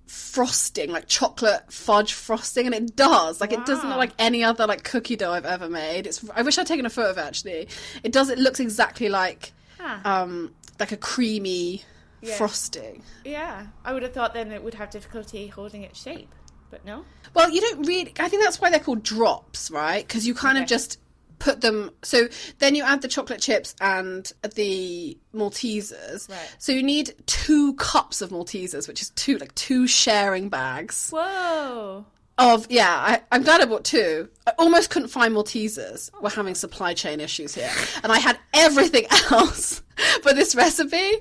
frosting 0.08 0.92
like 0.92 1.08
chocolate 1.08 1.72
fudge 1.72 2.12
frosting 2.12 2.66
and 2.66 2.76
it 2.76 2.98
does 2.98 3.40
like 3.40 3.54
it 3.54 3.66
doesn't 3.66 3.88
look 3.88 3.98
like 3.98 4.12
any 4.20 4.44
other 4.44 4.68
like 4.68 4.84
cookie 4.84 5.16
dough 5.16 5.32
i've 5.32 5.46
ever 5.46 5.70
made 5.70 6.06
it's 6.06 6.22
i 6.36 6.42
wish 6.42 6.58
i'd 6.58 6.68
taken 6.68 6.86
a 6.86 6.90
photo 6.90 7.12
of 7.12 7.18
it 7.18 7.22
actually 7.22 7.66
it 8.04 8.12
does 8.12 8.30
it 8.30 8.38
looks 8.38 8.60
exactly 8.60 9.08
like 9.08 9.54
Huh. 9.80 10.00
um 10.04 10.54
like 10.82 10.92
a 10.92 10.98
creamy 10.98 11.84
frosting 12.38 13.02
Yeah, 13.24 13.68
I 13.86 13.94
would 13.94 14.04
have 14.04 14.14
thought 14.14 14.34
then 14.34 14.52
it 14.52 14.62
would 14.64 14.74
have 14.76 14.90
difficulty 14.92 15.48
holding 15.48 15.82
its 15.84 16.00
shape. 16.00 16.30
But 16.72 16.84
no. 16.86 17.06
Well, 17.34 17.50
you 17.50 17.62
don't 17.62 17.86
really. 17.86 18.14
I 18.20 18.30
think 18.30 18.44
that's 18.44 18.60
why 18.60 18.70
they're 18.70 18.80
called 18.80 19.04
drops, 19.04 19.70
right? 19.70 20.06
Because 20.08 20.26
you 20.26 20.34
kind 20.34 20.58
of 20.58 20.66
just 20.66 20.98
put 21.42 21.62
them. 21.62 21.92
So 22.04 22.28
then 22.60 22.76
you 22.76 22.84
add 22.84 23.02
the 23.02 23.08
chocolate 23.08 23.42
chips 23.42 23.76
and 23.82 24.32
the 24.56 25.18
Maltesers. 25.34 26.30
Right. 26.30 26.56
So 26.58 26.72
you 26.72 26.84
need 26.84 27.14
two 27.26 27.74
cups 27.76 28.22
of 28.22 28.30
Maltesers, 28.30 28.88
which 28.88 29.02
is 29.02 29.10
two 29.12 29.38
like 29.38 29.54
two 29.56 29.88
sharing 29.88 30.50
bags 30.50 31.10
Whoa. 31.12 32.06
Of. 32.38 32.68
Yeah, 32.70 32.90
I, 32.90 33.22
I'm 33.32 33.44
glad 33.44 33.62
I 33.62 33.66
bought 33.66 33.84
two. 33.84 34.30
I 34.48 34.54
almost 34.58 34.90
couldn't 34.90 35.10
find 35.10 35.36
Maltesers. 35.36 36.12
We're 36.22 36.30
having 36.30 36.56
supply 36.56 36.94
chain 36.94 37.20
issues 37.20 37.56
here, 37.56 37.72
and 38.04 38.12
I 38.12 38.20
had 38.20 38.40
everything 38.54 39.06
else. 39.32 39.82
But 40.24 40.36
this 40.36 40.56
recipe, 40.56 41.12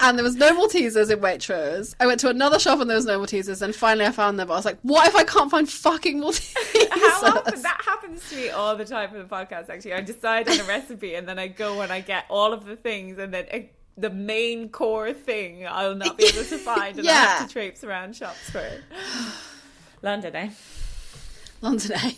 and 0.00 0.18
there 0.18 0.24
was 0.24 0.34
no 0.36 0.52
Maltesers 0.52 1.10
in 1.10 1.20
Waitrose. 1.20 1.94
I 1.98 2.06
went 2.06 2.20
to 2.20 2.28
another 2.28 2.58
shop 2.58 2.80
and 2.80 2.90
there 2.90 2.96
was 2.96 3.06
no 3.06 3.18
Maltesers, 3.18 3.62
and 3.62 3.74
finally 3.74 4.04
I 4.04 4.10
found 4.10 4.38
them. 4.38 4.48
But 4.48 4.54
I 4.54 4.56
was 4.56 4.64
like, 4.66 4.78
"What 4.82 5.08
if 5.08 5.16
I 5.16 5.24
can't 5.24 5.50
find 5.50 5.68
fucking 5.68 6.20
Maltesers?" 6.20 6.88
How 6.90 7.36
often 7.38 7.62
that 7.62 7.80
happens 7.84 8.28
to 8.28 8.36
me 8.36 8.50
all 8.50 8.76
the 8.76 8.84
time 8.84 9.10
for 9.10 9.18
the 9.18 9.24
podcast. 9.24 9.70
Actually, 9.70 9.94
I 9.94 10.02
decide 10.02 10.48
on 10.50 10.60
a 10.60 10.64
recipe 10.64 11.14
and 11.14 11.26
then 11.26 11.38
I 11.38 11.48
go 11.48 11.80
and 11.80 11.90
I 11.90 12.00
get 12.00 12.26
all 12.28 12.52
of 12.52 12.66
the 12.66 12.76
things, 12.76 13.18
and 13.18 13.32
then 13.32 13.46
uh, 13.52 13.58
the 13.96 14.10
main 14.10 14.68
core 14.68 15.14
thing 15.14 15.66
I'll 15.66 15.94
not 15.94 16.18
be 16.18 16.24
able 16.24 16.44
to 16.44 16.58
find, 16.58 16.98
and 16.98 17.08
I 17.08 17.12
have 17.12 17.46
to 17.48 17.52
traipse 17.52 17.84
around 17.84 18.16
shops 18.16 18.50
for 18.50 18.58
it. 18.58 18.82
London, 20.06 20.36
eh? 20.36 20.50
London, 21.60 21.92
eh? 21.92 22.12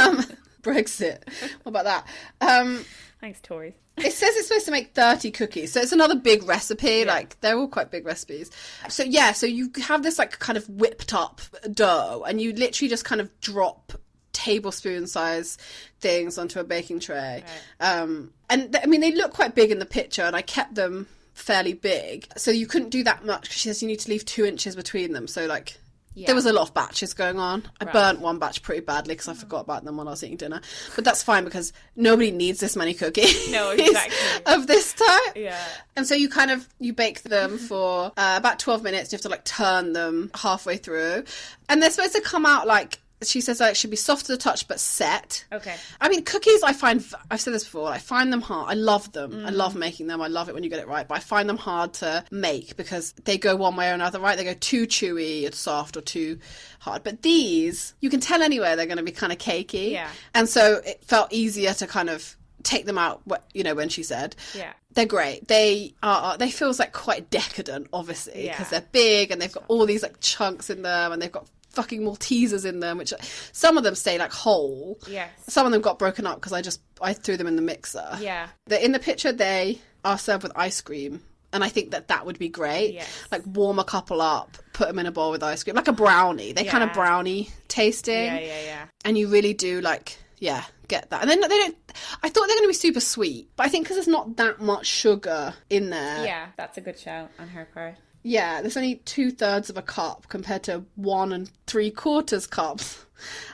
um, 0.00 0.22
Brexit. 0.62 1.22
What 1.62 1.70
about 1.70 1.84
that? 1.84 2.06
Um, 2.40 2.84
Thanks, 3.20 3.40
Tories. 3.40 3.72
it 3.96 4.12
says 4.12 4.36
it's 4.36 4.48
supposed 4.48 4.66
to 4.66 4.70
make 4.70 4.94
30 4.94 5.30
cookies 5.30 5.72
so 5.72 5.80
it's 5.80 5.92
another 5.92 6.14
big 6.14 6.42
recipe 6.42 7.06
like 7.06 7.40
they're 7.40 7.56
all 7.56 7.66
quite 7.66 7.90
big 7.90 8.04
recipes 8.04 8.50
so 8.90 9.02
yeah 9.02 9.32
so 9.32 9.46
you 9.46 9.70
have 9.82 10.02
this 10.02 10.18
like 10.18 10.38
kind 10.38 10.58
of 10.58 10.68
whipped 10.68 11.14
up 11.14 11.40
dough 11.72 12.22
and 12.28 12.38
you 12.42 12.52
literally 12.52 12.90
just 12.90 13.06
kind 13.06 13.22
of 13.22 13.40
drop 13.40 13.94
tablespoon 14.34 15.06
size 15.06 15.56
things 15.98 16.36
onto 16.36 16.60
a 16.60 16.64
baking 16.64 17.00
tray 17.00 17.42
um 17.80 18.30
and 18.50 18.70
th- 18.74 18.84
i 18.84 18.86
mean 18.86 19.00
they 19.00 19.12
look 19.12 19.32
quite 19.32 19.54
big 19.54 19.70
in 19.70 19.78
the 19.78 19.86
picture 19.86 20.22
and 20.22 20.36
i 20.36 20.42
kept 20.42 20.74
them 20.74 21.08
fairly 21.32 21.72
big 21.72 22.28
so 22.36 22.50
you 22.50 22.66
couldn't 22.66 22.90
do 22.90 23.02
that 23.02 23.24
much 23.24 23.42
because 23.44 23.56
she 23.56 23.68
says 23.70 23.80
you 23.80 23.88
need 23.88 23.98
to 23.98 24.10
leave 24.10 24.26
two 24.26 24.44
inches 24.44 24.76
between 24.76 25.12
them 25.12 25.26
so 25.26 25.46
like 25.46 25.78
there 26.24 26.34
was 26.34 26.46
a 26.46 26.52
lot 26.52 26.62
of 26.62 26.74
batches 26.74 27.12
going 27.12 27.38
on. 27.38 27.64
I 27.80 27.84
burnt 27.84 28.20
one 28.20 28.38
batch 28.38 28.62
pretty 28.62 28.80
badly 28.80 29.14
because 29.14 29.28
I 29.28 29.34
forgot 29.34 29.60
about 29.60 29.84
them 29.84 29.96
when 29.96 30.06
I 30.08 30.12
was 30.12 30.24
eating 30.24 30.38
dinner. 30.38 30.60
But 30.94 31.04
that's 31.04 31.22
fine 31.22 31.44
because 31.44 31.72
nobody 31.94 32.30
needs 32.30 32.60
this 32.60 32.76
many 32.76 32.94
cookies. 32.94 33.50
No, 33.50 33.70
exactly. 33.78 34.16
of 34.46 34.66
this 34.66 34.94
type. 34.94 35.36
Yeah. 35.36 35.62
And 35.94 36.06
so 36.06 36.14
you 36.14 36.28
kind 36.28 36.50
of 36.50 36.68
you 36.78 36.92
bake 36.92 37.22
them 37.22 37.58
for 37.58 38.12
uh, 38.16 38.34
about 38.38 38.58
twelve 38.58 38.82
minutes. 38.82 39.12
You 39.12 39.16
have 39.16 39.22
to 39.22 39.28
like 39.28 39.44
turn 39.44 39.92
them 39.92 40.30
halfway 40.34 40.78
through, 40.78 41.24
and 41.68 41.82
they're 41.82 41.90
supposed 41.90 42.14
to 42.14 42.20
come 42.22 42.46
out 42.46 42.66
like 42.66 43.00
she 43.22 43.40
says 43.40 43.60
like 43.60 43.76
should 43.76 43.90
be 43.90 43.96
soft 43.96 44.26
to 44.26 44.32
the 44.32 44.38
touch 44.38 44.68
but 44.68 44.78
set. 44.78 45.44
Okay. 45.52 45.74
I 46.00 46.08
mean, 46.08 46.22
cookies. 46.24 46.62
I 46.62 46.72
find 46.72 47.04
I've 47.30 47.40
said 47.40 47.54
this 47.54 47.64
before. 47.64 47.88
I 47.88 47.98
find 47.98 48.32
them 48.32 48.42
hard. 48.42 48.70
I 48.70 48.74
love 48.74 49.10
them. 49.12 49.44
I 49.46 49.50
Mm. 49.50 49.56
love 49.56 49.74
making 49.74 50.06
them. 50.06 50.20
I 50.20 50.26
love 50.28 50.48
it 50.48 50.54
when 50.54 50.62
you 50.64 50.70
get 50.70 50.80
it 50.80 50.86
right. 50.88 51.08
But 51.08 51.16
I 51.16 51.20
find 51.20 51.48
them 51.48 51.56
hard 51.56 51.94
to 51.94 52.24
make 52.30 52.76
because 52.76 53.12
they 53.24 53.38
go 53.38 53.56
one 53.56 53.74
way 53.76 53.90
or 53.90 53.94
another. 53.94 54.20
Right? 54.20 54.36
They 54.36 54.44
go 54.44 54.54
too 54.54 54.86
chewy, 54.86 55.44
it's 55.44 55.58
soft, 55.58 55.96
or 55.96 56.02
too 56.02 56.38
hard. 56.80 57.04
But 57.04 57.22
these, 57.22 57.94
you 58.00 58.10
can 58.10 58.20
tell 58.20 58.42
anywhere 58.42 58.76
they're 58.76 58.86
going 58.86 58.98
to 58.98 59.02
be 59.02 59.12
kind 59.12 59.32
of 59.32 59.38
cakey. 59.38 59.92
Yeah. 59.92 60.10
And 60.34 60.48
so 60.48 60.82
it 60.84 61.02
felt 61.04 61.32
easier 61.32 61.72
to 61.74 61.86
kind 61.86 62.10
of 62.10 62.36
take 62.64 62.84
them 62.84 62.98
out. 62.98 63.22
You 63.54 63.64
know, 63.64 63.74
when 63.74 63.88
she 63.88 64.02
said. 64.02 64.36
Yeah. 64.54 64.72
They're 64.92 65.04
great. 65.04 65.46
They 65.46 65.94
are. 66.02 66.38
They 66.38 66.50
feels 66.50 66.78
like 66.78 66.92
quite 66.94 67.28
decadent, 67.28 67.88
obviously, 67.92 68.46
Yeah. 68.46 68.52
because 68.56 68.70
they're 68.70 68.88
big 68.92 69.30
and 69.30 69.42
they've 69.42 69.52
got 69.52 69.64
all 69.68 69.84
these 69.84 70.02
like 70.02 70.20
chunks 70.20 70.70
in 70.70 70.80
them, 70.80 71.12
and 71.12 71.20
they've 71.20 71.30
got 71.30 71.46
fucking 71.76 72.00
Maltesers 72.00 72.64
in 72.64 72.80
them, 72.80 72.98
which 72.98 73.12
some 73.52 73.76
of 73.76 73.84
them 73.84 73.94
stay 73.94 74.18
like 74.18 74.32
whole. 74.32 74.98
Yes. 75.06 75.30
Some 75.46 75.66
of 75.66 75.72
them 75.72 75.82
got 75.82 75.98
broken 75.98 76.26
up 76.26 76.36
because 76.36 76.52
I 76.52 76.62
just 76.62 76.80
I 77.00 77.12
threw 77.12 77.36
them 77.36 77.46
in 77.46 77.56
the 77.56 77.62
mixer. 77.62 78.16
Yeah. 78.18 78.48
They're 78.66 78.80
in 78.80 78.92
the 78.92 78.98
picture. 78.98 79.30
They 79.30 79.80
are 80.04 80.18
served 80.18 80.42
with 80.42 80.52
ice 80.56 80.80
cream, 80.80 81.22
and 81.52 81.62
I 81.62 81.68
think 81.68 81.90
that 81.90 82.08
that 82.08 82.24
would 82.26 82.38
be 82.38 82.48
great. 82.48 82.94
Yes. 82.94 83.26
Like 83.30 83.42
warm 83.46 83.78
a 83.78 83.84
couple 83.84 84.20
up, 84.22 84.56
put 84.72 84.88
them 84.88 84.98
in 84.98 85.06
a 85.06 85.12
bowl 85.12 85.30
with 85.30 85.42
ice 85.42 85.62
cream, 85.62 85.76
like 85.76 85.88
a 85.88 85.92
brownie. 85.92 86.52
They 86.52 86.64
kind 86.64 86.82
of 86.82 86.92
brownie 86.92 87.50
tasting. 87.68 88.14
Yeah, 88.14 88.38
yeah, 88.40 88.62
yeah. 88.64 88.86
And 89.04 89.16
you 89.18 89.28
really 89.28 89.54
do 89.54 89.80
like 89.80 90.18
yeah 90.38 90.64
get 90.88 91.10
that. 91.10 91.22
And 91.22 91.30
then 91.30 91.40
they 91.40 91.48
don't. 91.48 91.76
I 92.22 92.28
thought 92.28 92.46
they're 92.46 92.56
going 92.56 92.64
to 92.64 92.68
be 92.68 92.74
super 92.74 93.00
sweet, 93.00 93.50
but 93.56 93.66
I 93.66 93.68
think 93.68 93.84
because 93.84 93.96
there's 93.96 94.08
not 94.08 94.36
that 94.36 94.60
much 94.60 94.86
sugar 94.86 95.54
in 95.68 95.90
there. 95.90 96.24
Yeah, 96.24 96.46
that's 96.56 96.78
a 96.78 96.80
good 96.80 96.98
shout 96.98 97.30
on 97.38 97.48
her 97.48 97.68
part. 97.72 97.96
Yeah, 98.26 98.60
there's 98.60 98.76
only 98.76 98.96
two 99.04 99.30
thirds 99.30 99.70
of 99.70 99.76
a 99.76 99.82
cup 99.82 100.26
compared 100.28 100.64
to 100.64 100.84
one 100.96 101.32
and 101.32 101.48
three 101.68 101.92
quarters 101.92 102.44
cups 102.44 103.06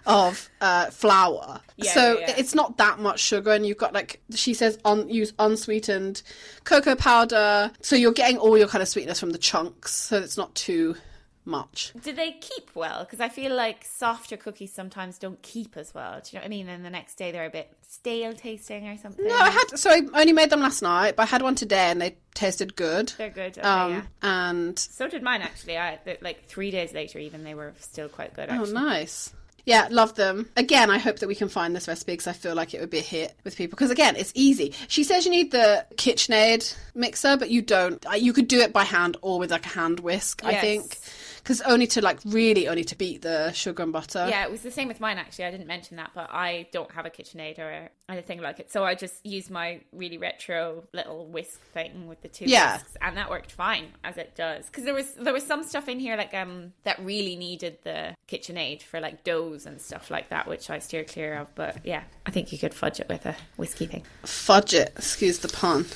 of 0.07 0.49
uh, 0.62 0.87
flour. 0.87 1.61
Yeah, 1.77 1.93
so 1.93 2.18
yeah, 2.18 2.27
yeah. 2.29 2.35
it's 2.39 2.55
not 2.55 2.79
that 2.79 2.99
much 2.99 3.20
sugar, 3.20 3.51
and 3.53 3.66
you've 3.66 3.77
got 3.77 3.93
like 3.93 4.23
she 4.35 4.55
says, 4.55 4.79
un- 4.87 5.11
use 5.11 5.35
unsweetened 5.39 6.23
cocoa 6.64 6.97
powder. 6.97 7.70
So 7.83 7.97
you're 7.97 8.12
getting 8.12 8.39
all 8.39 8.57
your 8.57 8.66
kind 8.66 8.81
of 8.81 8.89
sweetness 8.89 9.20
from 9.20 9.31
the 9.31 9.39
chunks, 9.39 9.93
so 9.93 10.16
it's 10.16 10.39
not 10.39 10.55
too 10.55 10.97
much. 11.45 11.93
Do 12.03 12.12
they 12.12 12.32
keep 12.32 12.70
well? 12.74 13.05
Because 13.05 13.20
I 13.20 13.28
feel 13.28 13.55
like 13.55 13.84
softer 13.84 14.36
cookies 14.36 14.72
sometimes 14.72 15.18
don't 15.18 15.40
keep 15.43 15.76
as 15.76 15.93
well. 15.95 16.20
Do 16.20 16.30
you 16.30 16.38
know 16.38 16.43
what 16.43 16.47
I 16.47 16.49
mean? 16.49 16.68
And 16.68 16.84
the 16.84 16.90
next 16.90 17.16
day 17.16 17.32
they're 17.32 17.47
a 17.47 17.51
bit 17.51 17.72
stale 17.82 18.32
tasting 18.32 18.88
or 18.88 18.97
something. 18.97 19.26
No, 19.26 19.36
I 19.36 19.51
had 19.51 19.78
so 19.78 19.90
I 19.90 20.03
only 20.14 20.32
made 20.32 20.51
them 20.51 20.61
last 20.61 20.82
night, 20.82 21.16
but 21.16 21.24
I 21.24 21.26
had 21.26 21.43
one 21.43 21.55
today, 21.55 21.90
and 21.90 22.01
they 22.01 22.16
tasted 22.34 22.76
good. 22.76 23.12
They're 23.18 23.28
good. 23.30 23.59
Okay, 23.59 23.68
Um, 23.68 23.93
yeah. 23.93 24.03
and 24.22 24.78
So 24.78 25.09
did 25.09 25.22
mine 25.22 25.43
actually. 25.43 25.78
I 25.78 25.99
like 26.20 26.47
three 26.47 26.70
days 26.70 26.93
later, 26.93 27.18
even 27.18 27.45
they 27.45 27.55
were 27.55 27.74
still 27.80 28.09
quite 28.09 28.34
good. 28.34 28.49
Oh, 28.51 28.64
nice. 28.64 29.32
Yeah, 29.64 29.86
love 29.93 30.16
them. 30.16 30.49
Again, 30.57 30.90
I 30.90 30.99
hope 30.99 31.20
that 31.20 31.28
we 31.28 31.36
can 31.36 31.49
find 31.49 31.76
this 31.76 31.86
recipe 31.86 32.14
because 32.14 32.26
I 32.26 32.32
feel 32.32 32.57
like 32.57 32.74
it 32.74 32.80
would 32.80 32.90
be 32.90 32.99
a 32.99 33.03
hit 33.03 33.36
with 33.45 33.57
people. 33.57 33.76
Because 33.76 33.93
again, 33.93 34.16
it's 34.16 34.32
easy. 34.34 34.74
She 34.88 35.05
says 35.05 35.24
you 35.24 35.30
need 35.30 35.53
the 35.53 35.86
KitchenAid 35.95 36.74
mixer, 36.97 37.36
but 37.36 37.49
you 37.49 37.62
don't. 37.62 38.05
Uh, 38.05 38.14
You 38.14 38.32
could 38.32 38.49
do 38.49 38.59
it 38.61 38.72
by 38.72 38.82
hand 38.82 39.16
or 39.22 39.38
with 39.38 39.53
like 39.53 39.64
a 39.64 39.68
hand 39.68 40.01
whisk. 40.01 40.45
I 40.45 40.57
think 40.57 40.99
because 41.43 41.61
only 41.62 41.86
to 41.88 42.01
like 42.01 42.18
really 42.24 42.68
only 42.68 42.84
to 42.84 42.97
beat 42.97 43.22
the 43.22 43.53
sugar 43.53 43.82
and 43.82 43.93
butter. 43.93 44.26
Yeah, 44.28 44.45
it 44.45 44.51
was 44.51 44.62
the 44.62 44.70
same 44.70 44.88
with 44.88 45.01
mine 45.01 45.18
actually. 45.18 45.47
I 45.47 45.51
didn't 45.51 45.66
mention 45.66 45.97
that, 45.97 46.11
but 46.14 46.28
I 46.32 46.68
don't 46.72 46.90
have 46.93 47.05
a 47.07 47.11
KitchenAid 47.11 47.59
or 47.59 47.88
anything 48.09 48.40
like 48.40 48.61
it. 48.61 48.70
So 48.70 48.84
I 48.84 48.95
just 48.95 49.24
used 49.24 49.51
my 49.51 49.80
really 49.93 50.18
retro 50.18 50.84
little 50.93 51.26
whisk 51.26 51.61
thing 51.72 52.07
with 52.07 52.22
the 52.22 52.28
two 52.28 52.45
Yeah. 52.47 52.74
whisks, 52.74 52.97
and 53.01 53.16
that 53.16 53.30
worked 53.30 53.51
fine 53.53 53.88
as 54.05 54.16
it 54.18 54.34
does. 54.36 54.66
Because 54.66 54.84
there 54.84 54.95
was 54.95 55.14
there 55.14 55.32
was 55.32 55.45
some 55.45 55.62
stuff 55.64 55.88
in 55.88 55.99
here 55.99 56.16
like 56.16 56.32
um 56.34 56.72
that 56.84 56.99
really 57.01 57.36
needed 57.36 57.78
the 57.84 58.14
KitchenAid 58.28 58.82
for 58.82 59.01
like 59.01 59.24
doughs 59.24 59.66
and 59.66 59.80
stuff 59.80 60.11
like 60.11 60.28
that, 60.30 60.47
which 60.49 60.70
I 60.70 60.78
steer 60.78 61.05
clear 61.05 61.34
of. 61.38 61.55
But 61.55 61.78
yeah, 61.84 62.05
I 62.26 62.30
think 62.30 62.53
you 62.53 62.59
could 62.59 62.74
fudge 62.74 63.01
it 63.01 63.09
with 63.09 63.26
a 63.26 63.36
whiskey 63.57 63.86
thing. 63.86 64.05
Fudge 64.24 64.74
it. 64.74 64.93
Excuse 64.97 65.38
the 65.40 65.49
pun. 65.49 65.86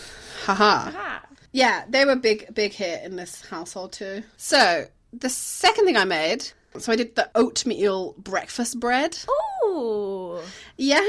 Haha. 0.44 0.90
Ah, 0.94 1.22
Yeah, 1.52 1.84
they 1.88 2.04
were 2.04 2.16
big, 2.16 2.54
big 2.54 2.72
hit 2.72 3.02
in 3.04 3.16
this 3.16 3.40
household 3.46 3.92
too. 3.92 4.22
So 4.36 4.86
the 5.20 5.28
second 5.28 5.84
thing 5.86 5.96
I 5.96 6.04
made, 6.04 6.46
so 6.78 6.92
I 6.92 6.96
did 6.96 7.14
the 7.16 7.30
oatmeal 7.34 8.14
breakfast 8.18 8.78
bread. 8.80 9.18
ooh, 9.64 10.38
Yeah. 10.76 11.00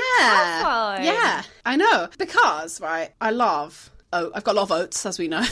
Yeah. 1.02 1.44
I 1.66 1.76
know. 1.76 2.08
Because, 2.18 2.80
right, 2.82 3.10
I 3.22 3.32
love 3.32 3.92
oh 4.14 4.32
I've 4.34 4.44
got 4.46 4.54
a 4.54 4.60
lot 4.60 4.64
of 4.64 4.72
oats, 4.72 5.06
as 5.06 5.20
we 5.20 5.28
know. 5.28 5.46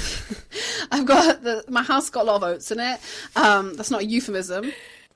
I've 0.92 1.06
got 1.06 1.44
the 1.44 1.64
my 1.70 1.84
house 1.84 2.10
got 2.10 2.22
a 2.24 2.26
lot 2.26 2.38
of 2.38 2.44
oats 2.44 2.72
in 2.72 2.80
it. 2.80 3.00
Um, 3.36 3.74
that's 3.76 3.92
not 3.92 4.02
a 4.02 4.06
euphemism. 4.06 4.72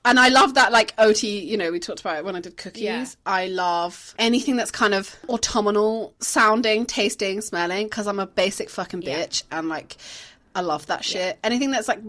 And 0.05 0.17
I 0.17 0.29
love 0.29 0.53
that 0.53 0.71
like 0.71 0.95
oaty, 0.95 1.45
you 1.45 1.57
know, 1.57 1.71
we 1.71 1.79
talked 1.79 1.99
about 1.99 2.17
it 2.17 2.25
when 2.25 2.35
I 2.35 2.39
did 2.39 2.55
cookies. 2.57 2.81
Yeah. 2.83 3.05
I 3.25 3.47
love 3.47 4.13
anything 4.17 4.55
that's 4.55 4.71
kind 4.71 4.93
of 4.93 5.13
autumnal 5.27 6.13
sounding, 6.19 6.85
tasting, 6.85 7.41
smelling, 7.41 7.87
because 7.87 8.07
I'm 8.07 8.19
a 8.19 8.25
basic 8.27 8.69
fucking 8.69 9.01
Yeah. 9.01 9.19
bitch 9.25 9.43
and 9.51 9.67
like 9.67 9.97
I 10.55 10.61
love 10.61 10.87
that 10.87 11.03
shit. 11.05 11.37
Anything 11.43 11.71
that's 11.71 11.87
like 11.87 11.99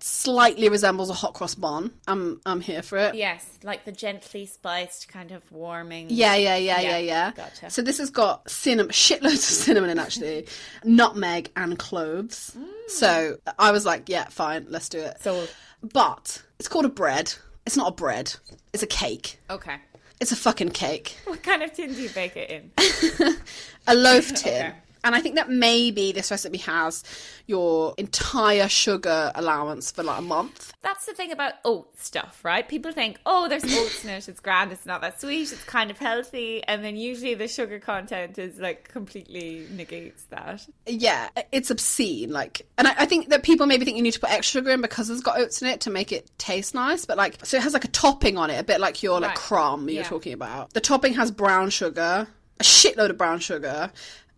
slightly 0.00 0.68
resembles 0.68 1.10
a 1.10 1.14
hot 1.14 1.34
cross 1.34 1.54
bun, 1.54 1.90
I'm 2.06 2.40
I'm 2.46 2.60
here 2.60 2.82
for 2.82 2.96
it. 2.98 3.14
yes, 3.14 3.44
like 3.62 3.84
the 3.84 3.92
gently 3.92 4.46
spiced 4.46 5.08
kind 5.08 5.32
of 5.32 5.50
warming. 5.50 6.06
Yeah, 6.10 6.34
yeah, 6.36 6.56
yeah, 6.56 6.80
Yeah, 6.80 6.90
yeah, 6.90 6.98
yeah. 6.98 7.32
gotcha. 7.32 7.70
So 7.70 7.82
this 7.82 7.98
has 7.98 8.10
got 8.10 8.48
cinnamon, 8.48 8.92
shitloads 8.92 9.32
of 9.34 9.40
cinnamon 9.40 9.90
in 9.90 9.98
actually, 9.98 10.46
nutmeg 10.84 11.50
and 11.56 11.78
cloves. 11.78 12.56
Mm. 12.56 12.66
So 12.88 13.36
I 13.58 13.72
was 13.72 13.84
like, 13.84 14.08
yeah, 14.08 14.26
fine, 14.28 14.66
let's 14.68 14.88
do 14.88 14.98
it. 15.00 15.16
So 15.20 15.46
But 15.82 16.42
it's 16.58 16.68
called 16.68 16.84
a 16.84 16.88
bread. 16.90 17.34
It's 17.66 17.76
not 17.76 17.88
a 17.88 17.92
bread. 17.92 18.34
It's 18.72 18.82
a 18.82 18.86
cake. 18.86 19.40
okay, 19.50 19.76
It's 20.20 20.32
a 20.32 20.36
fucking 20.36 20.70
cake. 20.70 21.16
what 21.24 21.42
kind 21.42 21.62
of 21.62 21.72
tin 21.72 21.92
do 21.92 22.00
you 22.00 22.08
bake 22.10 22.36
it 22.36 22.48
in? 22.50 22.70
A 23.86 23.94
loaf 23.94 24.32
tin. 24.34 24.66
Okay. 24.66 24.72
And 25.04 25.14
I 25.14 25.20
think 25.20 25.36
that 25.36 25.48
maybe 25.50 26.12
this 26.12 26.30
recipe 26.30 26.58
has 26.58 27.04
your 27.46 27.94
entire 27.98 28.68
sugar 28.68 29.32
allowance 29.34 29.90
for 29.90 30.02
like 30.02 30.18
a 30.18 30.22
month. 30.22 30.72
That's 30.82 31.06
the 31.06 31.14
thing 31.14 31.32
about 31.32 31.54
oat 31.64 31.98
stuff, 31.98 32.40
right? 32.44 32.66
People 32.68 32.92
think, 32.92 33.18
oh, 33.26 33.48
there's 33.48 33.64
oats 33.64 34.04
in 34.04 34.10
it, 34.10 34.28
it's 34.28 34.40
grand, 34.40 34.72
it's 34.72 34.86
not 34.86 35.00
that 35.00 35.20
sweet, 35.20 35.52
it's 35.52 35.64
kind 35.64 35.90
of 35.90 35.98
healthy. 35.98 36.62
And 36.64 36.84
then 36.84 36.96
usually 36.96 37.34
the 37.34 37.48
sugar 37.48 37.78
content 37.78 38.38
is 38.38 38.58
like 38.58 38.88
completely 38.88 39.66
negates 39.70 40.24
that. 40.30 40.66
Yeah, 40.86 41.28
it's 41.52 41.70
obscene. 41.70 42.30
Like, 42.30 42.66
and 42.78 42.86
I, 42.88 42.94
I 42.98 43.06
think 43.06 43.28
that 43.30 43.42
people 43.42 43.66
maybe 43.66 43.84
think 43.84 43.96
you 43.96 44.02
need 44.02 44.12
to 44.12 44.20
put 44.20 44.30
extra 44.30 44.60
sugar 44.60 44.70
in 44.70 44.80
because 44.80 45.10
it's 45.10 45.20
got 45.22 45.38
oats 45.38 45.62
in 45.62 45.68
it 45.68 45.80
to 45.82 45.90
make 45.90 46.12
it 46.12 46.30
taste 46.38 46.74
nice. 46.74 47.04
But 47.04 47.16
like, 47.16 47.44
so 47.44 47.56
it 47.56 47.62
has 47.62 47.72
like 47.74 47.84
a 47.84 47.88
topping 47.88 48.36
on 48.38 48.50
it, 48.50 48.58
a 48.58 48.64
bit 48.64 48.80
like 48.80 49.02
your 49.02 49.20
like 49.20 49.28
Right. 49.30 49.36
crumb 49.36 49.88
you're 49.88 50.02
Yeah. 50.02 50.08
talking 50.08 50.32
about. 50.32 50.72
The 50.72 50.80
topping 50.80 51.14
has 51.14 51.30
brown 51.30 51.70
sugar, 51.70 52.26
a 52.60 52.62
shitload 52.62 53.10
of 53.10 53.18
brown 53.18 53.40
sugar, 53.40 53.90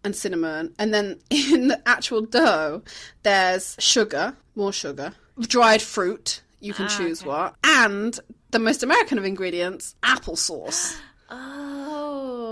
and 0.05 0.15
cinnamon. 0.15 0.75
And 0.79 0.93
then 0.93 1.19
in 1.31 1.69
the 1.69 1.81
actual 1.87 2.23
dough, 2.23 2.83
there's 3.23 3.77
sugar, 3.79 4.37
more 4.55 4.73
sugar, 4.73 5.13
dried 5.41 5.83
fruit. 5.83 6.43
You 6.61 6.75
can 6.75 6.87
ah, 6.87 6.89
choose 6.89 7.25
what, 7.25 7.55
and 7.65 8.19
the 8.51 8.59
most 8.59 8.83
American 8.83 9.19
of 9.19 9.25
ingredients, 9.25 9.95
applesauce. 10.03 10.97
Oh, 11.33 12.50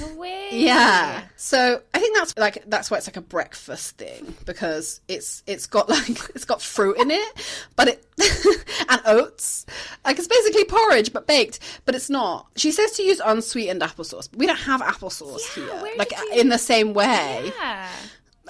no 0.00 0.14
way. 0.16 0.48
Yeah. 0.52 1.22
So 1.36 1.82
I 1.94 1.98
think 1.98 2.16
that's 2.16 2.36
like 2.36 2.64
that's 2.66 2.90
why 2.90 2.96
it's 2.98 3.06
like 3.06 3.16
a 3.16 3.20
breakfast 3.22 3.96
thing 3.98 4.34
because 4.46 5.00
it's 5.08 5.42
it's 5.46 5.66
got 5.66 5.88
like 5.88 6.08
it's 6.34 6.44
got 6.44 6.60
fruit 6.62 6.98
in 6.98 7.10
it, 7.10 7.32
but 7.76 7.88
it 7.88 8.04
and 8.88 9.00
oats. 9.06 9.66
Like 10.04 10.18
it's 10.18 10.28
basically 10.28 10.64
porridge 10.64 11.12
but 11.12 11.26
baked, 11.26 11.58
but 11.84 11.94
it's 11.94 12.10
not. 12.10 12.46
She 12.56 12.72
says 12.72 12.92
to 12.92 13.02
use 13.02 13.20
unsweetened 13.24 13.82
applesauce. 13.82 14.28
But 14.30 14.38
we 14.38 14.46
don't 14.46 14.56
have 14.56 14.80
applesauce 14.80 15.56
Yeah, 15.56 15.82
here. 15.82 15.94
Like 15.98 16.10
you- 16.12 16.30
uh, 16.32 16.36
in 16.40 16.48
the 16.48 16.58
same 16.58 16.94
way. 16.94 17.52
Yeah. 17.58 17.88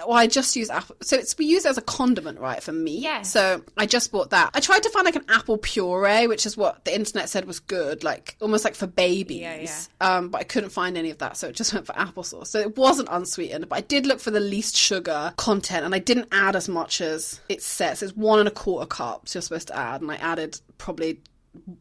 Well, 0.06 0.16
I 0.16 0.26
just 0.26 0.54
use 0.56 0.70
apple. 0.70 0.96
So 1.02 1.16
it's 1.16 1.36
we 1.38 1.46
use 1.46 1.64
it 1.64 1.70
as 1.70 1.78
a 1.78 1.82
condiment, 1.82 2.38
right, 2.38 2.62
for 2.62 2.72
meat. 2.72 3.02
Yeah. 3.02 3.22
So 3.22 3.62
I 3.76 3.86
just 3.86 4.12
bought 4.12 4.30
that. 4.30 4.50
I 4.54 4.60
tried 4.60 4.82
to 4.82 4.90
find 4.90 5.04
like 5.04 5.16
an 5.16 5.24
apple 5.28 5.58
puree, 5.58 6.26
which 6.26 6.46
is 6.46 6.56
what 6.56 6.84
the 6.84 6.94
internet 6.94 7.28
said 7.28 7.46
was 7.46 7.60
good, 7.60 8.04
like 8.04 8.36
almost 8.40 8.64
like 8.64 8.74
for 8.74 8.86
babies. 8.86 9.40
Yeah, 9.40 9.56
yeah. 9.56 9.76
Um, 10.00 10.28
but 10.28 10.40
I 10.40 10.44
couldn't 10.44 10.70
find 10.70 10.96
any 10.96 11.10
of 11.10 11.18
that, 11.18 11.36
so 11.36 11.48
it 11.48 11.56
just 11.56 11.72
went 11.74 11.86
for 11.86 11.92
applesauce. 11.94 12.48
So 12.48 12.60
it 12.60 12.76
wasn't 12.76 13.08
unsweetened, 13.10 13.68
but 13.68 13.76
I 13.76 13.82
did 13.82 14.06
look 14.06 14.20
for 14.20 14.30
the 14.30 14.40
least 14.40 14.76
sugar 14.76 15.32
content, 15.36 15.84
and 15.84 15.94
I 15.94 15.98
didn't 15.98 16.28
add 16.32 16.56
as 16.56 16.68
much 16.68 17.00
as 17.00 17.40
it 17.48 17.62
says. 17.62 18.02
It's 18.02 18.16
one 18.16 18.38
and 18.38 18.48
a 18.48 18.52
quarter 18.52 18.86
cups 18.86 19.34
you're 19.34 19.42
supposed 19.42 19.68
to 19.68 19.76
add, 19.76 20.00
and 20.00 20.10
I 20.10 20.16
added 20.16 20.60
probably 20.78 21.20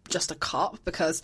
just 0.09 0.31
a 0.31 0.35
cup 0.35 0.79
because. 0.85 1.21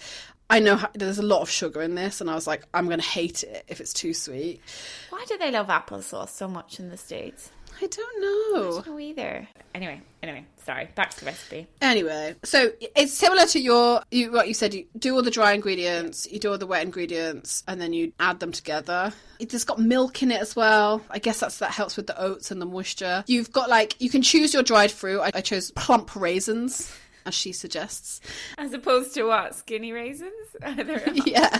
I 0.50 0.60
know 0.60 0.76
how, 0.76 0.90
there's 0.94 1.20
a 1.20 1.24
lot 1.24 1.42
of 1.42 1.50
sugar 1.50 1.82
in 1.82 1.96
this, 1.96 2.22
and 2.22 2.30
I 2.30 2.36
was 2.36 2.46
like, 2.46 2.64
I'm 2.74 2.86
going 2.86 3.00
to 3.00 3.06
hate 3.06 3.44
it 3.44 3.66
if 3.68 3.80
it's 3.80 3.94
too 3.94 4.14
sweet. 4.14 4.62
Why 5.10 5.26
do 5.28 5.38
they 5.38 5.52
love 5.52 5.68
applesauce 5.68 6.30
so 6.30 6.48
much 6.48 6.80
in 6.80 6.90
the 6.90 6.98
States? 6.98 7.52
I 7.82 7.88
don't 7.88 8.22
know. 8.22 8.70
I 8.70 8.72
don't 8.72 8.88
know 8.88 9.00
either. 9.00 9.48
Anyway, 9.74 10.02
anyway, 10.22 10.46
sorry. 10.64 10.90
Back 10.96 11.10
to 11.12 11.20
the 11.22 11.26
recipe. 11.26 11.68
Anyway, 11.82 12.36
so 12.44 12.72
it's 12.80 13.14
similar 13.14 13.48
to 13.48 13.60
your 13.60 14.04
you, 14.12 14.32
what 14.32 14.48
you 14.48 14.54
said. 14.54 14.74
You 14.74 14.86
do 14.98 15.16
all 15.16 15.24
the 15.24 15.32
dry 15.32 15.54
ingredients, 15.54 16.28
you 16.32 16.40
do 16.40 16.52
all 16.52 16.58
the 16.58 16.68
wet 16.68 16.84
ingredients, 16.84 17.64
and 17.68 17.82
then 17.82 17.92
you 17.92 18.14
add 18.20 18.40
them 18.40 18.52
together. 18.52 19.12
It's 19.40 19.64
got 19.64 19.80
milk 19.80 20.22
in 20.22 20.32
it 20.32 20.40
as 20.40 20.56
well. 20.56 21.02
I 21.10 21.20
guess 21.20 21.40
that's 21.40 21.58
that 21.58 21.72
helps 21.72 21.98
with 21.98 22.08
the 22.08 22.20
oats 22.22 22.52
and 22.52 22.62
the 22.62 22.66
moisture. 22.66 23.24
You've 23.28 23.52
got 23.52 23.70
like 23.70 24.00
you 24.00 24.10
can 24.10 24.22
choose 24.22 24.54
your 24.54 24.64
dried 24.64 24.92
fruit. 24.92 25.20
I, 25.22 25.32
I 25.34 25.42
chose 25.42 25.72
plump 25.72 26.16
raisins, 26.16 26.96
as 27.26 27.34
she 27.34 27.52
suggests. 27.52 28.22
As 28.58 28.74
opposed 28.74 29.14
to 29.16 29.24
what? 29.24 29.56
Skinny 29.56 29.92
raisins? 29.92 30.32
Yeah, 31.26 31.60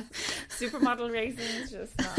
supermodel 0.50 1.12
raisins, 1.12 1.72
just 1.72 1.98
not, 1.98 2.18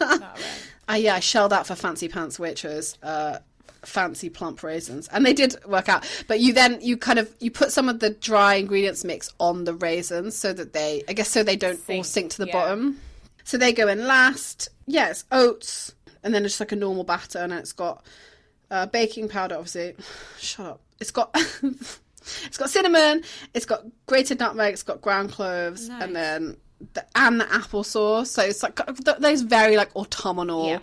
not 0.20 0.20
right. 0.20 0.70
I 0.88 0.96
yeah, 0.98 1.14
I 1.14 1.20
shelled 1.20 1.52
out 1.52 1.66
for 1.66 1.74
fancy 1.74 2.08
pants 2.08 2.38
Waitrose. 2.38 2.96
Uh, 3.02 3.38
fancy 3.84 4.28
plump 4.28 4.62
raisins 4.62 5.08
and 5.12 5.24
they 5.24 5.32
did 5.32 5.54
work 5.64 5.88
out 5.88 6.04
but 6.26 6.40
you 6.40 6.52
then 6.52 6.78
you 6.80 6.96
kind 6.96 7.20
of 7.20 7.32
you 7.38 7.52
put 7.52 7.70
some 7.70 7.88
of 7.88 8.00
the 8.00 8.10
dry 8.10 8.54
ingredients 8.54 9.04
mix 9.04 9.32
on 9.38 9.62
the 9.62 9.74
raisins 9.74 10.34
so 10.34 10.52
that 10.52 10.72
they 10.72 11.04
i 11.08 11.12
guess 11.12 11.30
so 11.30 11.44
they 11.44 11.54
don't 11.54 11.78
all 11.88 12.02
Sink, 12.02 12.04
sink 12.04 12.30
to 12.32 12.38
the 12.38 12.46
yeah. 12.48 12.52
bottom 12.52 13.00
so 13.44 13.56
they 13.56 13.72
go 13.72 13.86
in 13.86 14.06
last 14.06 14.68
yeah 14.86 15.12
oats 15.30 15.94
and 16.24 16.34
then 16.34 16.44
it's 16.44 16.58
like 16.58 16.72
a 16.72 16.76
normal 16.76 17.04
batter 17.04 17.38
and 17.38 17.52
it's 17.52 17.72
got 17.72 18.04
uh, 18.72 18.86
baking 18.86 19.28
powder 19.28 19.54
obviously 19.54 19.94
shut 20.38 20.66
up 20.66 20.80
it's 21.00 21.12
got 21.12 21.34
it's 22.44 22.58
got 22.58 22.70
cinnamon 22.70 23.22
it's 23.54 23.66
got 23.66 23.84
grated 24.06 24.38
nutmeg 24.40 24.72
it's 24.72 24.82
got 24.82 25.00
ground 25.00 25.30
cloves 25.32 25.88
Nice. 25.88 26.02
and 26.02 26.16
then 26.16 26.56
the, 26.94 27.04
and 27.14 27.40
the 27.40 27.52
apple 27.52 27.84
sauce. 27.84 28.30
so 28.30 28.42
it's 28.42 28.62
like 28.62 28.76
th- 29.04 29.18
those 29.18 29.42
very 29.42 29.76
like 29.76 29.94
autumnal 29.96 30.66
Yeah. 30.66 30.78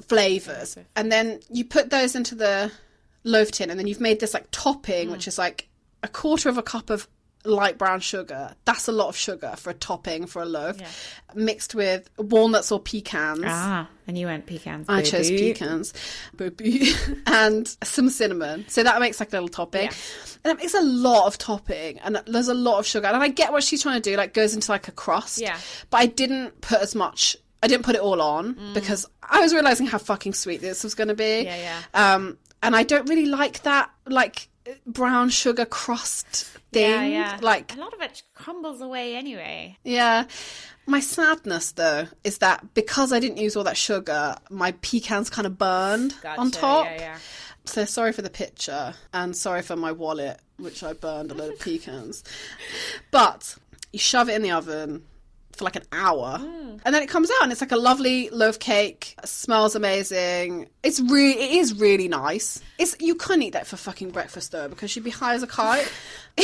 flavors 0.00 0.76
and 0.96 1.10
then 1.10 1.40
you 1.50 1.64
put 1.64 1.90
those 1.90 2.14
into 2.14 2.34
the 2.34 2.70
loaf 3.24 3.50
tin 3.50 3.70
and 3.70 3.78
then 3.78 3.86
you've 3.86 4.00
made 4.00 4.20
this 4.20 4.34
like 4.34 4.46
topping 4.50 5.08
Mm. 5.08 5.12
which 5.12 5.26
is 5.28 5.38
like 5.38 5.68
a 6.02 6.08
quarter 6.08 6.48
of 6.48 6.56
a 6.58 6.62
cup 6.62 6.90
of 6.90 7.08
light 7.44 7.78
brown 7.78 8.00
sugar 8.00 8.54
that's 8.64 8.88
a 8.88 8.92
lot 8.92 9.08
of 9.08 9.16
sugar 9.16 9.54
for 9.56 9.70
a 9.70 9.74
topping 9.74 10.26
for 10.26 10.42
a 10.42 10.44
loaf 10.44 10.76
mixed 11.34 11.74
with 11.74 12.10
walnuts 12.18 12.70
or 12.72 12.80
pecans 12.80 13.44
Ah, 13.46 13.88
and 14.06 14.16
you 14.18 14.26
went 14.26 14.46
pecans. 14.46 14.86
I 14.88 15.02
chose 15.02 15.30
baby. 15.30 15.52
pecans, 15.52 15.92
and 17.26 17.76
some 17.82 18.08
cinnamon. 18.08 18.64
So 18.68 18.82
that 18.82 19.00
makes 19.00 19.20
like 19.20 19.28
a 19.32 19.36
little 19.36 19.48
topping. 19.48 19.82
Yeah. 19.84 19.92
And 20.44 20.50
that 20.50 20.56
makes 20.58 20.72
a 20.74 20.80
lot 20.82 21.26
of 21.26 21.36
topping. 21.36 21.98
And 21.98 22.16
there's 22.26 22.48
a 22.48 22.54
lot 22.54 22.78
of 22.78 22.86
sugar. 22.86 23.06
And 23.06 23.16
I 23.18 23.28
get 23.28 23.52
what 23.52 23.62
she's 23.62 23.82
trying 23.82 24.00
to 24.00 24.10
do, 24.10 24.16
like 24.16 24.32
goes 24.32 24.54
into 24.54 24.72
like 24.72 24.88
a 24.88 24.92
crust. 24.92 25.40
Yeah. 25.40 25.58
But 25.90 25.98
I 25.98 26.06
didn't 26.06 26.60
put 26.62 26.80
as 26.80 26.94
much. 26.94 27.36
I 27.62 27.66
didn't 27.66 27.84
put 27.84 27.96
it 27.96 28.00
all 28.00 28.22
on 28.22 28.56
because 28.72 29.04
I 29.22 29.40
was 29.40 29.52
realizing 29.52 29.86
how 29.86 29.98
fucking 29.98 30.32
sweet 30.32 30.60
this 30.62 30.84
was 30.84 30.94
going 30.94 31.08
to 31.08 31.14
be. 31.14 31.24
Mm. 31.24 31.44
Yeah, 31.44 31.56
yeah. 31.92 32.14
Um, 32.14 32.38
and 32.62 32.74
I 32.74 32.84
don't 32.84 33.08
really 33.10 33.26
like 33.26 33.62
that, 33.64 33.90
like 34.06 34.48
brown 34.86 35.30
sugar 35.30 35.64
crust 35.64 36.44
thing. 36.72 36.90
Yeah, 36.90 37.04
yeah. 37.04 37.38
Like 37.40 37.74
a 37.74 37.78
lot 37.78 37.94
of 37.94 38.00
it 38.00 38.22
crumbles 38.34 38.80
away 38.80 39.16
anyway. 39.16 39.76
yeah. 39.84 40.24
My 40.86 41.00
sadness, 41.00 41.72
though, 41.72 42.06
is 42.24 42.38
that 42.38 42.72
because 42.72 43.12
I 43.12 43.20
didn't 43.20 43.36
use 43.36 43.56
all 43.56 43.64
that 43.64 43.76
sugar, 43.76 44.36
my 44.48 44.72
pecans 44.80 45.28
kind 45.28 45.46
of 45.46 45.58
burned 45.58 46.14
on 46.24 46.50
top. 46.50 46.86
yeah, 46.86 46.96
yeah. 46.98 47.18
So 47.66 47.84
sorry 47.84 48.12
for 48.12 48.22
the 48.22 48.30
picture 48.30 48.94
and 49.12 49.36
sorry 49.36 49.60
for 49.60 49.76
my 49.76 49.92
wallet, 49.92 50.40
which 50.56 50.82
I 50.82 50.94
burned 50.94 51.30
a 51.30 51.34
load 51.34 51.52
of 51.52 51.58
pecans. 51.60 52.24
But 53.10 53.56
you 53.92 53.98
shove 53.98 54.30
it 54.30 54.36
in 54.36 54.42
the 54.42 54.50
oven 54.50 55.02
for 55.58 55.64
like 55.64 55.76
an 55.76 55.82
hour 55.92 56.38
Mm. 56.38 56.80
and 56.84 56.94
then 56.94 57.02
it 57.02 57.08
comes 57.08 57.30
out 57.30 57.42
and 57.42 57.52
it's 57.52 57.60
like 57.60 57.72
a 57.72 57.76
lovely 57.76 58.30
loaf 58.30 58.58
cake 58.58 59.14
smells 59.24 59.74
amazing 59.74 60.68
it's 60.82 61.00
really 61.00 61.32
it 61.40 61.50
is 61.60 61.74
really 61.78 62.08
nice 62.08 62.60
it's 62.78 62.94
you 63.00 63.14
couldn't 63.14 63.42
eat 63.42 63.52
that 63.54 63.66
for 63.66 63.76
fucking 63.76 64.10
breakfast 64.10 64.52
though 64.52 64.68
because 64.68 64.94
you'd 64.94 65.04
be 65.04 65.10
high 65.10 65.34
as 65.34 65.42
a 65.42 65.46
kite 65.46 65.90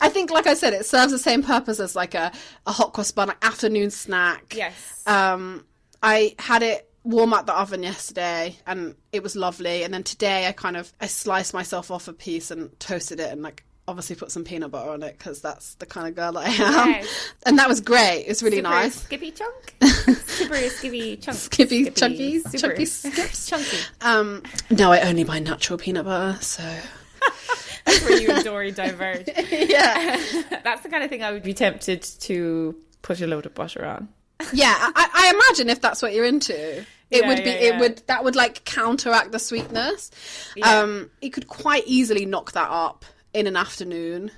i 0.00 0.08
think 0.12 0.30
like 0.30 0.46
i 0.46 0.54
said 0.54 0.72
it 0.72 0.84
serves 0.86 1.12
the 1.12 1.18
same 1.18 1.42
purpose 1.42 1.80
as 1.80 1.96
like 1.96 2.14
a, 2.14 2.30
a 2.66 2.72
hot 2.72 2.92
cross 2.92 3.10
bun 3.10 3.28
like 3.28 3.44
afternoon 3.44 3.90
snack 3.90 4.54
Yes. 4.54 5.02
um, 5.06 5.64
I 6.02 6.34
had 6.38 6.62
it 6.62 6.88
warm 7.04 7.32
at 7.32 7.46
the 7.46 7.54
oven 7.58 7.82
yesterday, 7.82 8.54
and 8.66 8.94
it 9.12 9.22
was 9.22 9.34
lovely. 9.34 9.82
And 9.82 9.92
then 9.94 10.02
today, 10.02 10.46
I 10.46 10.52
kind 10.52 10.76
of 10.76 10.92
I 11.00 11.06
sliced 11.06 11.54
myself 11.54 11.90
off 11.90 12.06
a 12.06 12.12
piece 12.12 12.50
and 12.50 12.78
toasted 12.78 13.18
it, 13.18 13.32
and 13.32 13.42
like 13.42 13.64
obviously 13.88 14.16
put 14.16 14.32
some 14.32 14.42
peanut 14.44 14.70
butter 14.70 14.90
on 14.90 15.02
it 15.02 15.16
because 15.16 15.40
that's 15.40 15.74
the 15.74 15.86
kind 15.86 16.08
of 16.08 16.14
girl 16.16 16.32
that 16.32 16.40
I 16.46 16.48
am. 16.84 16.88
Yes. 16.90 17.32
And 17.44 17.58
that 17.58 17.68
was 17.68 17.80
great. 17.80 18.24
It's 18.26 18.42
really 18.42 18.56
Super 18.58 18.68
nice. 18.68 18.94
Skippy 19.02 19.30
chunk. 19.30 19.74
Super 20.26 20.56
skippy 20.70 21.16
chunk. 21.16 21.36
Skippy, 21.38 21.90
chunky, 21.90 22.40
super. 22.40 22.58
chunky 22.58 22.84
skips. 22.86 23.46
chunky. 23.48 23.76
Um, 24.00 24.42
no, 24.70 24.90
I 24.92 25.00
only 25.02 25.24
buy 25.24 25.38
natural 25.38 25.78
peanut 25.78 26.04
butter, 26.04 26.40
so 26.42 26.62
That's 27.84 28.02
where 28.04 28.20
you 28.20 28.28
and 28.30 28.44
Dorie 28.44 28.72
diverge. 28.72 29.28
yeah, 29.50 30.20
That's 30.64 30.82
the 30.82 30.88
kind 30.88 31.04
of 31.04 31.10
thing 31.10 31.22
I 31.22 31.30
would 31.32 31.42
be 31.44 31.54
tempted 31.54 32.02
to 32.02 32.74
put 33.02 33.20
a 33.20 33.26
load 33.26 33.46
of 33.46 33.54
butter 33.54 33.84
on. 33.84 34.08
yeah. 34.52 34.74
I, 34.78 35.08
I 35.14 35.30
imagine 35.34 35.70
if 35.70 35.80
that's 35.80 36.02
what 36.02 36.12
you're 36.12 36.24
into, 36.24 36.78
it 36.80 36.86
Yeah, 37.10 37.28
would 37.28 37.38
be. 37.44 37.50
yeah, 37.50 37.56
It 37.76 37.80
would 37.80 38.02
that 38.08 38.24
would 38.24 38.34
like 38.36 38.64
counteract 38.64 39.30
the 39.32 39.38
sweetness. 39.38 40.10
Yeah. 40.56 40.80
Um, 40.80 41.10
you 41.22 41.30
could 41.30 41.46
quite 41.46 41.84
easily 41.86 42.26
knock 42.26 42.52
that 42.52 42.68
up 42.68 43.04
in 43.36 43.46
an 43.46 43.56
afternoon. 43.56 44.30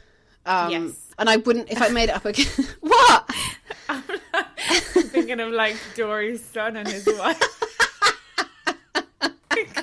Um, 0.45 0.71
Yes. 0.71 0.93
And 1.19 1.29
I 1.29 1.37
wouldn't 1.37 1.71
if 1.71 1.81
I 1.83 1.89
made 1.89 2.09
it 2.11 2.15
up 2.17 2.25
again. 2.33 2.47
what? 2.81 3.31
I'm 3.89 4.03
Thinking 4.93 5.41
of 5.41 5.51
like 5.53 5.77
Dorie's 5.97 6.45
son 6.45 6.77
and 6.77 6.87
his 6.89 7.07
wife. 7.19 7.41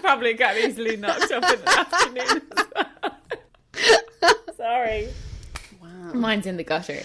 Probably 0.01 0.34
got 0.34 0.55
easily 0.57 0.95
knocked 0.97 1.32
up 1.32 1.43
in 1.51 1.59
the 1.61 1.80
afternoon. 1.80 2.41
well. 4.22 4.36
Sorry. 4.55 5.09
Wow. 5.82 6.13
Mine's 6.13 6.45
in 6.45 6.57
the 6.57 6.63
gutter. 6.63 7.01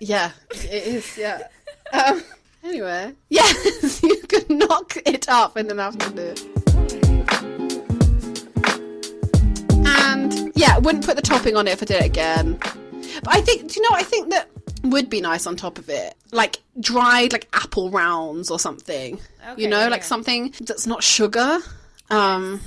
Yeah, 0.00 0.30
it 0.50 0.86
is. 0.86 1.16
Yeah. 1.18 1.46
Um, 1.92 2.22
anyway, 2.64 3.12
yes, 3.28 4.02
you 4.02 4.16
could 4.28 4.48
knock 4.50 4.96
it 5.06 5.28
up 5.28 5.56
in 5.56 5.70
an 5.70 5.78
afternoon. 5.78 6.34
And 9.86 10.43
yeah, 10.64 10.76
I 10.76 10.78
wouldn't 10.78 11.04
put 11.04 11.16
the 11.16 11.22
topping 11.22 11.56
on 11.56 11.68
it 11.68 11.72
if 11.72 11.82
I 11.82 11.84
did 11.84 12.02
it 12.02 12.06
again. 12.06 12.58
But 12.58 13.36
I 13.36 13.42
think, 13.42 13.68
do 13.68 13.74
you 13.76 13.82
know, 13.82 13.90
what? 13.90 14.00
I 14.00 14.02
think 14.02 14.30
that 14.30 14.48
would 14.82 15.10
be 15.10 15.20
nice 15.20 15.46
on 15.46 15.56
top 15.56 15.78
of 15.78 15.90
it. 15.90 16.14
Like 16.32 16.62
dried 16.80 17.32
like 17.32 17.48
apple 17.52 17.90
rounds 17.90 18.50
or 18.50 18.58
something. 18.58 19.18
you 19.56 19.68
know, 19.68 19.80
yeah. 19.80 19.88
like 19.88 20.02
something 20.04 20.54
that's 20.60 20.86
not 20.86 21.02
sugar. 21.02 21.58
Um 22.10 22.60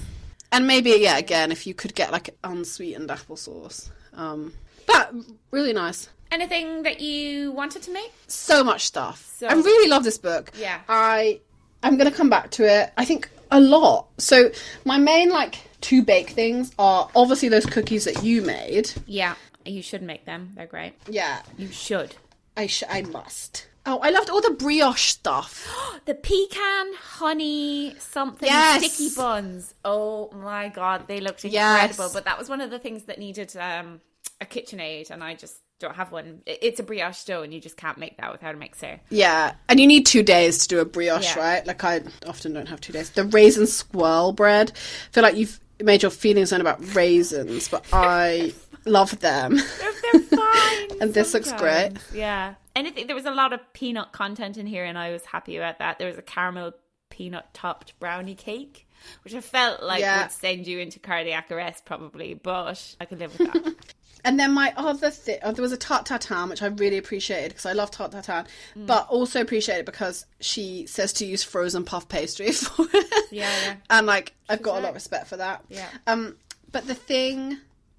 and 0.52 0.66
maybe 0.66 0.91
yeah, 0.91 1.18
again 1.18 1.52
if 1.52 1.68
you 1.68 1.74
could 1.74 1.93
get 1.93 2.12
like 2.12 2.36
unsweetened 2.43 3.10
applesauce. 3.10 3.89
Um 4.14 4.54
but 4.86 5.14
really 5.52 5.74
nice. 5.74 6.10
Anything 6.32 6.84
that 6.84 7.00
you 7.02 7.52
wanted 7.52 7.82
to 7.84 7.91
make? 7.91 8.12
So 8.28 8.64
much 8.64 8.86
stuff. 8.86 9.32
So- 9.38 9.48
I 9.48 9.54
really 9.54 9.89
love 9.89 10.04
this 10.04 10.18
book. 10.18 10.52
Yeah. 10.58 10.80
I 10.89 11.39
I'm 11.84 11.98
gonna 11.98 12.12
come 12.12 12.30
back 12.30 12.52
to 12.52 12.64
it. 12.64 12.91
I 12.98 13.06
think 13.06 13.30
a 13.52 13.60
lot. 13.60 14.08
So 14.18 14.52
my 14.86 14.98
main 14.98 15.30
like 15.30 15.66
two 15.82 16.03
bake 16.03 16.30
things 16.32 16.71
are 16.80 17.09
obviously 17.15 17.49
those 17.49 17.65
cookies 17.65 18.05
that 18.05 18.23
you 18.23 18.41
made. 18.41 18.91
Yeah, 19.05 19.36
you 19.65 19.82
should 19.82 20.01
make 20.01 20.25
them. 20.25 20.51
They're 20.55 20.65
great. 20.67 20.93
Yeah, 21.09 21.41
You 21.57 21.67
should. 21.69 22.15
I 22.55 22.67
sh- 22.67 22.84
I 22.89 23.03
must. 23.03 23.67
Oh, 23.86 23.99
I 23.99 24.09
loved 24.09 24.30
all 24.30 24.41
the 24.41 24.51
brioche 24.51 25.09
stuff. 25.11 25.67
The 26.05 26.15
pecan 26.15 26.93
honey 27.01 27.93
something 27.99 28.47
Yes. 28.47 28.93
sticky 28.93 29.13
buns. 29.15 29.73
Oh 29.84 30.30
my 30.34 30.69
god, 30.69 31.07
they 31.07 31.19
looked 31.19 31.43
Yes. 31.43 31.82
incredible. 31.91 32.13
But 32.13 32.25
that 32.25 32.38
was 32.39 32.47
one 32.49 32.61
of 32.61 32.69
the 32.71 32.80
things 32.80 33.03
that 33.03 33.19
needed 33.19 33.55
um, 33.57 33.99
a 34.39 34.45
KitchenAid, 34.45 35.11
and 35.11 35.21
I 35.23 35.36
just 35.36 35.57
don't 35.80 35.95
have 35.95 36.11
one. 36.13 36.41
It's 36.45 36.80
a 36.80 36.84
brioche 36.84 37.23
dough, 37.25 37.41
and 37.43 37.53
you 37.53 37.59
just 37.59 37.75
can't 37.78 37.97
make 37.97 38.15
that 38.17 38.32
without 38.32 38.55
a 38.55 38.57
mixer. 38.57 38.99
Yeah, 39.09 39.53
and 39.67 39.80
you 39.82 39.86
need 39.88 40.05
two 40.05 40.23
days 40.23 40.59
to 40.59 40.67
do 40.69 40.80
a 40.80 40.86
brioche, 40.86 41.36
Yeah. 41.36 41.39
right? 41.39 41.67
Like 41.67 41.84
I 41.84 42.01
often 42.25 42.53
don't 42.53 42.67
have 42.69 42.80
two 42.82 42.93
days. 42.93 43.09
The 43.09 43.25
raisin 43.25 43.67
swirl 43.67 44.32
bread. 44.32 44.71
I 44.73 45.11
feel 45.13 45.23
like 45.23 45.36
you've 45.36 45.59
made 45.82 46.01
your 46.01 46.11
feelings 46.11 46.51
known 46.51 46.61
about 46.61 46.95
raisins, 46.95 47.67
but 47.67 47.86
I 47.93 48.53
love 48.86 49.19
them. 49.19 49.55
They're 50.11 50.21
fine. 50.21 50.88
And 51.01 51.13
this 51.13 51.34
looks 51.34 51.51
great. 51.53 51.91
Yeah. 52.11 52.55
Anything. 52.75 53.05
There 53.05 53.15
was 53.15 53.25
a 53.25 53.32
lot 53.32 53.53
of 53.53 53.59
peanut 53.73 54.13
content 54.13 54.57
in 54.57 54.65
here, 54.65 54.84
and 54.84 54.97
I 54.97 55.11
was 55.11 55.23
happy 55.25 55.55
about 55.57 55.78
that. 55.80 55.99
There 55.99 56.07
was 56.07 56.17
a 56.17 56.23
caramel 56.23 56.71
peanut 57.11 57.45
topped 57.53 57.97
brownie 57.99 58.34
cake, 58.34 58.88
which 59.23 59.36
I 59.36 59.41
felt 59.41 59.84
like 59.84 59.99
Yeah. 60.01 60.23
would 60.23 60.32
send 60.32 60.65
you 60.65 60.80
into 60.80 60.97
cardiac 60.99 61.51
arrest, 61.51 61.86
probably, 61.86 62.34
but 62.34 62.95
I 62.99 63.05
could 63.05 63.19
live 63.19 63.38
with 63.38 63.53
that. 63.53 63.75
And 64.26 64.39
then 64.39 64.53
my 64.53 64.74
other 64.76 65.09
thing, 65.09 65.39
oh, 65.43 65.51
there 65.51 65.61
was 65.61 65.72
a 65.72 65.78
tart 65.78 66.05
tatin, 66.05 66.49
which 66.49 66.61
I 66.61 66.68
really 66.68 66.97
appreciated 66.97 67.49
because 67.49 67.65
I 67.65 67.74
love 67.74 67.91
tart 67.91 68.11
tatin, 68.11 68.45
but 68.76 69.07
also 69.09 69.41
appreciate 69.41 69.78
it 69.80 69.86
because 69.86 70.26
she 70.39 70.86
says 70.88 71.13
to 71.13 71.26
use 71.26 71.43
frozen 71.43 71.84
puff 71.84 72.09
pastry 72.09 72.51
for 72.51 72.86
it. 72.93 73.26
Yeah, 73.32 73.49
yeah. 73.63 73.76
And 73.89 74.07
like, 74.07 74.34
I've 74.49 74.61
got 74.61 74.78
a 74.78 74.82
lot 74.82 74.89
of 74.89 74.95
respect 74.95 75.28
for 75.28 75.38
that. 75.38 75.63
Yeah. 75.70 75.88
Um, 76.07 76.36
but 76.72 76.88
the 76.88 76.95
thing, 76.95 77.57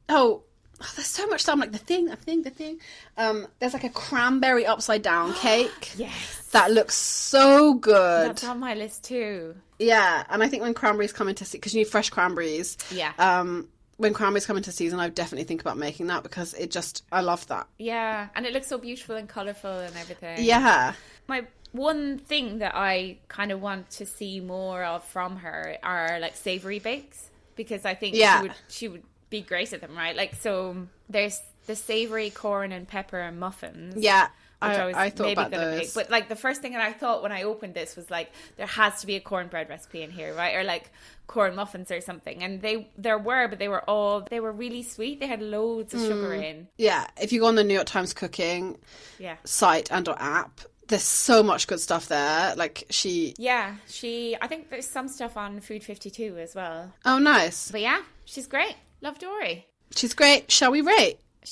oh, 0.08 0.42
oh, 0.80 0.92
there's 0.96 1.06
so 1.06 1.26
much 1.26 1.42
stuff. 1.42 1.54
I'm 1.54 1.60
like 1.60 1.72
the 1.72 1.78
thing, 1.78 2.06
the 2.06 2.16
thing, 2.16 2.42
the 2.42 2.50
thing. 2.50 2.80
Um, 3.16 3.46
there's 3.58 3.72
like 3.72 3.84
a 3.84 3.90
cranberry 3.90 4.66
upside 4.66 5.02
down 5.02 5.34
cake. 5.40 5.92
yes. 5.96 6.48
That 6.52 6.70
looks 6.70 6.94
so 6.94 7.74
good. 7.74 8.30
That's 8.30 8.44
on 8.44 8.58
my 8.58 8.74
list 8.74 9.04
too. 9.04 9.54
Yeah, 9.78 10.24
and 10.28 10.42
I 10.42 10.48
think 10.48 10.62
when 10.62 10.74
cranberries 10.74 11.12
come 11.12 11.28
into 11.28 11.44
season, 11.44 11.60
because 11.60 11.74
you 11.74 11.80
need 11.80 11.88
fresh 11.88 12.10
cranberries. 12.10 12.76
Yeah. 12.90 13.12
Um, 13.18 13.68
when 13.98 14.14
cranberries 14.14 14.46
come 14.46 14.56
into 14.56 14.72
season, 14.72 14.98
I 15.00 15.08
definitely 15.08 15.44
think 15.44 15.60
about 15.60 15.76
making 15.76 16.06
that 16.06 16.22
because 16.22 16.54
it 16.54 16.70
just, 16.70 17.04
I 17.12 17.20
love 17.20 17.46
that. 17.48 17.66
Yeah, 17.78 18.28
and 18.34 18.46
it 18.46 18.52
looks 18.52 18.68
so 18.68 18.78
beautiful 18.78 19.16
and 19.16 19.28
colourful 19.28 19.70
and 19.70 19.94
everything. 19.96 20.42
Yeah. 20.44 20.94
My 21.26 21.46
one 21.72 22.18
thing 22.18 22.58
that 22.58 22.72
I 22.74 23.18
kind 23.28 23.52
of 23.52 23.60
want 23.60 23.90
to 23.90 24.06
see 24.06 24.40
more 24.40 24.82
of 24.84 25.04
from 25.04 25.36
her 25.38 25.76
are 25.82 26.18
like 26.20 26.36
savory 26.36 26.78
bakes 26.78 27.28
because 27.56 27.84
I 27.84 27.94
think 27.94 28.16
Yeah. 28.16 28.38
she 28.40 28.42
would 28.42 28.54
she 28.68 28.88
would 28.88 29.02
be 29.30 29.42
great 29.42 29.72
at 29.72 29.80
them, 29.82 29.94
right? 29.96 30.16
Like 30.16 30.34
so 30.36 30.86
there's 31.08 31.42
the 31.66 31.76
savory 31.76 32.30
corn 32.30 32.72
and 32.72 32.88
pepper 32.88 33.18
and 33.18 33.38
muffins. 33.38 34.02
Yeah. 34.02 34.28
Which 34.60 34.70
I, 34.72 34.82
I, 34.82 34.86
was 34.86 34.96
I 34.96 35.10
thought 35.10 35.22
maybe 35.24 35.32
about 35.34 35.50
gonna 35.52 35.64
those. 35.70 35.78
make. 35.78 35.94
But 35.94 36.10
like 36.10 36.28
the 36.28 36.34
first 36.36 36.60
thing 36.62 36.72
that 36.72 36.80
I 36.80 36.92
thought 36.92 37.22
when 37.22 37.30
I 37.30 37.44
opened 37.44 37.74
this 37.74 37.94
was 37.94 38.10
like 38.10 38.32
there 38.56 38.66
has 38.66 39.00
to 39.02 39.06
be 39.06 39.14
a 39.14 39.20
cornbread 39.20 39.68
recipe 39.68 40.02
in 40.02 40.10
here, 40.10 40.34
right? 40.34 40.56
Or 40.56 40.64
like 40.64 40.90
corn 41.28 41.54
muffins 41.54 41.90
or 41.92 42.00
something. 42.00 42.42
And 42.42 42.60
they 42.60 42.88
there 42.98 43.18
were, 43.18 43.46
but 43.46 43.60
they 43.60 43.68
were 43.68 43.82
all 43.88 44.22
they 44.28 44.40
were 44.40 44.50
really 44.50 44.82
sweet. 44.82 45.20
They 45.20 45.28
had 45.28 45.40
loads 45.42 45.94
of 45.94 46.00
sugar 46.00 46.30
Mm. 46.30 46.44
in. 46.44 46.68
yeah, 46.76 47.06
if 47.20 47.32
you 47.32 47.40
go 47.40 47.46
on 47.46 47.54
the 47.54 47.62
New 47.62 47.74
York 47.74 47.86
Times 47.86 48.12
cooking 48.12 48.78
Yeah. 49.20 49.36
site 49.44 49.92
and 49.92 50.08
or 50.08 50.16
app, 50.20 50.60
there's 50.88 51.02
so 51.04 51.42
much 51.44 51.68
good 51.68 51.78
stuff 51.80 52.08
there. 52.08 52.56
Like 52.56 52.84
she, 52.90 53.34
Yeah, 53.38 53.76
she. 53.88 54.36
I 54.40 54.48
think 54.48 54.70
there's 54.70 54.88
some 54.88 55.06
stuff 55.06 55.36
on 55.36 55.60
Food 55.60 55.84
52 55.84 56.36
as 56.38 56.56
well. 56.56 56.92
oh 57.04 57.18
nice, 57.18 57.70
But 57.70 57.82
yeah, 57.82 58.00
she's 58.24 58.48
great. 58.48 58.74
Love 59.02 59.20
Dorie. 59.20 59.66
she's 59.94 60.14
great. 60.14 60.50
Shall 60.50 60.72
we 60.72 60.80
rate? 60.80 61.18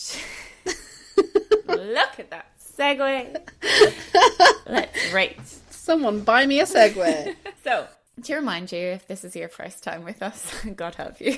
Look 1.69 2.19
at 2.21 2.31
that 2.31 2.47
segue. 2.79 3.37
Let's 4.67 5.13
rate. 5.13 5.39
Someone 5.71 6.21
buy 6.21 6.47
me 6.47 6.61
a 6.61 6.65
Segway. 6.65 7.35
So, 7.65 7.89
to 8.23 8.35
remind 8.37 8.71
you, 8.71 8.79
if 8.79 9.09
this 9.09 9.25
is 9.25 9.35
your 9.35 9.49
first 9.49 9.83
time 9.83 10.05
with 10.05 10.23
us, 10.23 10.55
God 10.77 10.95
help 10.95 11.21
you. 11.21 11.37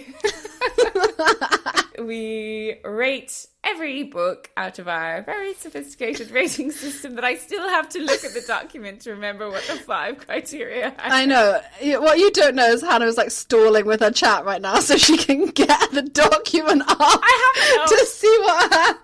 We 2.01 2.77
rate 2.85 3.47
every 3.65 4.03
book 4.05 4.51
out 4.57 4.79
of 4.79 4.89
our 4.89 5.23
very 5.23 5.53
sophisticated 5.55 6.31
rating 6.31 6.71
system 6.71 7.17
that 7.17 7.25
I 7.25 7.35
still 7.37 7.69
have 7.69 7.89
to 7.91 8.01
look 8.01 8.25
at 8.25 8.33
the 8.33 8.41
document 8.47 9.01
to 9.03 9.11
remember 9.11 9.51
what 9.51 9.63
the 9.65 9.75
five 9.77 10.19
criteria 10.27 10.89
are. 10.89 10.95
I 10.99 11.27
know. 11.27 11.61
What 12.01 12.19
you 12.19 12.31
don't 12.31 12.55
know 12.55 12.67
is 12.71 12.83
Hannah 12.83 13.07
is 13.07 13.17
like 13.17 13.31
stalling 13.31 13.85
with 13.87 14.01
her 14.01 14.11
chat 14.11 14.45
right 14.45 14.63
now 14.63 14.77
so 14.81 14.97
she 14.97 15.17
can 15.17 15.47
get 15.47 15.91
the 15.93 16.03
document 16.03 16.83
up 16.83 16.97
I 17.01 17.79
have 17.81 17.89
to 17.99 18.07
see 18.07 18.39
what 18.41 18.73
her 18.75 18.99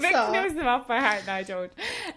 Vic 0.00 0.14
are. 0.14 0.32
knows 0.32 0.54
them 0.54 0.66
off 0.66 0.86
by 0.88 1.00
heart 1.00 1.20
and 1.20 1.30
I 1.30 1.42
don't. 1.42 1.72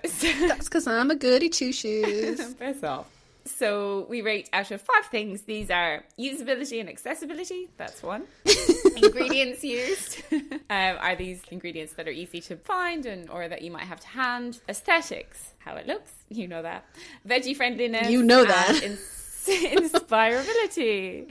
So, 0.05 0.27
That's 0.47 0.65
because 0.67 0.87
I'm 0.87 1.11
a 1.11 1.15
goody 1.15 1.49
two 1.49 1.71
shoes. 1.71 2.55
Piss 2.55 2.83
off. 2.83 3.05
So 3.47 4.05
we 4.09 4.21
rate 4.21 4.49
out 4.53 4.71
of 4.71 4.81
five 4.81 5.05
things. 5.05 5.43
These 5.43 5.69
are 5.69 6.03
usability 6.19 6.79
and 6.79 6.89
accessibility. 6.89 7.69
That's 7.77 8.03
one. 8.03 8.23
ingredients 8.95 9.63
used. 9.63 10.21
um, 10.31 10.97
are 10.99 11.15
these 11.15 11.41
ingredients 11.49 11.93
that 11.93 12.07
are 12.07 12.11
easy 12.11 12.41
to 12.41 12.57
find 12.57 13.05
and 13.05 13.29
or 13.29 13.47
that 13.47 13.61
you 13.61 13.71
might 13.71 13.85
have 13.85 13.99
to 14.01 14.07
hand? 14.07 14.59
Aesthetics. 14.69 15.53
How 15.59 15.75
it 15.75 15.87
looks. 15.87 16.11
You 16.29 16.47
know 16.47 16.61
that. 16.61 16.85
Veggie 17.27 17.55
friendliness. 17.55 18.09
You 18.09 18.23
know 18.23 18.45
that. 18.45 18.81
and 18.83 18.93
ins- 18.93 19.47
inspirability. 19.47 21.27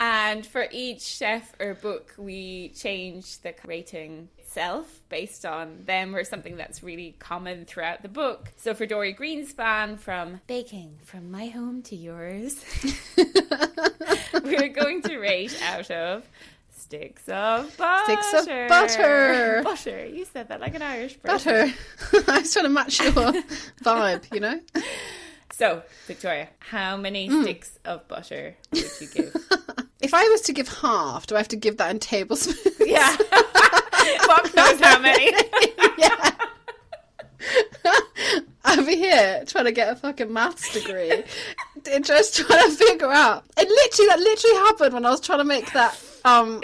And 0.00 0.44
for 0.44 0.66
each 0.72 1.02
chef 1.02 1.52
or 1.60 1.74
book, 1.74 2.14
we 2.18 2.70
change 2.70 3.38
the 3.38 3.54
rating 3.66 4.28
itself 4.56 5.00
based 5.08 5.46
on 5.46 5.82
them 5.86 6.14
or 6.14 6.24
something 6.24 6.56
that's 6.56 6.82
really 6.82 7.16
common 7.18 7.64
throughout 7.64 8.02
the 8.02 8.08
book. 8.08 8.52
So 8.58 8.74
for 8.74 8.84
Dorie 8.84 9.14
Greenspan, 9.14 9.98
from 9.98 10.40
baking 10.46 10.98
from 11.04 11.30
my 11.30 11.46
home 11.46 11.80
to 11.84 11.96
yours, 11.96 12.62
we're 14.44 14.68
going 14.68 15.00
to 15.02 15.16
rate 15.18 15.58
out 15.62 15.90
of 15.90 16.28
sticks 16.76 17.26
of 17.30 17.74
butter. 17.78 18.04
Sticks 18.04 18.34
of 18.34 18.46
butter. 18.68 19.62
Butter. 19.64 20.04
You 20.06 20.26
said 20.26 20.48
that 20.48 20.60
like 20.60 20.74
an 20.74 20.82
Irish 20.82 21.18
person. 21.22 21.72
Butter. 22.10 22.24
I 22.30 22.40
was 22.40 22.52
trying 22.52 22.66
to 22.66 22.68
match 22.68 23.00
your 23.00 23.12
vibe, 23.12 24.32
you 24.34 24.40
know? 24.40 24.60
So, 25.52 25.82
Victoria, 26.06 26.48
how 26.58 26.96
many 26.98 27.26
Hmm. 27.28 27.42
sticks 27.42 27.78
of 27.86 28.06
butter 28.06 28.54
would 28.72 28.84
you 29.00 29.06
give? 29.08 29.34
If 30.02 30.14
I 30.14 30.24
was 30.30 30.40
to 30.42 30.52
give 30.52 30.66
half, 30.66 31.28
do 31.28 31.36
I 31.36 31.38
have 31.38 31.46
to 31.48 31.56
give 31.56 31.76
that 31.76 31.92
in 31.92 32.00
tablespoons? 32.00 32.58
yeah. 32.80 33.16
Fuck 34.22 34.54
knows 34.54 34.80
how 34.80 34.98
many. 35.00 35.32
yeah. 35.98 36.30
Over 38.78 38.90
here, 38.90 39.44
trying 39.46 39.64
to 39.64 39.72
get 39.72 39.92
a 39.92 39.96
fucking 39.96 40.32
maths 40.32 40.72
degree, 40.72 41.24
just 42.02 42.36
trying 42.36 42.70
to 42.70 42.76
figure 42.76 43.10
out. 43.10 43.44
It 43.56 43.68
literally, 43.68 44.08
that 44.08 44.20
literally 44.20 44.56
happened 44.56 44.94
when 44.94 45.04
I 45.04 45.10
was 45.10 45.20
trying 45.20 45.38
to 45.38 45.44
make 45.44 45.72
that, 45.72 45.98
um, 46.24 46.60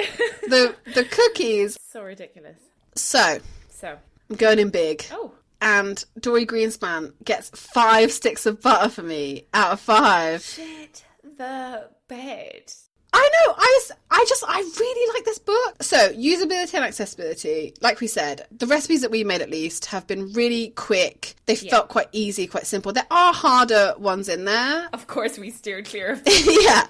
the 0.49 0.75
the 0.95 1.05
cookies. 1.05 1.77
so 1.91 2.03
ridiculous. 2.05 2.59
So 2.95 3.39
So, 3.69 3.99
I'm 4.31 4.37
going 4.37 4.61
in 4.61 4.71
big, 4.71 5.05
oh, 5.11 5.33
and 5.61 6.05
Dorie 6.21 6.47
Greenspan 6.47 7.13
gets 7.25 7.51
five 7.51 8.13
sticks 8.13 8.47
of 8.47 8.61
butter 8.61 8.89
for 8.89 9.03
me 9.03 9.47
out 9.53 9.73
of 9.73 9.81
five. 9.81 10.43
shit 10.43 11.05
the 11.37 11.89
bed. 12.07 12.73
I 13.13 13.31
know. 13.33 13.55
I, 13.57 13.81
I 14.11 14.25
just, 14.29 14.45
I 14.47 14.59
really 14.59 15.15
like 15.15 15.25
this 15.25 15.39
book. 15.39 15.83
So, 15.83 16.13
usability 16.13 16.75
and 16.75 16.85
accessibility, 16.85 17.75
like 17.81 18.01
we 18.01 18.07
said, 18.07 18.47
the 18.51 18.67
recipes 18.67 19.01
that 19.03 19.11
we 19.11 19.25
made 19.25 19.41
at 19.41 19.51
least 19.51 19.87
have 19.87 20.07
been 20.07 20.33
really 20.33 20.71
quick. 20.71 21.35
They 21.47 21.57
felt 21.57 21.89
quite 21.89 22.09
easy, 22.13 22.47
quite 22.47 22.67
simple. 22.67 22.93
There 22.93 23.07
are 23.11 23.33
harder 23.33 23.95
ones 23.99 24.29
in 24.29 24.45
there. 24.45 24.89
Of 24.93 25.07
course, 25.07 25.39
we 25.39 25.51
steered 25.51 25.87
clear 25.87 26.13
of 26.13 26.23
yeah. 26.27 26.87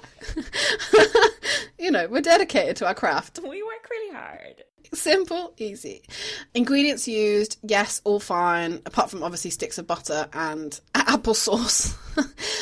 you 1.79 1.91
know, 1.91 2.09
we're 2.09 2.21
dedicated 2.21 2.77
to 2.77 2.87
our 2.87 2.95
craft. 2.95 3.41
We 3.43 3.62
work 3.62 3.89
really 3.91 4.14
hard. 4.14 4.64
Simple, 4.95 5.53
easy. 5.59 6.03
Ingredients 6.55 7.07
used, 7.07 7.59
yes, 7.62 8.01
all 8.05 8.21
fine, 8.21 8.81
apart 8.87 9.11
from 9.11 9.23
obviously 9.23 9.51
sticks 9.51 9.79
of 9.79 9.87
butter 9.87 10.29
and 10.33 10.81
applesauce. 10.95 11.95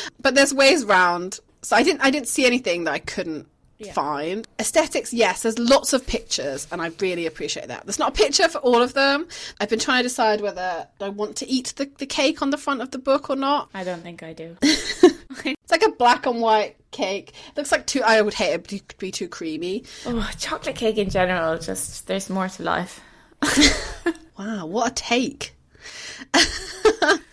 but 0.21 0.35
there's 0.35 0.53
ways 0.53 0.83
round. 0.83 1.39
So 1.67 1.75
I 1.75 1.83
didn't 1.83 1.99
I 1.99 2.11
didn't 2.11 2.29
see 2.29 2.45
anything 2.45 2.85
that 2.85 2.93
I 2.93 2.99
couldn't 2.99 3.45
find. 3.91 4.47
Aesthetics, 4.57 5.11
yes, 5.11 5.41
there's 5.41 5.59
lots 5.59 5.91
of 5.91 6.07
pictures, 6.07 6.65
and 6.71 6.81
I 6.81 6.91
really 7.01 7.25
appreciate 7.25 7.67
that. 7.67 7.85
There's 7.85 7.99
not 7.99 8.09
a 8.09 8.23
picture 8.23 8.47
for 8.47 8.59
all 8.59 8.81
of 8.81 8.93
them. 8.93 9.27
I've 9.59 9.67
been 9.67 9.77
trying 9.77 9.99
to 9.99 10.03
decide 10.03 10.39
whether 10.39 10.87
I 11.01 11.09
want 11.09 11.35
to 11.37 11.49
eat 11.49 11.73
the, 11.75 11.91
the 11.97 12.05
cake 12.05 12.41
on 12.41 12.51
the 12.51 12.57
front 12.57 12.81
of 12.81 12.91
the 12.91 12.97
book 12.97 13.29
or 13.29 13.35
not. 13.35 13.69
I 13.73 13.83
don't 13.83 14.01
think 14.01 14.23
I 14.23 14.31
do. 14.33 14.57
It's 15.43 15.71
like 15.71 15.83
a 15.83 15.91
black 15.91 16.25
and 16.25 16.39
white 16.39 16.77
cake. 16.91 17.33
It 17.49 17.57
Looks 17.57 17.73
like 17.73 17.85
too. 17.85 18.01
I 18.01 18.21
would 18.21 18.33
hate 18.33 18.53
it 18.53 18.67
to 18.69 18.97
be 18.97 19.11
too 19.11 19.27
creamy. 19.27 19.83
oh, 20.05 20.31
chocolate 20.39 20.77
cake 20.77 20.97
in 20.97 21.09
general, 21.09 21.57
just 21.59 22.07
there's 22.07 22.29
more 22.29 22.47
to 22.47 22.63
life. 22.63 23.01
Wow, 24.37 24.67
what 24.67 24.91
a 24.91 24.93
take! 24.93 25.55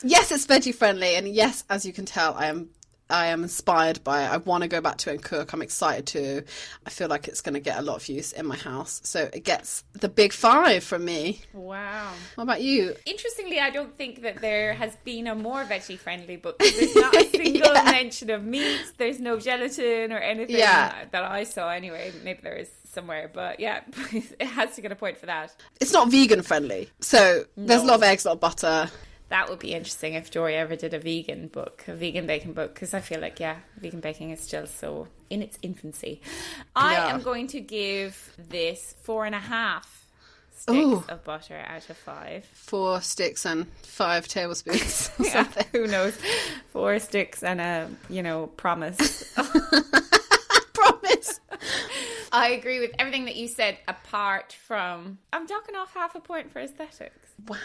yes, 0.03 0.33
it's 0.33 0.47
veggie 0.47 0.75
friendly, 0.75 1.15
and 1.17 1.29
yes, 1.29 1.63
as 1.69 1.85
you 1.85 1.93
can 1.93 2.07
tell, 2.07 2.35
I 2.35 2.47
am. 2.47 2.71
I 3.11 3.27
am 3.27 3.43
inspired 3.43 4.03
by 4.03 4.25
it. 4.25 4.31
I 4.33 4.39
want 4.39 4.63
to 4.63 4.69
go 4.69 4.81
back 4.81 4.97
to 4.99 5.11
it 5.11 5.15
and 5.15 5.23
cook. 5.23 5.53
I'm 5.53 5.61
excited 5.63 6.07
to. 6.09 6.43
I 6.87 6.91
feel 6.91 7.09
like 7.09 7.29
it's 7.29 7.43
going 7.43 7.53
to 7.55 7.61
get 7.61 7.79
a 7.79 7.83
lot 7.83 7.97
of 7.97 8.09
use 8.09 8.33
in 8.33 8.47
my 8.47 8.57
house. 8.57 9.01
So 9.05 9.29
it 9.33 9.45
gets 9.45 9.85
the 9.93 10.09
big 10.09 10.33
five 10.33 10.83
from 10.85 11.05
me. 11.05 11.41
Wow. 11.53 12.13
What 12.37 12.45
about 12.45 12.63
you? 12.63 12.95
Interestingly, 13.05 13.61
I 13.61 13.71
don't 13.71 13.97
think 13.99 14.23
that 14.23 14.41
there 14.41 14.73
has 14.75 14.97
been 15.05 15.27
a 15.27 15.35
more 15.35 15.65
veggie 15.65 15.99
friendly 15.99 16.37
book. 16.37 16.59
There's 16.61 16.95
not 16.97 17.15
a 17.15 17.29
single 17.31 17.75
Yeah. 17.75 17.85
mention 17.85 18.31
of 18.31 18.43
meat. 18.45 18.81
There's 18.97 19.21
no 19.21 19.39
gelatin 19.39 20.11
or 20.13 20.19
anything 20.19 20.57
Yeah. 20.57 21.05
that 21.11 21.25
I 21.25 21.45
saw 21.45 21.69
anyway. 21.69 22.11
Maybe 22.25 22.41
there 22.43 22.57
is 22.57 22.71
somewhere, 22.91 23.31
but 23.33 23.61
yeah, 23.61 23.81
it 24.13 24.47
has 24.47 24.77
to 24.77 24.81
get 24.81 24.93
a 24.93 24.97
point 24.97 25.19
for 25.19 25.27
that. 25.27 25.53
It's 25.81 25.93
not 25.93 26.11
vegan 26.11 26.43
friendly. 26.43 26.89
So 27.01 27.45
there's 27.57 27.83
a 27.83 27.87
lot 27.87 27.97
of 27.97 28.03
eggs, 28.03 28.25
a 28.25 28.29
lot 28.29 28.35
of 28.35 28.41
butter. 28.41 28.91
That 29.31 29.49
would 29.49 29.59
be 29.59 29.73
interesting 29.75 30.15
if 30.15 30.31
Dorie 30.31 30.55
ever 30.55 30.77
did 30.77 30.93
a 30.95 30.99
vegan 30.99 31.49
book, 31.49 31.85
a 31.89 31.95
vegan 31.95 32.27
baking 32.27 32.53
book, 32.53 32.75
because 32.75 32.93
I 32.95 33.01
feel 33.01 33.21
like, 33.21 33.41
yeah, 33.41 33.57
vegan 33.79 34.01
baking 34.01 34.31
is 34.31 34.41
still 34.41 34.67
so 34.67 35.09
in 35.31 35.43
its 35.43 35.59
infancy. 35.63 36.21
I 36.77 36.93
Yeah. 36.93 37.15
am 37.15 37.23
going 37.23 37.47
to 37.49 37.61
give 37.61 38.35
this 38.39 38.95
four 39.03 39.25
and 39.25 39.35
a 39.35 39.39
half 39.41 40.07
sticks 40.57 40.77
Ooh. 40.79 41.05
of 41.09 41.25
butter 41.25 41.57
out 41.67 41.89
of 41.91 41.97
five. 41.97 42.45
Four 42.53 43.01
sticks 43.01 43.45
and 43.47 43.67
five 43.83 44.29
tablespoons. 44.29 45.11
or 45.19 45.25
Yeah, 45.25 45.49
who 45.73 45.87
knows? 45.87 46.17
Four 46.71 46.99
sticks 47.01 47.43
and 47.43 47.61
a, 47.61 47.91
you 48.11 48.23
know, 48.23 48.47
promise. 48.59 49.35
Promise. 50.75 51.41
I 52.33 52.51
agree 52.51 52.81
with 52.81 52.91
everything 52.99 53.25
that 53.27 53.37
you 53.37 53.49
said, 53.49 53.79
apart 53.89 54.53
from 54.67 55.19
I'm 55.33 55.47
docking 55.47 55.77
off 55.77 55.95
half 55.95 56.15
a 56.15 56.21
point 56.21 56.53
for 56.53 56.59
aesthetics. 56.61 57.24
Wow. 57.49 57.59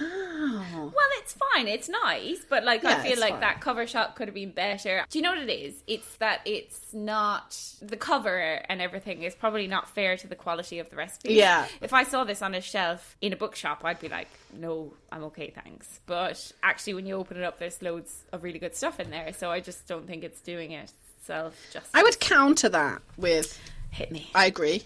Well, 0.71 1.09
it's 1.19 1.33
fine. 1.33 1.67
It's 1.67 1.89
nice, 1.89 2.39
but 2.49 2.63
like 2.63 2.83
I 2.83 3.01
feel 3.03 3.19
like 3.19 3.31
fine. 3.33 3.39
that 3.41 3.61
cover 3.61 3.87
shot 3.87 4.15
could 4.15 4.27
have 4.27 4.35
been 4.35 4.51
better. 4.51 5.05
Do 5.09 5.19
you 5.19 5.23
know 5.23 5.31
what 5.31 5.39
it 5.39 5.51
is? 5.51 5.83
It's 5.87 6.15
that 6.17 6.41
it's 6.45 6.93
not 6.93 7.57
the 7.81 7.97
cover 7.97 8.37
and 8.39 8.81
everything 8.81 9.23
is 9.23 9.35
probably 9.35 9.67
not 9.67 9.89
fair 9.89 10.17
to 10.17 10.27
the 10.27 10.35
quality 10.35 10.79
of 10.79 10.89
the 10.89 10.95
recipe. 10.95 11.33
Yeah. 11.33 11.67
If 11.81 11.93
I 11.93 12.03
saw 12.03 12.23
this 12.23 12.41
on 12.41 12.55
a 12.55 12.61
shelf 12.61 13.15
in 13.21 13.33
a 13.33 13.37
bookshop, 13.37 13.81
I'd 13.83 13.99
be 13.99 14.09
like, 14.09 14.27
"No, 14.53 14.93
I'm 15.11 15.23
okay, 15.25 15.49
thanks." 15.49 15.99
But 16.05 16.51
actually, 16.63 16.95
when 16.95 17.05
you 17.05 17.15
open 17.15 17.37
it 17.37 17.43
up, 17.43 17.59
there's 17.59 17.81
loads 17.81 18.23
of 18.33 18.43
really 18.43 18.59
good 18.59 18.75
stuff 18.75 18.99
in 18.99 19.09
there. 19.11 19.33
So 19.33 19.51
I 19.51 19.59
just 19.59 19.87
don't 19.87 20.07
think 20.07 20.23
it's 20.23 20.41
doing 20.41 20.71
it 20.71 20.91
itself 21.19 21.55
justice. 21.71 21.91
I 21.93 22.03
would 22.03 22.19
counter 22.19 22.69
that 22.69 23.01
with 23.17 23.59
hit 23.91 24.11
me. 24.11 24.29
I 24.35 24.45
agree. 24.45 24.83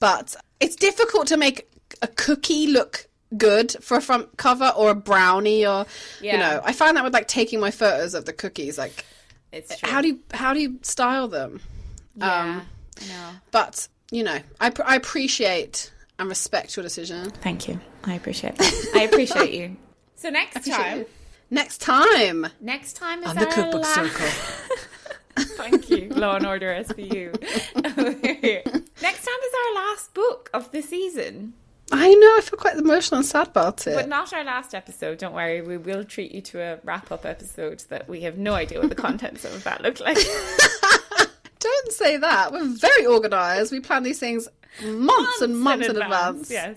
But 0.00 0.36
it's 0.60 0.76
difficult 0.76 1.28
to 1.28 1.36
make 1.36 1.68
a 2.02 2.08
cookie 2.08 2.66
look 2.66 3.06
good 3.36 3.72
for 3.80 3.96
a 3.96 4.00
front 4.00 4.36
cover 4.36 4.72
or 4.76 4.90
a 4.90 4.94
brownie 4.94 5.66
or 5.66 5.86
you 6.20 6.36
know, 6.36 6.60
I 6.64 6.72
find 6.72 6.96
that 6.96 7.04
with 7.04 7.12
like 7.14 7.28
taking 7.28 7.60
my 7.60 7.70
photos 7.70 8.14
of 8.14 8.24
the 8.24 8.32
cookies 8.32 8.78
like 8.78 9.04
It's 9.52 9.78
true. 9.78 9.88
how 9.90 10.00
do 10.00 10.08
you 10.08 10.20
how 10.32 10.52
do 10.54 10.60
you 10.60 10.78
style 10.82 11.28
them? 11.28 11.60
Yeah. 12.16 12.40
um, 12.40 12.66
no. 13.08 13.30
But, 13.50 13.88
you 14.10 14.22
know, 14.22 14.38
I 14.60 14.72
I 14.84 14.96
appreciate 14.96 15.92
and 16.18 16.28
respect 16.28 16.76
your 16.76 16.82
decision. 16.84 17.30
Thank 17.42 17.66
you. 17.68 17.80
I 18.04 18.14
appreciate 18.14 18.56
that. 18.56 18.90
I 18.94 19.02
appreciate 19.02 19.52
you. 19.54 19.76
So 20.16 20.30
next 20.30 20.56
Appreciate 20.56 20.76
time, 20.82 20.98
you. 21.00 21.06
Next 21.50 21.78
time 21.82 22.46
next 22.60 22.92
time 22.94 23.22
is 23.24 23.28
on 23.30 23.36
the 23.36 23.46
our 23.46 23.52
cookbook 23.52 23.82
la- 23.82 23.94
circle. 23.94 24.26
Thank 25.36 25.90
you, 25.90 26.08
Law 26.10 26.36
and 26.36 26.46
Order 26.46 26.72
SVU. 26.88 27.32
next 29.02 29.24
time 29.24 29.40
is 29.42 29.54
our 29.66 29.74
last 29.74 30.14
book 30.14 30.48
of 30.54 30.70
the 30.70 30.80
season, 30.80 31.52
I 31.92 32.14
know, 32.14 32.36
I 32.36 32.40
feel 32.42 32.58
quite 32.58 32.76
emotional 32.76 33.18
and 33.18 33.26
sad 33.26 33.48
about 33.48 33.86
it. 33.86 33.94
but 33.94 34.08
not 34.08 34.32
our 34.32 34.44
last 34.44 34.74
episode. 34.74 35.18
Don't 35.18 35.34
worry, 35.34 35.60
we 35.60 35.76
will 35.76 36.04
treat 36.04 36.32
you 36.32 36.40
to 36.42 36.60
a 36.60 36.78
wrap-up 36.82 37.26
episode 37.26 37.80
that 37.90 38.08
we 38.08 38.22
have 38.22 38.38
no 38.38 38.54
idea 38.54 38.80
what 38.80 38.88
the 38.88 38.94
contents 38.94 39.44
of 39.44 39.62
that 39.64 39.82
look 39.82 40.00
like. 40.00 40.16
Don't 41.58 41.92
say 41.92 42.16
that. 42.16 42.52
We're 42.52 42.64
very 42.64 43.06
organised. 43.06 43.70
We 43.72 43.80
plan 43.80 44.02
these 44.02 44.18
things 44.18 44.48
months, 44.82 45.40
and 45.40 45.58
months 45.58 45.88
in 45.88 45.96
advance. 46.00 46.50
Yes. 46.50 46.76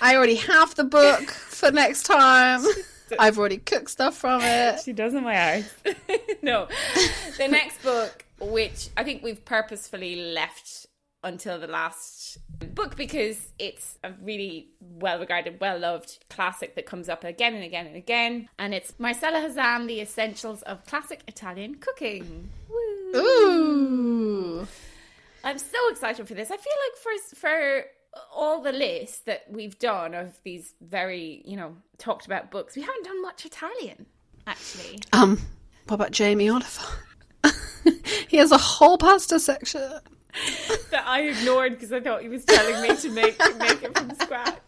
I 0.00 0.16
already 0.16 0.36
have 0.36 0.74
the 0.74 0.84
book 0.84 1.22
for 1.30 1.70
next 1.70 2.04
time. 2.04 2.64
I've 3.18 3.38
already 3.38 3.58
cooked 3.58 3.90
stuff 3.90 4.16
from 4.16 4.40
it. 4.42 4.80
She 4.80 4.92
does 4.92 5.14
in 5.14 5.22
my 5.22 5.52
eyes. 5.52 5.72
no. 6.42 6.68
The 7.38 7.48
next 7.48 7.82
book, 7.82 8.24
which 8.40 8.88
I 8.96 9.04
think 9.04 9.22
we've 9.22 9.44
purposefully 9.44 10.16
left 10.32 10.86
until 11.22 11.58
the 11.58 11.66
last 11.66 12.15
book 12.58 12.96
because 12.96 13.52
it's 13.58 13.98
a 14.04 14.12
really 14.22 14.70
well 14.80 15.18
regarded, 15.18 15.60
well 15.60 15.78
loved 15.78 16.24
classic 16.30 16.74
that 16.74 16.86
comes 16.86 17.08
up 17.08 17.24
again 17.24 17.54
and 17.54 17.64
again 17.64 17.86
and 17.86 17.96
again. 17.96 18.48
And 18.58 18.74
it's 18.74 18.94
Marcella 18.98 19.38
Hazan, 19.38 19.86
The 19.86 20.00
Essentials 20.00 20.62
of 20.62 20.84
Classic 20.86 21.22
Italian 21.28 21.76
Cooking. 21.76 22.50
Woo. 22.68 23.20
Ooh. 23.20 24.68
I'm 25.44 25.58
so 25.58 25.78
excited 25.90 26.26
for 26.26 26.34
this. 26.34 26.50
I 26.50 26.56
feel 26.56 26.72
like 26.88 26.96
for 27.00 27.36
for 27.36 27.84
all 28.34 28.62
the 28.62 28.72
lists 28.72 29.20
that 29.20 29.44
we've 29.50 29.78
done 29.78 30.14
of 30.14 30.38
these 30.42 30.74
very, 30.80 31.42
you 31.44 31.56
know, 31.56 31.76
talked 31.98 32.26
about 32.26 32.50
books, 32.50 32.76
we 32.76 32.82
haven't 32.82 33.04
done 33.04 33.22
much 33.22 33.44
Italian, 33.44 34.06
actually. 34.46 35.00
Um, 35.12 35.40
what 35.86 35.96
about 35.96 36.10
Jamie 36.10 36.48
Oliver? 36.48 36.82
he 38.28 38.38
has 38.38 38.52
a 38.52 38.58
whole 38.58 38.98
pasta 38.98 39.38
section. 39.38 40.00
that 40.90 41.06
I 41.06 41.22
ignored 41.22 41.72
because 41.72 41.92
I 41.92 42.00
thought 42.00 42.22
he 42.22 42.28
was 42.28 42.44
telling 42.44 42.82
me 42.82 42.96
to 42.96 43.10
make 43.10 43.38
make 43.58 43.82
it 43.82 43.96
from 43.96 44.14
scratch. 44.16 44.58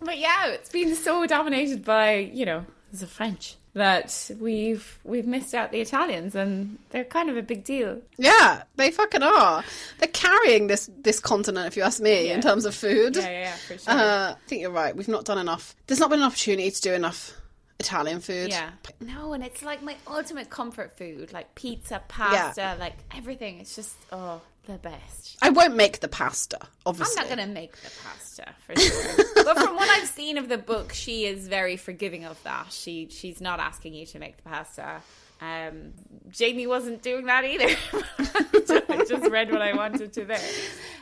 But 0.00 0.18
yeah, 0.18 0.48
it's 0.48 0.70
been 0.70 0.94
so 0.94 1.26
dominated 1.26 1.84
by 1.84 2.16
you 2.16 2.46
know 2.46 2.64
the 2.92 3.06
French 3.06 3.56
that 3.74 4.30
we've 4.40 4.98
we've 5.04 5.26
missed 5.26 5.54
out 5.54 5.72
the 5.72 5.80
Italians, 5.80 6.34
and 6.34 6.78
they're 6.90 7.04
kind 7.04 7.30
of 7.30 7.36
a 7.36 7.42
big 7.42 7.64
deal. 7.64 8.00
Yeah, 8.16 8.62
they 8.76 8.90
fucking 8.90 9.22
are. 9.22 9.64
They're 9.98 10.08
carrying 10.08 10.66
this 10.66 10.90
this 11.02 11.20
continent, 11.20 11.66
if 11.66 11.76
you 11.76 11.82
ask 11.82 12.00
me, 12.00 12.30
in 12.30 12.40
terms 12.40 12.64
of 12.64 12.74
food. 12.74 13.16
Yeah, 13.16 13.22
yeah, 13.22 13.30
yeah 13.30 13.54
for 13.54 13.78
sure. 13.78 13.94
Uh, 13.94 14.32
I 14.32 14.36
think 14.46 14.62
you're 14.62 14.70
right. 14.70 14.94
We've 14.94 15.08
not 15.08 15.24
done 15.24 15.38
enough. 15.38 15.74
There's 15.86 16.00
not 16.00 16.10
been 16.10 16.20
an 16.20 16.26
opportunity 16.26 16.70
to 16.70 16.80
do 16.80 16.92
enough 16.92 17.32
Italian 17.78 18.20
food. 18.20 18.50
yeah, 18.50 18.70
no, 19.00 19.32
and 19.32 19.44
it's 19.44 19.62
like 19.62 19.82
my 19.82 19.96
ultimate 20.06 20.50
comfort 20.50 20.96
food, 20.96 21.32
like 21.32 21.54
pizza, 21.54 22.02
pasta, 22.08 22.76
like 22.78 22.94
everything. 23.16 23.60
It's 23.60 23.76
just 23.76 23.96
oh 24.12 24.40
the 24.68 24.78
best. 24.78 25.36
I 25.42 25.48
won't 25.50 25.74
make 25.74 25.98
the 26.00 26.06
pasta, 26.08 26.58
obviously. 26.86 27.20
I'm 27.20 27.28
not 27.28 27.36
going 27.36 27.48
to 27.48 27.52
make 27.54 27.76
the 27.80 27.90
pasta 28.04 28.54
for 28.64 28.76
sure. 28.76 29.24
but 29.44 29.58
from 29.58 29.74
what 29.74 29.88
I've 29.88 30.06
seen 30.06 30.38
of 30.38 30.48
the 30.48 30.58
book, 30.58 30.92
she 30.92 31.24
is 31.24 31.48
very 31.48 31.76
forgiving 31.76 32.24
of 32.24 32.40
that. 32.44 32.66
She 32.70 33.08
she's 33.10 33.40
not 33.40 33.58
asking 33.58 33.94
you 33.94 34.06
to 34.06 34.18
make 34.20 34.36
the 34.36 34.42
pasta. 34.44 35.00
Um, 35.40 35.92
Jamie 36.30 36.66
wasn't 36.66 37.02
doing 37.02 37.26
that 37.26 37.44
either. 37.44 37.74
I 38.90 39.04
just 39.08 39.30
read 39.30 39.50
what 39.50 39.62
I 39.62 39.74
wanted 39.74 40.12
to 40.14 40.24
there. 40.24 40.40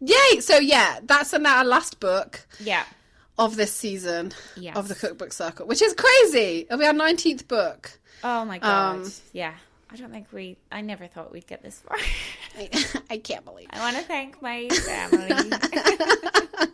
Yay! 0.01 0.41
So 0.41 0.59
yeah, 0.59 1.01
that's 1.03 1.33
now 1.33 1.59
our 1.59 1.65
last 1.65 2.01
book 2.01 2.47
Yeah. 2.61 2.85
of 3.39 3.57
this 3.57 3.73
season 3.73 4.33
Yes. 4.57 4.77
of 4.77 4.89
the 4.89 4.95
Cookbook 4.95 5.33
Circle, 5.33 5.67
which 5.67 5.83
is 5.83 5.95
crazy. 5.95 6.61
It'll 6.69 6.79
be 6.79 6.87
our 6.87 6.93
nineteenth 6.93 7.49
book. 7.49 7.99
Oh 8.23 8.45
my 8.45 8.59
god. 8.59 8.97
Um, 8.97 9.13
yeah. 9.33 9.55
I 9.91 9.97
don't 9.97 10.11
think 10.11 10.27
we. 10.33 10.57
I 10.73 10.81
never 10.81 11.07
thought 11.07 11.33
we'd 11.33 11.47
get 11.47 11.63
this 11.63 11.81
far. 11.81 11.97
I, 12.59 12.71
I 13.11 13.19
can't 13.19 13.45
believe. 13.45 13.69
I 13.71 13.79
want 13.81 13.97
to 13.97 14.03
thank 14.03 14.41
my 14.43 14.69
family. 14.71 15.29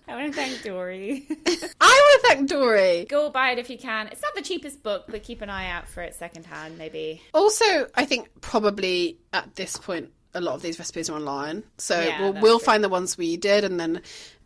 I 0.09 0.17
want 0.17 0.33
to 0.33 0.33
thank 0.33 0.63
Dorie. 0.63 1.27
I 1.29 2.11
want 2.11 2.23
to 2.23 2.29
thank 2.29 2.49
Dorie. 2.49 3.05
Go 3.09 3.31
buy 3.31 3.51
it 3.51 3.59
if 3.59 3.69
you 3.71 3.79
can. 3.79 4.07
It's 4.09 4.23
not 4.23 4.35
the 4.35 4.43
cheapest 4.43 4.83
book, 4.83 5.05
but 5.09 5.23
keep 5.23 5.43
an 5.43 5.51
eye 5.51 5.71
out 5.71 5.89
for 5.89 6.03
it 6.03 6.15
secondhand, 6.15 6.79
maybe. 6.79 7.23
Also, 7.35 7.65
I 7.95 8.05
think 8.05 8.29
probably 8.41 9.19
at 9.33 9.55
this 9.57 9.77
point, 9.77 10.11
a 10.35 10.41
lot 10.41 10.55
of 10.55 10.63
these 10.63 10.79
recipes 10.79 11.11
are 11.11 11.17
online, 11.17 11.63
so 11.79 12.01
Yeah, 12.01 12.21
we'll, 12.23 12.33
we'll 12.41 12.59
find 12.59 12.83
the 12.83 12.89
ones 12.89 13.19
we 13.19 13.37
did, 13.37 13.65
and 13.65 13.79
then 13.79 14.01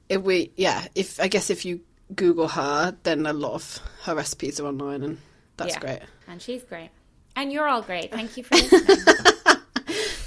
if 0.09 0.23
we, 0.23 0.51
yeah, 0.57 0.87
if 0.97 1.21
I 1.21 1.29
guess 1.29 1.51
if 1.51 1.65
you 1.65 1.81
Google 2.15 2.49
her, 2.49 2.97
then 3.05 3.27
a 3.27 3.33
lot 3.33 3.55
of 3.55 3.79
her 4.03 4.15
recipes 4.17 4.59
are 4.61 4.67
online, 4.67 5.03
and 5.05 5.19
that's 5.57 5.75
Yeah. 5.75 5.81
great. 5.81 6.01
And 6.27 6.43
she's 6.43 6.63
great. 6.65 6.91
And 7.37 7.53
you're 7.53 7.69
all 7.69 7.83
great. 7.83 8.11
Thank 8.11 8.37
you 8.37 8.43
for 8.45 8.55
listening. 8.57 8.97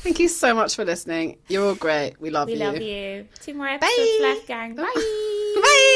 Thank 0.03 0.19
you 0.19 0.27
so 0.27 0.53
much 0.53 0.75
for 0.75 0.85
listening. 0.85 1.37
You're 1.49 1.65
all 1.67 1.75
great. 1.75 2.19
We 2.21 2.29
love 2.29 2.47
we 2.47 2.53
you. 2.53 2.59
We 2.59 2.65
love 2.65 2.81
you. 2.81 3.27
Two 3.41 3.53
more 3.53 3.67
episodes 3.67 3.97
Bye. 3.97 4.19
left, 4.21 4.47
gang. 4.47 4.75
Bye. 4.75 4.83
Bye. 4.95 5.95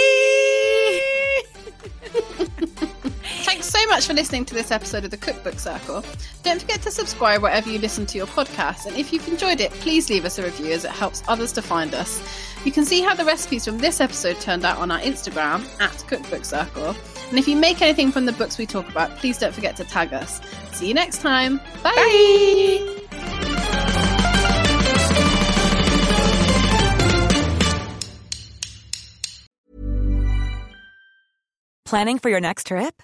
Much 3.88 4.08
for 4.08 4.14
listening 4.14 4.46
to 4.46 4.54
this 4.54 4.72
episode 4.72 5.06
of 5.06 5.12
the 5.12 5.18
Cookbook 5.18 5.60
Circle. 5.60 6.04
Don't 6.44 6.62
forget 6.62 6.82
to 6.84 6.92
subscribe 6.92 7.42
wherever 7.42 7.70
you 7.70 7.80
listen 7.80 8.06
to 8.08 8.18
your 8.18 8.28
podcast, 8.28 8.86
and 8.86 8.96
if 8.96 9.12
you've 9.12 9.28
enjoyed 9.28 9.62
it, 9.62 9.72
please 9.72 10.10
leave 10.10 10.26
us 10.26 10.38
a 10.40 10.44
review 10.44 10.72
as 10.72 10.86
it 10.86 10.92
helps 10.92 11.24
others 11.28 11.52
to 11.54 11.62
find 11.62 11.94
us. 11.94 12.22
You 12.66 12.72
can 12.72 12.86
see 12.86 13.02
how 13.02 13.16
the 13.16 13.26
recipes 13.26 13.66
from 13.66 13.78
this 13.78 14.00
episode 14.02 14.40
turned 14.40 14.66
out 14.66 14.78
on 14.78 14.92
our 14.92 15.00
Instagram 15.00 15.66
at 15.82 15.92
Cookbook 16.08 16.46
Circle. 16.46 16.96
And 17.30 17.40
if 17.40 17.48
you 17.48 17.56
make 17.56 17.82
anything 17.82 18.12
from 18.12 18.26
the 18.26 18.32
books 18.34 18.58
we 18.58 18.66
talk 18.66 18.88
about, 18.90 19.12
please 19.18 19.38
don't 19.38 19.54
forget 19.54 19.76
to 19.78 19.84
tag 19.84 20.14
us. 20.14 20.40
See 20.72 20.88
you 20.88 20.94
next 20.94 21.22
time. 21.22 21.58
Bye. 21.82 21.94
Bye. 21.96 23.00
Planning 31.86 32.18
for 32.18 32.30
your 32.30 32.40
next 32.40 32.68
trip? 32.68 33.04